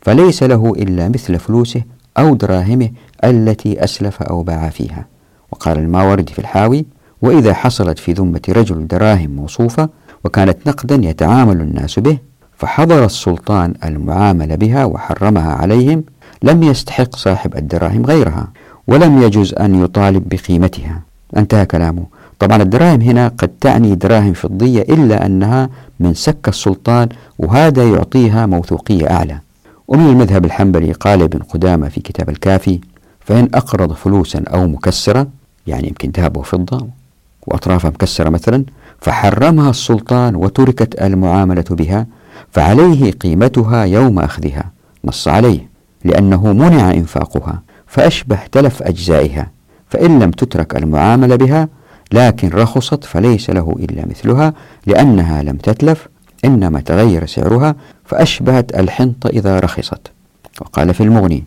فليس 0.00 0.42
له 0.42 0.72
إلا 0.76 1.08
مثل 1.08 1.38
فلوسه 1.38 1.82
أو 2.18 2.34
دراهمه 2.34 2.90
التي 3.24 3.84
أسلف 3.84 4.22
أو 4.22 4.42
باع 4.42 4.68
فيها. 4.68 5.06
وقال 5.52 5.78
الماوردي 5.78 6.32
في 6.32 6.38
الحاوي 6.38 6.86
وإذا 7.22 7.54
حصلت 7.54 7.98
في 7.98 8.12
ذمة 8.12 8.40
رجل 8.48 8.86
دراهم 8.86 9.30
موصوفة 9.30 9.88
وكانت 10.24 10.56
نقدا 10.66 10.94
يتعامل 11.08 11.60
الناس 11.60 11.98
به 11.98 12.18
فحضر 12.56 13.04
السلطان 13.04 13.74
المعاملة 13.84 14.54
بها 14.54 14.84
وحرمها 14.84 15.52
عليهم 15.52 16.04
لم 16.42 16.62
يستحق 16.62 17.16
صاحب 17.16 17.56
الدراهم 17.56 18.06
غيرها 18.06 18.48
ولم 18.88 19.22
يجوز 19.22 19.54
أن 19.54 19.84
يطالب 19.84 20.28
بقيمتها. 20.28 21.02
انتهى 21.36 21.66
كلامه. 21.66 22.06
طبعا 22.38 22.62
الدراهم 22.62 23.00
هنا 23.00 23.28
قد 23.28 23.48
تعني 23.60 23.94
دراهم 23.94 24.32
فضية 24.32 24.82
إلا 24.82 25.26
أنها 25.26 25.70
من 26.00 26.14
سك 26.14 26.48
السلطان 26.48 27.08
وهذا 27.38 27.84
يعطيها 27.84 28.46
موثوقية 28.46 29.10
أعلى. 29.10 29.38
ومن 29.88 30.06
المذهب 30.10 30.44
الحنبلي 30.44 30.92
قال 30.92 31.22
ابن 31.22 31.38
قدامة 31.38 31.88
في 31.88 32.00
كتاب 32.00 32.28
الكافي 32.28 32.80
فإن 33.26 33.48
أقرض 33.54 33.92
فلوسا 33.92 34.44
أو 34.48 34.66
مكسرة 34.66 35.26
يعني 35.66 35.88
يمكن 35.88 36.10
ذهب 36.16 36.36
وفضة 36.36 36.88
وأطرافها 37.46 37.90
مكسرة 37.90 38.28
مثلا 38.28 38.64
فحرمها 39.00 39.70
السلطان 39.70 40.36
وتركت 40.36 41.02
المعاملة 41.02 41.64
بها 41.70 42.06
فعليه 42.50 43.12
قيمتها 43.12 43.84
يوم 43.84 44.18
أخذها. 44.18 44.70
نص 45.04 45.28
عليه 45.28 45.68
لأنه 46.04 46.52
منع 46.52 46.90
إنفاقها 46.90 47.62
فأشبه 47.86 48.38
تلف 48.52 48.82
أجزائها. 48.82 49.50
فإن 49.88 50.18
لم 50.18 50.30
تترك 50.30 50.76
المعاملة 50.76 51.36
بها 51.36 51.68
لكن 52.12 52.48
رخصت 52.48 53.04
فليس 53.04 53.50
له 53.50 53.76
إلا 53.78 54.06
مثلها 54.06 54.54
لأنها 54.86 55.42
لم 55.42 55.56
تتلف 55.56 56.08
إنما 56.44 56.80
تغير 56.80 57.26
سعرها 57.26 57.74
فأشبهت 58.04 58.78
الحنطة 58.78 59.28
إذا 59.28 59.58
رخصت. 59.58 60.00
وقال 60.60 60.94
في 60.94 61.02
المغني 61.02 61.44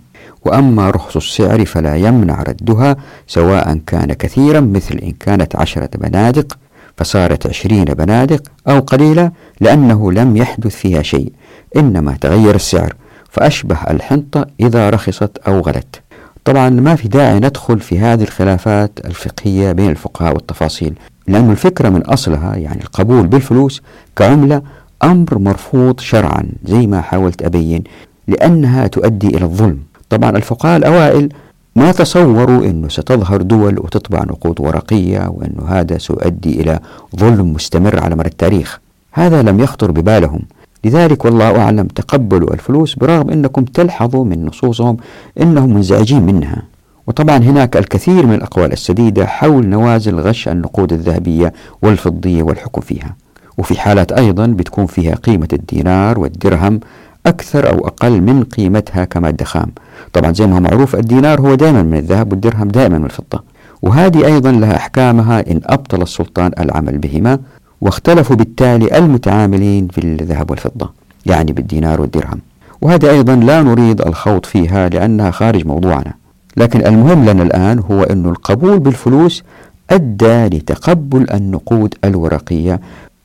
وأما 0.50 0.90
رخص 0.90 1.16
السعر 1.16 1.66
فلا 1.66 1.96
يمنع 1.96 2.44
ردها 2.44 2.96
سواء 3.28 3.80
كان 3.88 4.14
كثيرا 4.14 4.60
مثل 4.60 4.96
إن 4.96 5.12
كانت 5.12 5.56
عشرة 5.56 5.90
بنادق 5.96 6.58
فصارت 6.98 7.48
عشرين 7.48 7.86
بنادق 7.86 8.44
أو 8.68 8.80
قليلة 8.80 9.32
لأنه 9.62 10.12
لم 10.12 10.38
يحدث 10.38 10.76
فيها 10.76 11.02
شيء 11.02 11.32
إنما 11.76 12.18
تغير 12.22 12.56
السعر 12.56 12.94
فأشبه 13.30 13.78
الحنطة 13.90 14.46
إذا 14.60 14.90
رخصت 14.90 15.38
أو 15.48 15.60
غلت. 15.60 16.02
طبعا 16.46 16.70
ما 16.70 16.96
في 16.96 17.08
داعي 17.08 17.40
ندخل 17.40 17.80
في 17.80 18.00
هذه 18.00 18.24
الخلافات 18.24 19.00
الفقهية 19.06 19.72
بين 19.72 19.90
الفقهاء 19.90 20.34
والتفاصيل 20.34 20.94
لأن 21.28 21.52
الفكرة 21.52 21.90
من 21.90 22.02
أصلها 22.02 22.56
يعني 22.56 22.82
القبول 22.82 23.28
بالفلوس 23.28 23.82
كعملة 24.16 24.62
أمر 25.04 25.38
مرفوض 25.38 26.00
شرعا 26.00 26.44
زي 26.66 26.88
ما 26.88 27.02
حاولت 27.02 27.42
أبين 27.42 27.84
لأنها 28.28 28.88
تؤدي 28.88 29.28
إلى 29.28 29.46
الظلم. 29.46 29.89
طبعا 30.10 30.30
الفقهاء 30.38 30.78
الأوائل 30.78 31.30
ما 31.76 31.92
تصوروا 31.92 32.66
أنه 32.66 32.90
ستظهر 32.90 33.42
دول 33.42 33.80
وتطبع 33.80 34.24
نقود 34.24 34.60
ورقية 34.60 35.28
وأنه 35.28 35.66
هذا 35.68 35.98
سيؤدي 35.98 36.62
إلى 36.62 36.80
ظلم 37.16 37.54
مستمر 37.54 38.00
على 38.00 38.16
مر 38.16 38.26
التاريخ. 38.26 38.80
هذا 39.12 39.42
لم 39.42 39.60
يخطر 39.60 39.92
ببالهم. 39.92 40.42
لذلك 40.86 41.26
والله 41.26 41.62
أعلم 41.62 41.88
تقبلوا 41.88 42.54
الفلوس 42.54 42.96
برغم 42.96 43.30
أنكم 43.30 43.64
تلحظوا 43.64 44.26
من 44.26 44.46
نصوصهم 44.46 44.98
أنهم 45.42 45.74
منزعجين 45.74 46.26
منها. 46.26 46.64
وطبعا 47.08 47.38
هناك 47.38 47.78
الكثير 47.78 48.26
من 48.26 48.34
الأقوال 48.34 48.72
السديدة 48.72 49.26
حول 49.26 49.68
نوازل 49.68 50.20
غش 50.20 50.48
النقود 50.48 50.94
الذهبية 50.94 51.54
والفضية 51.82 52.44
والحكم 52.44 52.82
فيها. 52.82 53.16
وفي 53.58 53.80
حالات 53.80 54.12
أيضا 54.12 54.48
بتكون 54.48 54.86
فيها 54.86 55.16
قيمة 55.16 55.48
الدينار 55.54 56.20
والدرهم 56.20 56.80
أكثر 57.26 57.70
أو 57.74 57.88
أقل 57.88 58.22
من 58.22 58.44
قيمتها 58.44 59.06
كمادة 59.06 59.46
خام 59.46 59.72
طبعا 60.14 60.34
زي 60.34 60.48
ما 60.48 60.56
هو 60.56 60.60
معروف 60.60 60.96
الدينار 60.96 61.42
هو 61.42 61.56
دائما 61.56 61.84
من 61.84 61.98
الذهب 61.98 62.32
والدرهم 62.32 62.68
دائما 62.68 62.98
من 62.98 63.06
الفضة. 63.06 63.44
وهذه 63.82 64.26
أيضا 64.26 64.52
لها 64.52 64.76
أحكامها 64.76 65.52
إن 65.52 65.62
أبطل 65.66 66.02
السلطان 66.02 66.52
العمل 66.60 66.98
بهما 66.98 67.40
واختلفوا 67.82 68.36
بالتالي 68.36 68.98
المتعاملين 68.98 69.88
في 69.88 69.98
الذهب 69.98 70.52
والفضة 70.52 70.90
يعني 71.26 71.52
بالدينار 71.52 72.02
والدرهم. 72.02 72.40
وهذا 72.82 73.10
أيضا 73.12 73.36
لا 73.36 73.62
نريد 73.62 74.02
الخوض 74.02 74.46
فيها 74.46 74.90
لأنها 74.90 75.32
خارج 75.32 75.66
موضوعنا. 75.68 76.14
لكن 76.58 76.86
المهم 76.88 77.30
لنا 77.30 77.44
الآن 77.44 77.80
هو 77.92 78.04
أن 78.04 78.26
القبول 78.26 78.80
بالفلوس 78.80 79.44
أدى 79.90 80.46
لتقبل 80.46 81.32
النقود 81.32 81.96
الورقية 82.06 82.80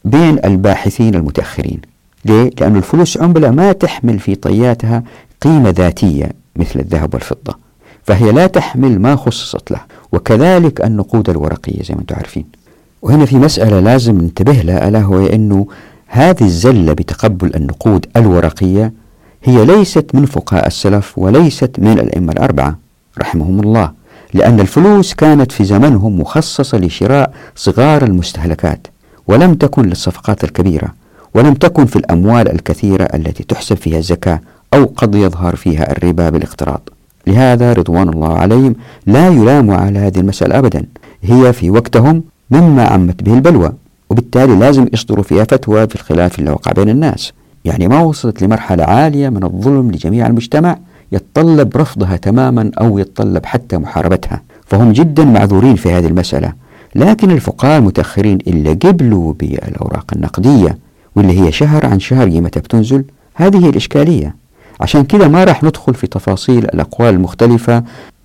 بين 0.05 0.39
الباحثين 0.45 1.15
المتأخرين. 1.15 1.94
ليه؟ 2.25 2.51
لأن 2.61 2.77
الفلوس 2.77 3.19
عملة 3.19 3.51
ما 3.51 3.73
تحمل 3.73 4.19
في 4.19 4.35
طياتها 4.35 5.03
قيمة 5.43 5.71
ذاتية 5.71 6.31
مثل 6.57 6.81
الذهب 6.81 7.15
والفضة 7.15 7.59
فهي 8.03 8.33
لا 8.33 8.47
تحمل 8.47 9.01
ما 9.01 9.17
خصصت 9.17 9.71
له 9.71 9.81
وكذلك 10.13 10.85
النقود 10.85 11.31
الورقية 11.31 11.83
زي 11.83 11.95
ما 11.95 12.01
أنتم 12.01 12.17
عارفين 12.17 12.45
وهنا 13.03 13.25
في 13.25 13.37
مسألة 13.37 13.81
لازم 13.81 14.19
ننتبه 14.21 14.53
لها 14.53 14.89
ألا 14.89 15.01
هو 15.01 15.27
أنه 15.27 15.67
هذه 16.07 16.45
الزلة 16.45 16.93
بتقبل 16.93 17.55
النقود 17.57 18.07
الورقية 18.17 18.93
هي 19.45 19.65
ليست 19.65 20.07
من 20.15 20.27
فقهاء 20.27 20.67
السلف 20.67 21.19
وليست 21.19 21.71
من 21.79 21.93
الأئمة 21.99 22.33
الأربعة 22.33 22.79
رحمهم 23.19 23.61
الله 23.61 23.91
لأن 24.35 24.61
الفلوس 24.61 25.15
كانت 25.15 25.53
في 25.53 25.65
زمنهم 25.65 26.21
مخصصة 26.21 26.79
لشراء 26.79 27.33
صغار 27.57 28.03
المستهلكات 28.05 28.87
ولم 29.29 29.55
تكن 29.55 29.83
للصفقات 29.87 30.45
الكبيرة 30.45 30.89
ولم 31.35 31.55
تكن 31.55 31.87
في 31.87 31.97
الأموال 31.97 32.49
الكثيرة 32.49 33.05
التي 33.05 33.45
تحسب 33.45 33.77
فيها 33.77 33.99
الزكاة 33.99 34.41
أو 34.75 34.85
قد 34.97 35.15
يظهر 35.15 35.57
فيها 35.57 35.93
الربا 35.93 36.31
بالاقتراض. 36.31 36.89
لهذا 37.27 37.73
رضوان 37.73 38.09
الله 38.09 38.39
عليهم 38.39 38.75
لا 39.07 39.29
يلام 39.29 39.71
على 39.71 39.99
هذه 39.99 40.19
المسألة 40.19 40.59
أبدا. 40.59 40.85
هي 41.23 41.53
في 41.53 41.71
وقتهم 41.71 42.23
مما 42.51 42.85
عمت 42.85 43.23
به 43.23 43.35
البلوى 43.35 43.73
وبالتالي 44.11 44.57
لازم 44.57 44.87
يصدروا 44.93 45.25
فيها 45.25 45.45
فتوى 45.45 45.87
في 45.87 45.95
الخلاف 45.95 46.39
اللي 46.39 46.51
وقع 46.51 46.73
بين 46.73 46.89
الناس. 46.89 47.33
يعني 47.65 47.89
ما 47.89 48.01
وصلت 48.01 48.43
لمرحلة 48.43 48.85
عالية 48.85 49.29
من 49.29 49.45
الظلم 49.45 49.91
لجميع 49.91 50.27
المجتمع 50.27 50.79
يتطلب 51.13 51.77
رفضها 51.77 52.17
تماما 52.17 52.71
أو 52.81 52.99
يتطلب 52.99 53.47
حتى 53.47 53.79
محاربتها. 53.79 54.43
فهم 54.67 54.93
جدا 54.93 55.25
معذورين 55.25 55.77
في 55.77 55.93
هذه 55.93 56.07
المسألة. 56.07 56.53
لكن 56.95 57.31
الفقهاء 57.31 57.79
المتأخرين 57.79 58.39
اللي 58.47 58.73
قبلوا 58.73 59.33
بالأوراق 59.33 60.07
النقدية 60.17 60.79
واللي 61.17 61.41
هي 61.41 61.53
شهر 61.53 61.87
عن 61.87 62.01
شهر 62.01 62.29
متى 62.29 62.61
بتنزل 62.61 63.05
هذه 63.35 63.65
هي 63.65 63.69
الإشكالية. 63.69 64.35
عشان 64.81 65.05
كده 65.05 65.29
ما 65.29 65.45
راح 65.45 65.65
ندخل 65.65 65.95
في 65.95 66.07
تفاصيل 66.07 66.65
الأقوال 66.65 67.15
المختلفة 67.15 67.85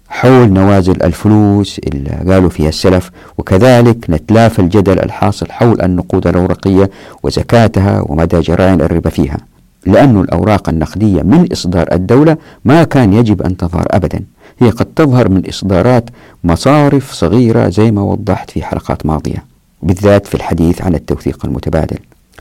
حول 0.09 0.53
نوازل 0.53 1.03
الفلوس 1.03 1.79
اللي 1.79 2.33
قالوا 2.33 2.49
فيها 2.49 2.69
السلف 2.69 3.11
وكذلك 3.37 4.05
نتلافى 4.09 4.59
الجدل 4.59 4.99
الحاصل 4.99 5.51
حول 5.51 5.81
النقود 5.81 6.27
الأورقية 6.27 6.89
وزكاتها 7.23 8.01
ومدى 8.01 8.39
جرائم 8.39 8.81
الربا 8.81 9.09
فيها. 9.09 9.37
لأن 9.85 10.19
الأوراق 10.19 10.69
النقدية 10.69 11.21
من 11.21 11.51
إصدار 11.51 11.87
الدولة 11.91 12.37
ما 12.65 12.83
كان 12.83 13.13
يجب 13.13 13.41
أن 13.41 13.57
تظهر 13.57 13.85
أبدا. 13.91 14.19
هي 14.59 14.69
قد 14.69 14.85
تظهر 14.85 15.29
من 15.29 15.47
إصدارات 15.49 16.09
مصارف 16.43 17.11
صغيرة 17.11 17.69
زي 17.69 17.91
ما 17.91 18.01
وضحت 18.01 18.51
في 18.51 18.63
حلقات 18.63 19.05
ماضية. 19.05 19.43
بالذات 19.83 20.27
في 20.27 20.35
الحديث 20.35 20.81
عن 20.81 20.95
التوثيق 20.95 21.45
المتبادل. 21.45 21.97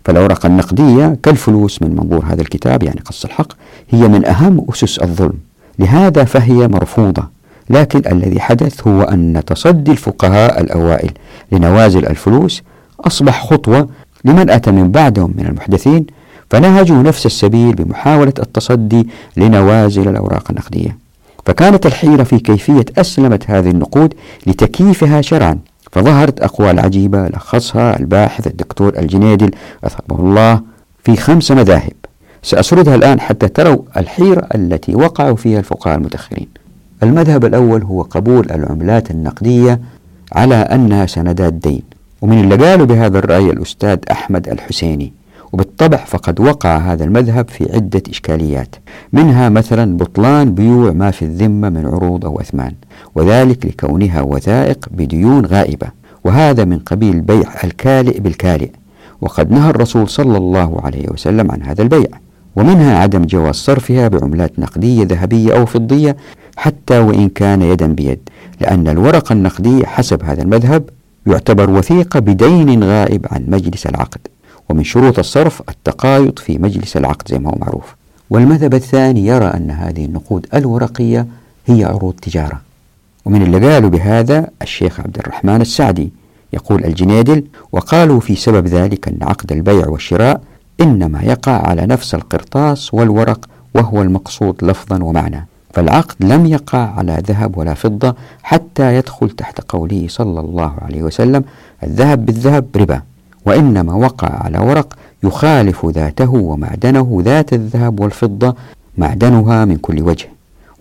فالأوراق 0.08 0.46
النقدية 0.46 1.16
كالفلوس 1.22 1.82
من 1.82 1.96
منظور 1.96 2.24
هذا 2.26 2.40
الكتاب 2.42 2.82
يعني 2.82 3.00
قص 3.00 3.24
الحق 3.24 3.52
هي 3.90 4.08
من 4.08 4.26
أهم 4.26 4.66
أسس 4.70 4.98
الظلم. 4.98 5.34
لهذا 5.78 6.24
فهي 6.24 6.68
مرفوضة. 6.68 7.24
لكن 7.70 8.12
الذي 8.12 8.40
حدث 8.40 8.86
هو 8.86 9.02
أن 9.02 9.42
تصدي 9.46 9.90
الفقهاء 9.90 10.60
الأوائل 10.60 11.10
لنوازل 11.52 12.06
الفلوس 12.06 12.62
أصبح 13.00 13.44
خطوة 13.44 13.88
لمن 14.24 14.50
أتى 14.50 14.70
من 14.70 14.90
بعدهم 14.90 15.34
من 15.36 15.46
المحدثين 15.46 16.06
فنهجوا 16.50 17.02
نفس 17.02 17.26
السبيل 17.26 17.74
بمحاولة 17.74 18.34
التصدي 18.38 19.08
لنوازل 19.36 20.08
الأوراق 20.08 20.44
النقدية. 20.50 20.96
فكانت 21.46 21.86
الحيرة 21.86 22.22
في 22.22 22.38
كيفية 22.38 22.84
أسلمة 22.98 23.40
هذه 23.46 23.70
النقود 23.70 24.14
لتكييفها 24.46 25.20
شرعا. 25.20 25.58
فظهرت 25.92 26.40
أقوال 26.40 26.80
عجيبة 26.80 27.28
لخصها 27.28 28.00
الباحث 28.00 28.46
الدكتور 28.46 28.98
الجنيدل 28.98 29.50
أثابه 29.84 30.20
الله 30.20 30.60
في 31.04 31.16
خمس 31.16 31.50
مذاهب. 31.50 31.92
سأسردها 32.42 32.94
الآن 32.94 33.20
حتى 33.20 33.48
تروا 33.48 33.82
الحيرة 33.96 34.48
التي 34.54 34.94
وقعوا 34.94 35.36
فيها 35.36 35.58
الفقهاء 35.58 35.96
المتأخرين. 35.96 36.48
المذهب 37.02 37.44
الأول 37.44 37.82
هو 37.82 38.02
قبول 38.02 38.50
العملات 38.50 39.10
النقدية 39.10 39.80
على 40.32 40.54
أنها 40.54 41.06
سندات 41.06 41.52
دين. 41.52 41.82
ومن 42.22 42.40
اللي 42.40 42.56
قالوا 42.56 42.86
بهذا 42.86 43.18
الرأي 43.18 43.50
الأستاذ 43.50 43.98
أحمد 44.10 44.48
الحسيني. 44.48 45.12
وبالطبع 45.52 45.96
فقد 45.96 46.40
وقع 46.40 46.76
هذا 46.76 47.04
المذهب 47.04 47.48
في 47.48 47.72
عدة 47.74 48.02
إشكاليات 48.10 48.74
منها 49.12 49.48
مثلا 49.48 49.96
بطلان 49.96 50.54
بيوع 50.54 50.92
ما 50.92 51.10
في 51.10 51.24
الذمة 51.24 51.68
من 51.68 51.86
عروض 51.86 52.24
أو 52.24 52.40
أثمان 52.40 52.72
وذلك 53.14 53.66
لكونها 53.66 54.22
وثائق 54.22 54.88
بديون 54.90 55.46
غائبة 55.46 55.86
وهذا 56.24 56.64
من 56.64 56.78
قبيل 56.78 57.20
بيع 57.20 57.48
الكالئ 57.64 58.20
بالكالئ 58.20 58.70
وقد 59.20 59.50
نهى 59.50 59.70
الرسول 59.70 60.08
صلى 60.08 60.38
الله 60.38 60.80
عليه 60.84 61.08
وسلم 61.10 61.50
عن 61.50 61.62
هذا 61.62 61.82
البيع 61.82 62.08
ومنها 62.56 62.98
عدم 62.98 63.22
جواز 63.24 63.54
صرفها 63.54 64.08
بعملات 64.08 64.58
نقدية 64.58 65.04
ذهبية 65.04 65.52
أو 65.58 65.66
فضية 65.66 66.16
حتى 66.56 66.98
وإن 66.98 67.28
كان 67.28 67.62
يدا 67.62 67.86
بيد 67.86 68.18
لأن 68.60 68.88
الورقة 68.88 69.32
النقدية 69.32 69.84
حسب 69.84 70.22
هذا 70.24 70.42
المذهب 70.42 70.90
يعتبر 71.26 71.70
وثيقة 71.70 72.20
بدين 72.20 72.84
غائب 72.84 73.26
عن 73.30 73.44
مجلس 73.48 73.86
العقد. 73.86 74.20
ومن 74.68 74.84
شروط 74.84 75.18
الصرف 75.18 75.62
التقايض 75.68 76.38
في 76.38 76.58
مجلس 76.58 76.96
العقد 76.96 77.28
زي 77.28 77.38
ما 77.38 77.50
هو 77.50 77.54
معروف. 77.58 77.96
والمذهب 78.30 78.74
الثاني 78.74 79.26
يرى 79.26 79.44
أن 79.44 79.70
هذه 79.70 80.04
النقود 80.04 80.46
الورقية 80.54 81.26
هي 81.66 81.84
عروض 81.84 82.14
تجارة. 82.14 82.60
ومن 83.24 83.42
اللي 83.42 83.72
قالوا 83.72 83.90
بهذا 83.90 84.48
الشيخ 84.62 85.00
عبد 85.00 85.18
الرحمن 85.18 85.60
السعدي. 85.60 86.12
يقول 86.52 86.84
الجنيدل 86.84 87.44
وقالوا 87.72 88.20
في 88.20 88.36
سبب 88.36 88.66
ذلك 88.66 89.08
أن 89.08 89.18
عقد 89.22 89.52
البيع 89.52 89.88
والشراء 89.88 90.40
إنما 90.80 91.22
يقع 91.22 91.68
على 91.68 91.86
نفس 91.86 92.14
القرطاس 92.14 92.94
والورق 92.94 93.48
وهو 93.74 94.02
المقصود 94.02 94.64
لفظا 94.64 95.02
ومعنى. 95.02 95.46
فالعقد 95.74 96.14
لم 96.20 96.46
يقع 96.46 96.78
على 96.78 97.22
ذهب 97.26 97.58
ولا 97.58 97.74
فضة 97.74 98.14
حتى 98.42 98.96
يدخل 98.96 99.30
تحت 99.30 99.60
قوله 99.68 100.06
صلى 100.08 100.40
الله 100.40 100.74
عليه 100.82 101.02
وسلم 101.02 101.44
الذهب 101.82 102.26
بالذهب 102.26 102.66
ربا. 102.76 103.02
وإنما 103.46 103.94
وقع 103.94 104.28
على 104.28 104.58
ورق 104.58 104.94
يخالف 105.24 105.86
ذاته 105.86 106.30
ومعدنه 106.34 107.22
ذات 107.24 107.52
الذهب 107.52 108.00
والفضة 108.00 108.54
معدنها 108.98 109.64
من 109.64 109.76
كل 109.76 110.02
وجه. 110.02 110.28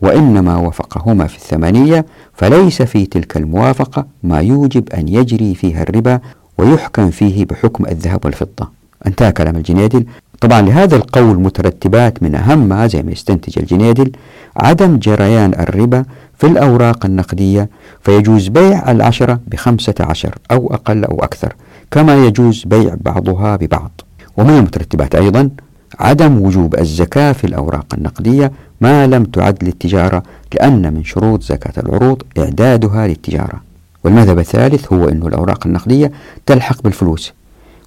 وإنما 0.01 0.57
وفقهما 0.57 1.27
في 1.27 1.35
الثمانية 1.35 2.05
فليس 2.33 2.81
في 2.81 3.05
تلك 3.05 3.37
الموافقة 3.37 4.05
ما 4.23 4.39
يوجب 4.39 4.89
أن 4.89 5.07
يجري 5.07 5.55
فيها 5.55 5.81
الربا 5.83 6.19
ويحكم 6.57 7.09
فيه 7.11 7.45
بحكم 7.45 7.85
الذهب 7.85 8.25
والفضة. 8.25 8.67
انتهى 9.07 9.31
كلام 9.31 9.55
الجنيدل. 9.55 10.05
طبعا 10.41 10.61
لهذا 10.61 10.95
القول 10.95 11.39
مترتبات 11.39 12.23
من 12.23 12.35
أهمها 12.35 12.87
زي 12.87 13.03
ما 13.03 13.11
يستنتج 13.11 13.59
الجنيدل 13.59 14.11
عدم 14.57 14.97
جريان 14.97 15.53
الربا 15.53 16.05
في 16.37 16.47
الأوراق 16.47 17.05
النقدية 17.05 17.69
فيجوز 18.01 18.47
بيع 18.47 18.91
العشرة 18.91 19.39
بخمسة 19.47 19.95
عشر 19.99 20.35
أو 20.51 20.73
أقل 20.73 21.05
أو 21.05 21.23
أكثر. 21.23 21.53
كما 21.91 22.25
يجوز 22.25 22.63
بيع 22.65 22.95
بعضها 23.01 23.55
ببعض. 23.55 24.01
ومن 24.37 24.49
المترتبات 24.57 25.15
أيضا 25.15 25.49
عدم 25.99 26.41
وجوب 26.41 26.75
الزكاة 26.75 27.31
في 27.31 27.43
الأوراق 27.43 27.85
النقدية 27.93 28.51
ما 28.81 29.07
لم 29.07 29.23
تعد 29.23 29.63
للتجارة 29.63 30.23
لأن 30.53 30.93
من 30.93 31.03
شروط 31.03 31.43
زكاة 31.43 31.83
العروض 31.83 32.21
إعدادها 32.37 33.07
للتجارة. 33.07 33.61
والمذهب 34.03 34.39
الثالث 34.39 34.93
هو 34.93 35.09
أن 35.09 35.27
الأوراق 35.27 35.67
النقدية 35.67 36.11
تلحق 36.45 36.81
بالفلوس. 36.83 37.33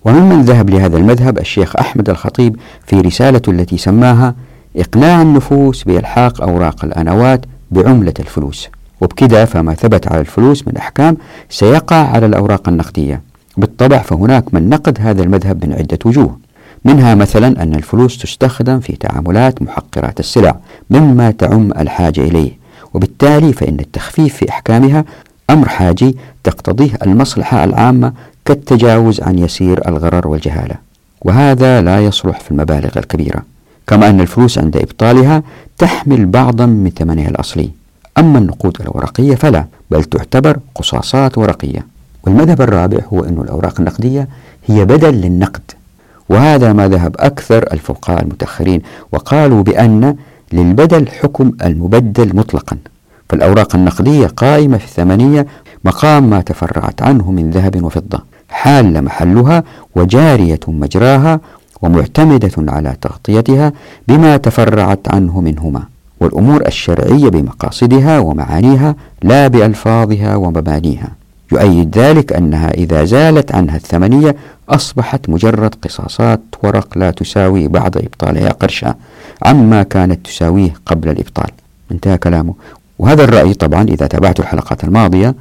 وممن 0.04 0.42
ذهب 0.42 0.70
لهذا 0.70 0.96
المذهب 0.96 1.38
الشيخ 1.38 1.76
أحمد 1.76 2.10
الخطيب 2.10 2.56
في 2.86 3.00
رسالته 3.00 3.50
التي 3.50 3.78
سماها 3.78 4.34
إقناع 4.76 5.22
النفوس 5.22 5.84
بإلحاق 5.84 6.42
أوراق 6.42 6.84
الأنوات 6.84 7.40
بعملة 7.70 8.14
الفلوس. 8.20 8.68
وبكذا 9.00 9.44
فما 9.44 9.74
ثبت 9.74 10.08
على 10.08 10.20
الفلوس 10.20 10.68
من 10.68 10.76
أحكام 10.76 11.16
سيقع 11.48 11.96
على 11.96 12.26
الأوراق 12.26 12.68
النقدية. 12.68 13.29
بالطبع 13.60 13.98
فهناك 13.98 14.54
من 14.54 14.68
نقد 14.68 14.98
هذا 15.00 15.22
المذهب 15.22 15.66
من 15.66 15.72
عدة 15.72 15.98
وجوه. 16.04 16.38
منها 16.84 17.14
مثلا 17.14 17.62
أن 17.62 17.74
الفلوس 17.74 18.18
تستخدم 18.18 18.80
في 18.80 18.92
تعاملات 18.96 19.62
محقرات 19.62 20.20
السلع 20.20 20.56
مما 20.90 21.30
تعم 21.30 21.72
الحاجة 21.72 22.20
إليه 22.20 22.52
وبالتالي 22.94 23.52
فإن 23.52 23.80
التخفيف 23.80 24.36
في 24.36 24.48
أحكامها 24.50 25.04
أمر 25.50 25.68
حاجي 25.68 26.16
تقتضيه 26.44 26.90
المصلحة 27.02 27.64
العامة 27.64 28.12
كالتجاوز 28.44 29.20
عن 29.20 29.38
يسير 29.38 29.88
الغرر 29.88 30.28
والجهالة. 30.28 30.74
وهذا 31.22 31.80
لا 31.80 32.00
يصلح 32.00 32.40
في 32.40 32.50
المبالغ 32.50 32.98
الكبيرة 32.98 33.42
كما 33.86 34.10
أن 34.10 34.20
الفلوس 34.20 34.58
عند 34.58 34.76
إبطالها 34.76 35.42
تحمل 35.78 36.26
بعضا 36.26 36.66
من 36.66 36.90
ثمنها 36.90 37.28
الأصلي. 37.28 37.70
أما 38.18 38.38
النقود 38.38 38.76
الورقية 38.80 39.34
فلا 39.34 39.64
بل 39.90 40.04
تعتبر 40.04 40.58
قصاصات 40.74 41.38
ورقية. 41.38 41.86
والمذهب 42.24 42.60
الرابع 42.62 42.98
هو 43.12 43.24
أن 43.24 43.40
الأوراق 43.40 43.74
النقدية 43.78 44.28
هي 44.66 44.84
بدل 44.84 45.14
للنقد 45.14 45.62
وهذا 46.28 46.72
ما 46.72 46.88
ذهب 46.88 47.16
أكثر 47.18 47.72
الفقهاء 47.72 48.22
المتأخرين 48.22 48.82
وقالوا 49.12 49.62
بأن 49.62 50.16
للبدل 50.52 51.08
حكم 51.08 51.52
المبدل 51.64 52.36
مطلقا 52.36 52.76
فالأوراق 53.28 53.76
النقدية 53.76 54.26
قائمة 54.26 54.78
في 54.78 54.84
الثمنية 54.84 55.46
مقام 55.84 56.30
ما 56.30 56.40
تفرعت 56.40 57.02
عنه 57.02 57.30
من 57.30 57.50
ذهب 57.50 57.82
وفضة 57.84 58.20
حال 58.48 59.04
محلها 59.04 59.64
وجارية 59.96 60.60
مجراها 60.68 61.40
ومعتمدة 61.82 62.50
على 62.72 62.96
تغطيتها 63.00 63.72
بما 64.08 64.36
تفرعت 64.36 65.14
عنه 65.14 65.40
منهما 65.40 65.82
والأمور 66.20 66.66
الشرعية 66.66 67.28
بمقاصدها 67.28 68.18
ومعانيها 68.18 68.94
لا 69.22 69.48
بألفاظها 69.48 70.36
ومبانيها. 70.36 71.08
يؤيد 71.52 71.98
ذلك 71.98 72.32
أنها 72.32 72.70
إذا 72.70 73.04
زالت 73.04 73.54
عنها 73.54 73.76
الثمنية 73.76 74.36
أصبحت 74.68 75.28
مجرد 75.28 75.74
قصاصات 75.82 76.40
ورق 76.62 76.98
لا 76.98 77.10
تساوي 77.10 77.68
بعد 77.68 77.96
إبطالها 77.96 78.48
قرشا 78.48 78.94
عما 79.42 79.82
كانت 79.82 80.26
تساويه 80.26 80.74
قبل 80.86 81.08
الإبطال. 81.08 81.50
انتهى 81.92 82.18
كلامه. 82.18 82.54
وهذا 82.98 83.24
الرأي 83.24 83.54
طبعا 83.54 83.82
إذا 83.82 84.06
تابعت 84.06 84.40
الحلقات 84.40 84.84
الماضية 84.84 85.34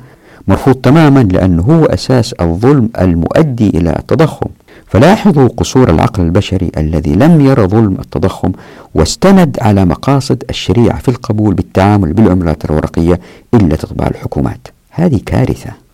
مرفوض 0.48 0.76
تماما 0.76 1.20
لأنه 1.20 1.64
هو 1.64 1.86
أساس 1.86 2.34
الظلم 2.34 2.90
المؤدي 3.00 3.70
إلى 3.70 3.96
التضخم. 4.00 4.48
فلاحظوا 4.88 5.48
قصور 5.48 5.90
العقل 5.90 6.24
البشري 6.24 6.72
الذي 6.78 7.16
لم 7.16 7.42
يرى 7.42 7.64
ظلم 7.68 7.98
التضخم 8.00 8.52
واستند 8.96 9.58
على 9.62 9.86
مقاصد 9.86 10.44
الشريعة 10.50 11.00
في 11.00 11.10
القبول 11.10 11.54
بالتعامل 11.54 12.14
بالعملات 12.14 12.66
الورقية 12.66 13.20
إلا 13.54 13.76
تطبع 13.76 14.08
الحكومات. 14.08 14.68
هذه 14.90 15.20
كارثة. 15.26 15.89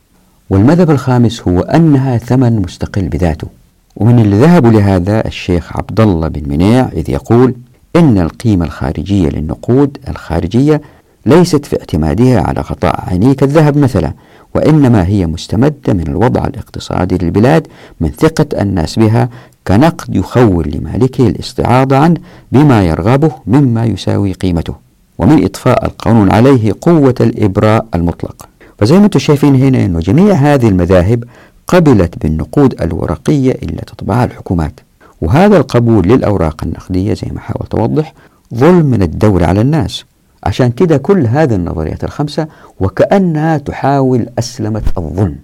والمذهب 0.50 0.92
الخامس 0.92 1.48
هو 1.48 1.60
أنها 1.60 2.18
ثمن 2.18 2.62
مستقل 2.62 3.02
بذاته. 3.02 3.48
ومن 3.96 4.20
اللي 4.20 4.40
ذهبوا 4.40 4.72
لهذا 4.72 5.28
الشيخ 5.28 5.78
عبد 5.78 6.00
الله 6.00 6.28
بن 6.28 6.50
منيع 6.50 6.90
إذ 6.94 7.10
يقول 7.10 7.56
إن 7.96 8.18
القيمة 8.18 8.66
الخارجية 8.66 9.30
للنقود 9.30 9.98
الخارجية 10.10 10.82
ليست 11.26 11.66
في 11.66 11.80
اعتمادها 11.80 12.42
على 12.42 12.62
غطاء 12.62 13.04
عينيك 13.08 13.44
الذهب 13.44 13.78
مثلا 13.78 14.14
وإنما 14.56 15.08
هي 15.08 15.26
مستمدة 15.26 15.94
من 15.94 16.08
الوضع 16.08 16.46
الاقتصادي 16.46 17.18
للبلاد 17.18 17.68
من 18.02 18.10
ثقة 18.10 18.62
الناس 18.62 19.00
بها 19.00 19.30
كنقد 19.68 20.16
يخول 20.16 20.72
لمالكه 20.72 21.28
الاستعاضة 21.28 21.98
عنه 21.98 22.18
بما 22.52 22.84
يرغبه 22.84 23.32
مما 23.48 23.86
يساوي 23.86 24.34
قيمته. 24.34 24.76
ومن 25.18 25.46
إطفاء 25.46 25.86
القانون 25.86 26.32
عليه 26.32 26.76
قوة 26.82 27.16
الإبراء 27.22 27.86
المطلق. 27.96 28.48
فزي 28.78 29.00
ما 29.00 29.06
أنتم 29.06 29.20
شايفين 29.20 29.56
هنا 29.56 29.86
أنه 29.86 30.00
جميع 30.00 30.34
هذه 30.34 30.68
المذاهب 30.68 31.24
قبلت 31.68 32.18
بالنقود 32.18 32.82
الورقية 32.82 33.52
إلا 33.52 33.82
تطبعها 33.82 34.26
الحكومات. 34.26 34.80
وهذا 35.22 35.58
القبول 35.58 36.08
للأوراق 36.08 36.64
النقدية 36.64 37.14
زي 37.14 37.28
ما 37.32 37.40
حاولت 37.40 37.76
أوضح 37.76 38.14
ظلم 38.56 38.86
من 38.86 39.02
الدولة 39.02 39.46
على 39.48 39.62
الناس. 39.62 40.06
عشان 40.44 40.72
كده 40.72 40.98
كل 40.98 41.28
هذه 41.28 41.56
النظريات 41.56 42.04
الخمسة 42.04 42.48
وكأنها 42.80 43.58
تحاول 43.58 44.26
أسلمة 44.40 44.82
الظلم. 44.98 45.36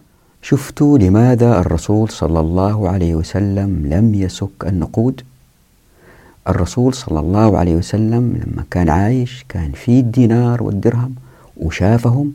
شفتوا 0.42 0.98
لماذا 0.98 1.60
الرسول 1.60 2.10
صلى 2.10 2.40
الله 2.40 2.90
عليه 2.90 3.16
وسلم 3.16 3.88
لم 3.88 4.16
يسك 4.16 4.66
النقود؟ 4.68 5.22
الرسول 6.50 6.94
صلى 6.94 7.20
الله 7.20 7.58
عليه 7.58 7.76
وسلم 7.76 8.44
لما 8.46 8.64
كان 8.72 8.90
عايش 8.90 9.46
كان 9.50 9.72
في 9.72 10.00
الدينار 10.00 10.64
والدرهم 10.64 11.16
وشافهم 11.58 12.32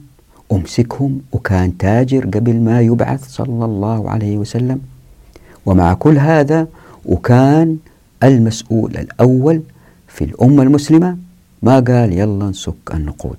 أمسكهم 0.53 1.21
وكان 1.33 1.79
تاجر 1.79 2.25
قبل 2.25 2.61
ما 2.61 2.81
يبعث 2.81 3.29
صلى 3.29 3.65
الله 3.65 4.11
عليه 4.11 4.39
وسلم. 4.39 4.81
ومع 5.67 5.95
كل 5.95 6.19
هذا 6.19 6.69
وكان 7.05 7.77
المسؤول 8.23 8.97
الأول 8.97 9.63
في 10.09 10.25
الأمة 10.25 10.63
المسلمة 10.63 11.17
ما 11.63 11.81
قال 11.81 12.13
يلا 12.13 12.45
نسك 12.51 12.75
النقود. 12.95 13.37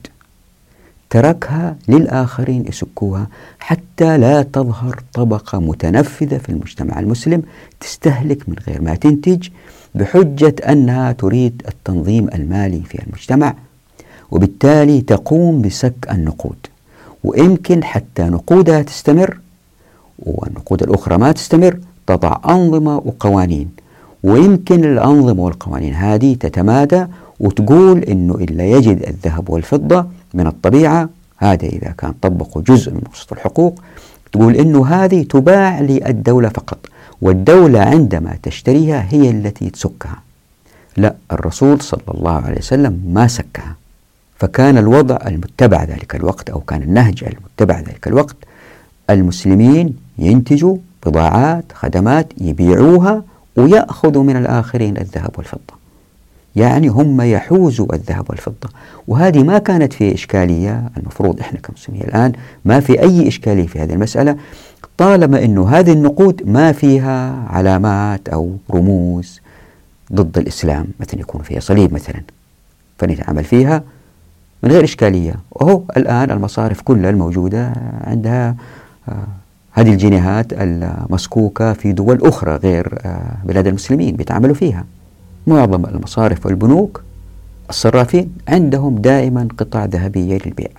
تركها 1.09 1.75
للآخرين 1.87 2.65
يسكوها 2.67 3.27
حتى 3.59 4.17
لا 4.17 4.41
تظهر 4.43 5.03
طبقة 5.13 5.59
متنفذة 5.59 6.37
في 6.37 6.49
المجتمع 6.49 6.99
المسلم 6.99 7.43
تستهلك 7.79 8.49
من 8.49 8.55
غير 8.67 8.81
ما 8.81 8.95
تنتج 8.95 9.49
بحجة 9.95 10.55
أنها 10.71 11.11
تريد 11.11 11.61
التنظيم 11.67 12.29
المالي 12.35 12.81
في 12.81 13.03
المجتمع 13.03 13.55
وبالتالي 14.31 15.01
تقوم 15.01 15.61
بسك 15.61 15.93
النقود. 16.11 16.57
ويمكن 17.27 17.83
حتى 17.83 18.23
نقودها 18.23 18.81
تستمر 18.81 19.39
والنقود 20.19 20.83
الأخرى 20.83 21.17
ما 21.17 21.31
تستمر 21.31 21.79
تضع 22.07 22.37
أنظمة 22.45 22.97
وقوانين. 22.97 23.69
ويمكن 24.23 24.83
الأنظمة 24.83 25.43
والقوانين 25.43 25.93
هذه 25.93 26.33
تتمادى 26.33 27.05
وتقول 27.39 28.03
أنه 28.03 28.35
إلا 28.35 28.65
يجد 28.65 29.07
الذهب 29.07 29.49
والفضة 29.49 30.05
من 30.33 30.47
الطبيعة. 30.47 31.09
هذا 31.37 31.65
إذا 31.65 31.93
كان 31.97 32.13
طبقوا 32.21 32.61
جزء 32.61 32.91
من 32.91 33.01
مقصود 33.05 33.31
الحقوق 33.31 33.81
تقول 34.31 34.55
أنه 34.55 34.85
هذه 34.85 35.23
تباع 35.23 35.81
للدولة 35.81 36.49
فقط 36.49 36.77
والدولة 37.21 37.79
عندما 37.79 38.37
تشتريها 38.43 39.05
هي 39.09 39.29
التي 39.29 39.69
تسكها. 39.69 40.21
لا 40.97 41.15
الرسول 41.31 41.81
صلى 41.81 42.01
الله 42.13 42.31
عليه 42.31 42.57
وسلم 42.57 43.01
ما 43.13 43.27
سكها. 43.27 43.75
فكان 44.39 44.77
الوضع 44.77 45.17
المتبع 45.27 45.83
ذلك 45.83 46.15
الوقت 46.15 46.49
أو 46.49 46.59
كان 46.59 46.81
النهج 46.81 47.23
المتبع 47.23 47.79
ذلك 47.79 48.07
الوقت. 48.07 48.35
المسلمين 49.09 49.95
ينتجوا 50.17 50.77
بضاعات 51.05 51.65
خدمات 51.73 52.27
يبيعوها 52.37 53.23
ويأخذوا 53.55 54.23
من 54.23 54.35
الآخرين 54.37 54.97
الذهب 54.97 55.31
والفضة. 55.37 55.77
يعني 56.55 56.87
هم 56.87 57.21
يحوزوا 57.21 57.95
الذهب 57.95 58.29
والفضة. 58.29 58.69
وهذه 59.07 59.43
ما 59.43 59.57
كانت 59.57 59.93
في 59.93 60.13
إشكالية 60.13 60.83
المفروض 60.97 61.39
إحنا 61.39 61.59
كمسلمين 61.59 62.01
الآن 62.01 62.31
ما 62.65 62.79
في 62.79 63.01
أي 63.01 63.27
إشكالية 63.27 63.67
في 63.67 63.79
هذه 63.79 63.93
المسألة 63.93 64.37
طالما 64.97 65.43
أنه 65.43 65.69
هذه 65.69 65.91
النقود 65.93 66.41
ما 66.45 66.71
فيها 66.71 67.45
علامات 67.49 68.29
أو 68.29 68.57
رموز 68.73 69.41
ضد 70.13 70.37
الإسلام 70.37 70.87
مثلا 70.99 71.19
يكون 71.19 71.41
فيها 71.41 71.59
صليب 71.59 71.93
مثلا 71.93 72.21
فنتعامل 72.97 73.43
فيها. 73.43 73.83
من 74.63 74.71
غير 74.71 74.83
إشكالية. 74.83 75.35
وهو 75.51 75.81
الآن 75.97 76.31
المصارف 76.31 76.81
كلها 76.81 77.09
الموجودة 77.09 77.73
عندها 78.03 78.55
آه، 79.09 79.27
هذه 79.71 79.89
الجنيهات 79.89 80.53
المسكوكة 80.53 81.73
في 81.73 81.91
دول 81.91 82.27
أخرى 82.27 82.55
غير 82.55 82.99
آه، 83.05 83.37
بلاد 83.43 83.67
المسلمين 83.67 84.15
بيتعاملوا 84.15 84.55
فيها. 84.55 84.85
معظم 85.47 85.85
المصارف 85.85 86.45
والبنوك 86.45 87.03
الصرافين 87.69 88.33
عندهم 88.47 88.95
دائما 88.95 89.47
قطع 89.57 89.85
ذهبية 89.85 90.37
للبيع. 90.45 90.69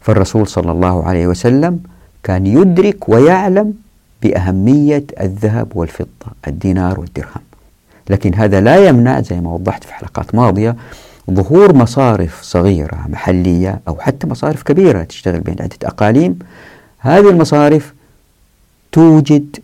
فالرسول 0.00 0.46
صلى 0.46 0.72
الله 0.72 1.04
عليه 1.04 1.26
وسلم 1.26 1.80
كان 2.22 2.46
يدرك 2.46 3.08
ويعلم 3.08 3.74
بأهمية 4.22 5.04
الذهب 5.20 5.68
والفضة 5.74 6.26
الدينار 6.48 7.00
والدرهم. 7.00 7.42
لكن 8.10 8.34
هذا 8.34 8.60
لا 8.60 8.88
يمنع 8.88 9.20
زي 9.20 9.40
ما 9.40 9.50
وضحت 9.50 9.84
في 9.84 9.94
حلقات 9.94 10.34
ماضية 10.34 10.76
ظهور 11.30 11.74
مصارف 11.74 12.42
صغيرة 12.42 13.06
محلية 13.08 13.80
أو 13.88 13.96
حتى 14.00 14.26
مصارف 14.26 14.62
كبيرة 14.62 15.02
تشتغل 15.02 15.40
بين 15.40 15.56
عدة 15.60 15.76
أقاليم. 15.84 16.38
هذه 16.98 17.30
المصارف 17.30 17.94
توجد 18.92 19.56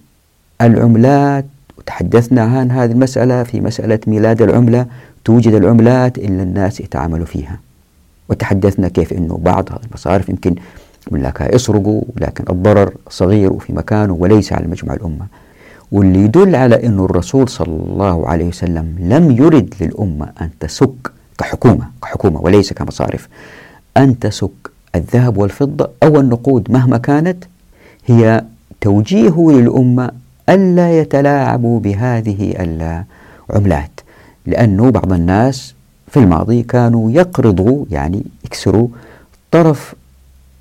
العملات 0.61 1.47
وتحدثنا 1.79 2.43
عن 2.43 2.71
هذه 2.71 2.93
المسألة 2.93 3.43
في 3.43 3.61
مسألة 3.61 3.99
ميلاد 4.07 4.43
العملة. 4.43 4.87
توجد 5.25 5.53
العملات 5.53 6.19
إلا 6.19 6.43
الناس 6.43 6.81
يتعاملوا 6.81 7.27
فيها. 7.27 7.59
وتحدثنا 8.29 8.89
كيف 8.89 9.13
أنه 9.13 9.39
بعض 9.43 9.69
المصارف 9.85 10.29
يمكن 10.29 10.55
ملاكها 11.11 11.55
يسرقوا 11.55 12.03
لكن 12.17 12.45
الضرر 12.51 12.93
صغير 13.09 13.53
وفي 13.53 13.73
مكانه 13.73 14.13
وليس 14.13 14.53
على 14.53 14.67
مجموع 14.67 14.95
الأمة. 14.95 15.27
واللي 15.93 16.19
يدل 16.25 16.55
على 16.57 16.87
أن 16.87 17.05
الرسول 17.05 17.49
صلى 17.49 17.83
الله 17.91 18.29
عليه 18.29 18.49
وسلم 18.49 18.97
لم 18.99 19.31
يرد 19.31 19.75
للأمة 19.81 20.33
أن 20.41 20.51
تسك 20.61 21.13
كحكومة 21.41 21.87
كحكومة 22.03 22.41
وليس 22.41 22.73
كمصارف. 22.73 23.29
أن 23.97 24.19
تسك 24.19 24.51
الذهب 24.95 25.37
والفضة 25.37 25.91
أو 26.03 26.21
النقود 26.21 26.71
مهما 26.71 26.99
كانت 26.99 27.45
هي 28.07 28.45
توجيه 28.81 29.51
للأمة 29.51 30.11
ألا 30.49 30.99
يتلاعبوا 31.01 31.81
بهذه 31.81 32.55
العملات. 33.51 34.01
لأنه 34.47 34.91
بعض 34.91 35.13
الناس 35.13 35.75
في 36.09 36.17
الماضي 36.17 36.63
كانوا 36.63 37.11
يقرضوا 37.11 37.85
يعني 37.91 38.25
يكسروا 38.45 38.89
طرف 39.51 39.95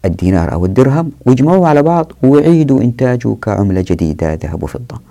الدينار 0.05 0.53
أو 0.53 0.65
الدرهم 0.65 1.11
ويجمعوه 1.25 1.67
على 1.67 1.83
بعض 1.83 2.11
ويعيدوا 2.23 2.81
إنتاجه 2.81 3.35
كعملة 3.41 3.85
جديدة 3.87 4.33
ذهب 4.33 4.63
وفضة. 4.63 5.01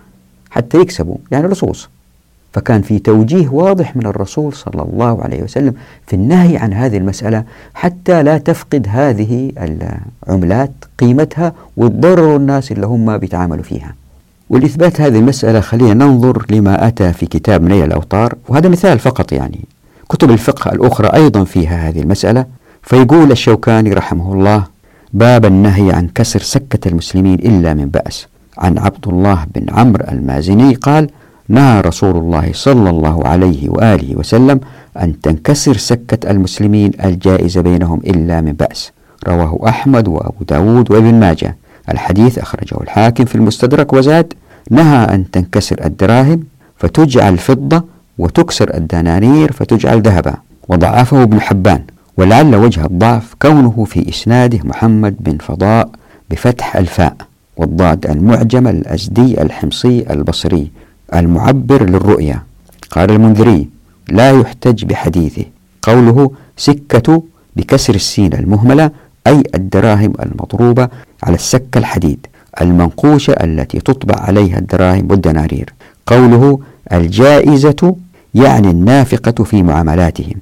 حتى 0.50 0.78
يكسبوا 0.78 1.16
يعني 1.30 1.46
رصوص. 1.46 1.88
فكان 2.52 2.82
في 2.82 2.98
توجيه 2.98 3.48
واضح 3.48 3.96
من 3.96 4.06
الرسول 4.06 4.52
صلى 4.52 4.82
الله 4.82 5.22
عليه 5.22 5.42
وسلم 5.42 5.74
في 6.06 6.16
النهي 6.16 6.56
عن 6.56 6.72
هذه 6.72 6.96
المسألة 6.96 7.44
حتى 7.74 8.22
لا 8.22 8.38
تفقد 8.38 8.86
هذه 8.90 9.52
العملات 10.28 10.70
قيمتها 10.98 11.52
وتضرر 11.76 12.36
الناس 12.36 12.72
اللي 12.72 12.86
هم 12.86 13.18
بيتعاملوا 13.18 13.62
فيها. 13.62 13.94
ولإثبات 14.50 15.00
هذه 15.00 15.18
المسألة 15.18 15.60
خلينا 15.60 15.94
ننظر 15.94 16.44
لما 16.50 16.88
أتى 16.88 17.12
في 17.12 17.26
كتاب 17.26 17.62
نيل 17.62 17.84
الأوطار 17.84 18.34
وهذا 18.48 18.68
مثال 18.68 18.98
فقط 18.98 19.32
يعني. 19.32 19.60
كتب 20.08 20.30
الفقه 20.30 20.72
الأخرى 20.72 21.08
أيضا 21.08 21.44
فيها 21.44 21.88
هذه 21.88 22.00
المسألة 22.00 22.44
فيقول 22.82 23.32
الشوكاني 23.32 23.92
رحمه 23.92 24.32
الله 24.32 24.64
باب 25.12 25.44
النهي 25.44 25.92
عن 25.92 26.08
كسر 26.14 26.40
سكة 26.40 26.88
المسلمين 26.88 27.34
إلا 27.34 27.74
من 27.74 27.86
بأس. 27.86 28.26
عن 28.58 28.78
عبد 28.78 29.08
الله 29.08 29.46
بن 29.54 29.66
عمرو 29.70 30.04
المازني 30.12 30.74
قال 30.74 31.10
نهى 31.48 31.80
رسول 31.80 32.16
الله 32.16 32.50
صلى 32.52 32.90
الله 32.90 33.26
عليه 33.26 33.68
وآله 33.68 34.16
وسلم 34.16 34.60
أن 34.96 35.20
تنكسر 35.20 35.76
سكة 35.76 36.30
المسلمين 36.30 36.90
الجائزة 37.04 37.60
بينهم 37.60 38.00
إلا 38.06 38.40
من 38.40 38.52
بأس. 38.52 38.92
رواه 39.28 39.58
أحمد 39.68 40.08
وأبو 40.08 40.44
داود 40.48 40.90
وابن 40.90 41.14
ماجه. 41.14 41.56
الحديث 41.92 42.38
أخرجه 42.38 42.76
الحاكم 42.80 43.24
في 43.24 43.34
المستدرك 43.34 43.92
وزاد 43.92 44.32
نهى 44.70 45.14
أن 45.14 45.30
تنكسر 45.30 45.84
الدراهم 45.84 46.42
فتجعل 46.76 47.38
فضة 47.38 47.84
وتكسر 48.18 48.74
الدنانير 48.74 49.52
فتجعل 49.52 50.02
ذهبا. 50.02 50.34
وضعفه 50.68 51.22
ابن 51.22 51.40
حبان. 51.40 51.82
ولعل 52.16 52.56
وجه 52.56 52.84
الضعف 52.84 53.34
كونه 53.42 53.84
في 53.84 54.08
إسناده 54.08 54.58
محمد 54.64 55.16
بن 55.20 55.38
فضاء 55.38 55.90
بفتح 56.30 56.76
الفاء. 56.76 57.16
والضاد 57.56 58.06
المعجم 58.06 58.66
الأزدي 58.68 59.42
الحمصي 59.42 60.04
البصري. 60.10 60.70
المعبر 61.14 61.90
للرؤيا. 61.90 62.42
قال 62.90 63.10
المنذري 63.10 63.68
لا 64.08 64.30
يحتج 64.30 64.84
بحديثه. 64.84 65.44
قوله 65.82 66.30
سكة 66.56 67.22
بكسر 67.56 67.94
السين 67.94 68.34
المهملة 68.34 68.90
أي 69.26 69.42
الدراهم 69.54 70.12
المضروبة 70.22 70.88
على 71.22 71.34
السكة 71.34 71.78
الحديد 71.78 72.26
المنقوشة 72.60 73.32
التي 73.32 73.78
تطبع 73.78 74.14
عليها 74.20 74.58
الدراهم 74.58 75.06
والدنانير. 75.10 75.74
قوله 76.06 76.60
الجائزة 76.92 77.96
يعني 78.34 78.70
النافقة 78.70 79.44
في 79.44 79.62
معاملاتهم. 79.62 80.34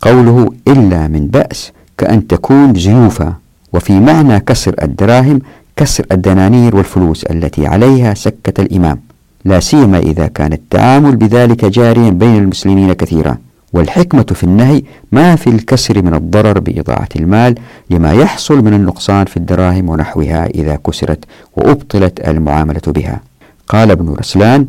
قوله 0.00 0.52
إلا 0.68 1.08
من 1.08 1.26
بأس 1.26 1.72
كأن 1.98 2.26
تكون 2.26 2.74
زيوفا. 2.74 3.34
وفي 3.72 4.00
معنى 4.00 4.40
كسر 4.40 4.74
الدراهم 4.82 5.40
كسر 5.76 6.06
الدنانير 6.12 6.76
والفلوس 6.76 7.24
التي 7.24 7.66
عليها 7.66 8.14
سكة 8.14 8.62
الإمام. 8.62 9.00
لا 9.44 9.60
سيما 9.60 9.98
إذا 9.98 10.26
كان 10.26 10.52
التعامل 10.52 11.16
بذلك 11.16 11.64
جاريا 11.64 12.10
بين 12.10 12.36
المسلمين 12.36 12.92
كثيرا 12.92 13.38
والحكمة 13.72 14.22
في 14.22 14.44
النهي 14.44 14.82
ما 15.12 15.36
في 15.36 15.50
الكسر 15.50 16.02
من 16.02 16.14
الضرر 16.14 16.58
بإضاعة 16.58 17.08
المال 17.16 17.54
لما 17.90 18.12
يحصل 18.12 18.64
من 18.64 18.74
النقصان 18.74 19.24
في 19.24 19.36
الدراهم 19.36 19.88
ونحوها 19.88 20.46
إذا 20.46 20.76
كسرت 20.76 21.24
وأبطلت 21.56 22.28
المعاملة 22.28 22.80
بها. 22.86 23.20
قال 23.68 23.90
ابن 23.90 24.14
رسلان 24.14 24.66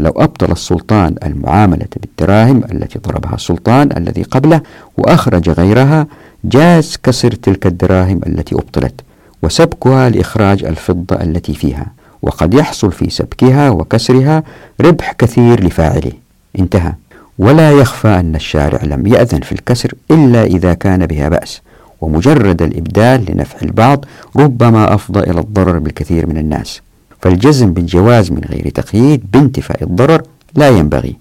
لو 0.00 0.10
أبطل 0.10 0.52
السلطان 0.52 1.14
المعاملة 1.24 1.86
بالدراهم 1.96 2.64
التي 2.72 2.98
ضربها 2.98 3.34
السلطان 3.34 3.88
الذي 3.96 4.22
قبله 4.22 4.60
وأخرج 4.98 5.50
غيرها 5.50 6.06
جاز 6.44 6.98
كسر 7.02 7.32
تلك 7.32 7.66
الدراهم 7.66 8.20
التي 8.26 8.54
أبطلت 8.54 9.00
وسبكها 9.42 10.08
لإخراج 10.10 10.64
الفضة 10.64 11.16
التي 11.16 11.54
فيها. 11.54 11.86
وقد 12.22 12.54
يحصل 12.54 12.92
في 12.92 13.10
سبكها 13.10 13.70
وكسرها 13.70 14.42
ربح 14.80 15.12
كثير 15.12 15.64
لفاعله. 15.64 16.12
انتهى. 16.58 16.92
ولا 17.38 17.72
يخفى 17.72 18.08
أن 18.08 18.34
الشارع 18.34 18.84
لم 18.84 19.06
يأذن 19.06 19.40
في 19.40 19.52
الكسر 19.52 19.94
إلا 20.10 20.44
إذا 20.44 20.74
كان 20.74 21.06
بها 21.06 21.28
بأس 21.28 21.60
ومجرد 22.00 22.62
الإبدال 22.62 23.24
لنفع 23.28 23.58
البعض 23.62 24.04
ربما 24.36 24.94
أفضى 24.94 25.20
إلى 25.20 25.40
الضرر 25.40 25.78
بالكثير 25.78 26.26
من 26.26 26.38
الناس. 26.38 26.80
فالجزم 27.20 27.72
بالجواز 27.72 28.30
من 28.30 28.40
غير 28.50 28.68
تقييد 28.68 29.30
بانتفاء 29.32 29.82
الضرر 29.82 30.22
لا 30.54 30.68
ينبغي. 30.68 31.16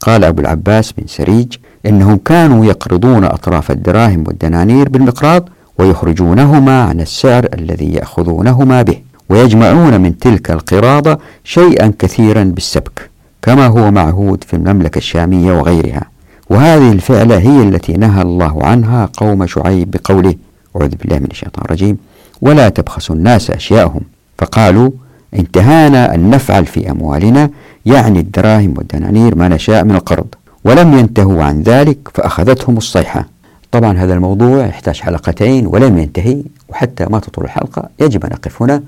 قال 0.00 0.24
أبو 0.24 0.40
العباس 0.40 0.92
بن 0.92 1.06
سريج 1.06 1.56
إنهم 1.86 2.16
كانوا 2.16 2.64
يقرضون 2.64 3.24
أطراف 3.24 3.70
الدراهم 3.70 4.24
والدنانير 4.26 4.88
بالمقراض 4.88 5.48
ويخرجونهما 5.78 6.82
عن 6.82 7.00
السعر 7.00 7.48
الذي 7.54 7.92
يأخذونهما 7.92 8.82
به. 8.82 9.07
ويجمعون 9.28 10.00
من 10.00 10.18
تلك 10.18 10.50
القراضة 10.50 11.18
شيئا 11.44 11.92
كثيرا 11.98 12.42
بالسبك 12.44 13.10
كما 13.42 13.66
هو 13.66 13.90
معهود 13.90 14.44
في 14.44 14.54
المملكة 14.56 14.98
الشامية 14.98 15.52
وغيرها. 15.52 16.02
وهذه 16.50 16.92
الفعلة 16.92 17.38
هي 17.38 17.62
التي 17.62 17.92
نهى 17.92 18.22
الله 18.22 18.64
عنها 18.64 19.08
قوم 19.16 19.46
شعيب 19.46 19.90
بقوله 19.90 20.34
أعوذ 20.76 20.94
بالله 20.96 21.18
من 21.18 21.28
الشيطان 21.30 21.64
الرجيم 21.64 21.98
ولا 22.40 22.68
تبخسوا 22.68 23.14
الناس 23.16 23.50
أشياءهم 23.50 24.00
فقالوا 24.38 24.90
انتهانا 25.34 26.14
أن 26.14 26.30
نفعل 26.30 26.66
في 26.66 26.90
أموالنا 26.90 27.50
يعني 27.86 28.20
الدراهم 28.20 28.74
والدنانير 28.76 29.34
ما 29.34 29.48
نشاء 29.48 29.84
من 29.84 29.94
القرض 29.94 30.26
ولم 30.64 30.98
ينتهوا 30.98 31.42
عن 31.42 31.62
ذلك 31.62 31.98
فأخذتهم 32.14 32.76
الصيحة 32.76 33.28
طبعا 33.72 33.98
هذا 33.98 34.14
الموضوع 34.14 34.66
يحتاج 34.66 35.00
حلقتين 35.00 35.66
ولم 35.66 35.98
ينتهي 35.98 36.42
وحتى 36.68 37.06
ما 37.10 37.18
تطول 37.18 37.44
الحلقة 37.44 37.88
يجب 38.00 38.24
أن 38.24 38.32
أقف 38.32 38.62
هنا. 38.62 38.82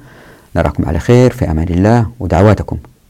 نراكم 0.56 0.84
على 0.84 0.98
خير 0.98 1.32
في 1.32 1.50
أمان 1.50 1.68
الله 1.68 2.06
ودعواتكم. 2.20 2.78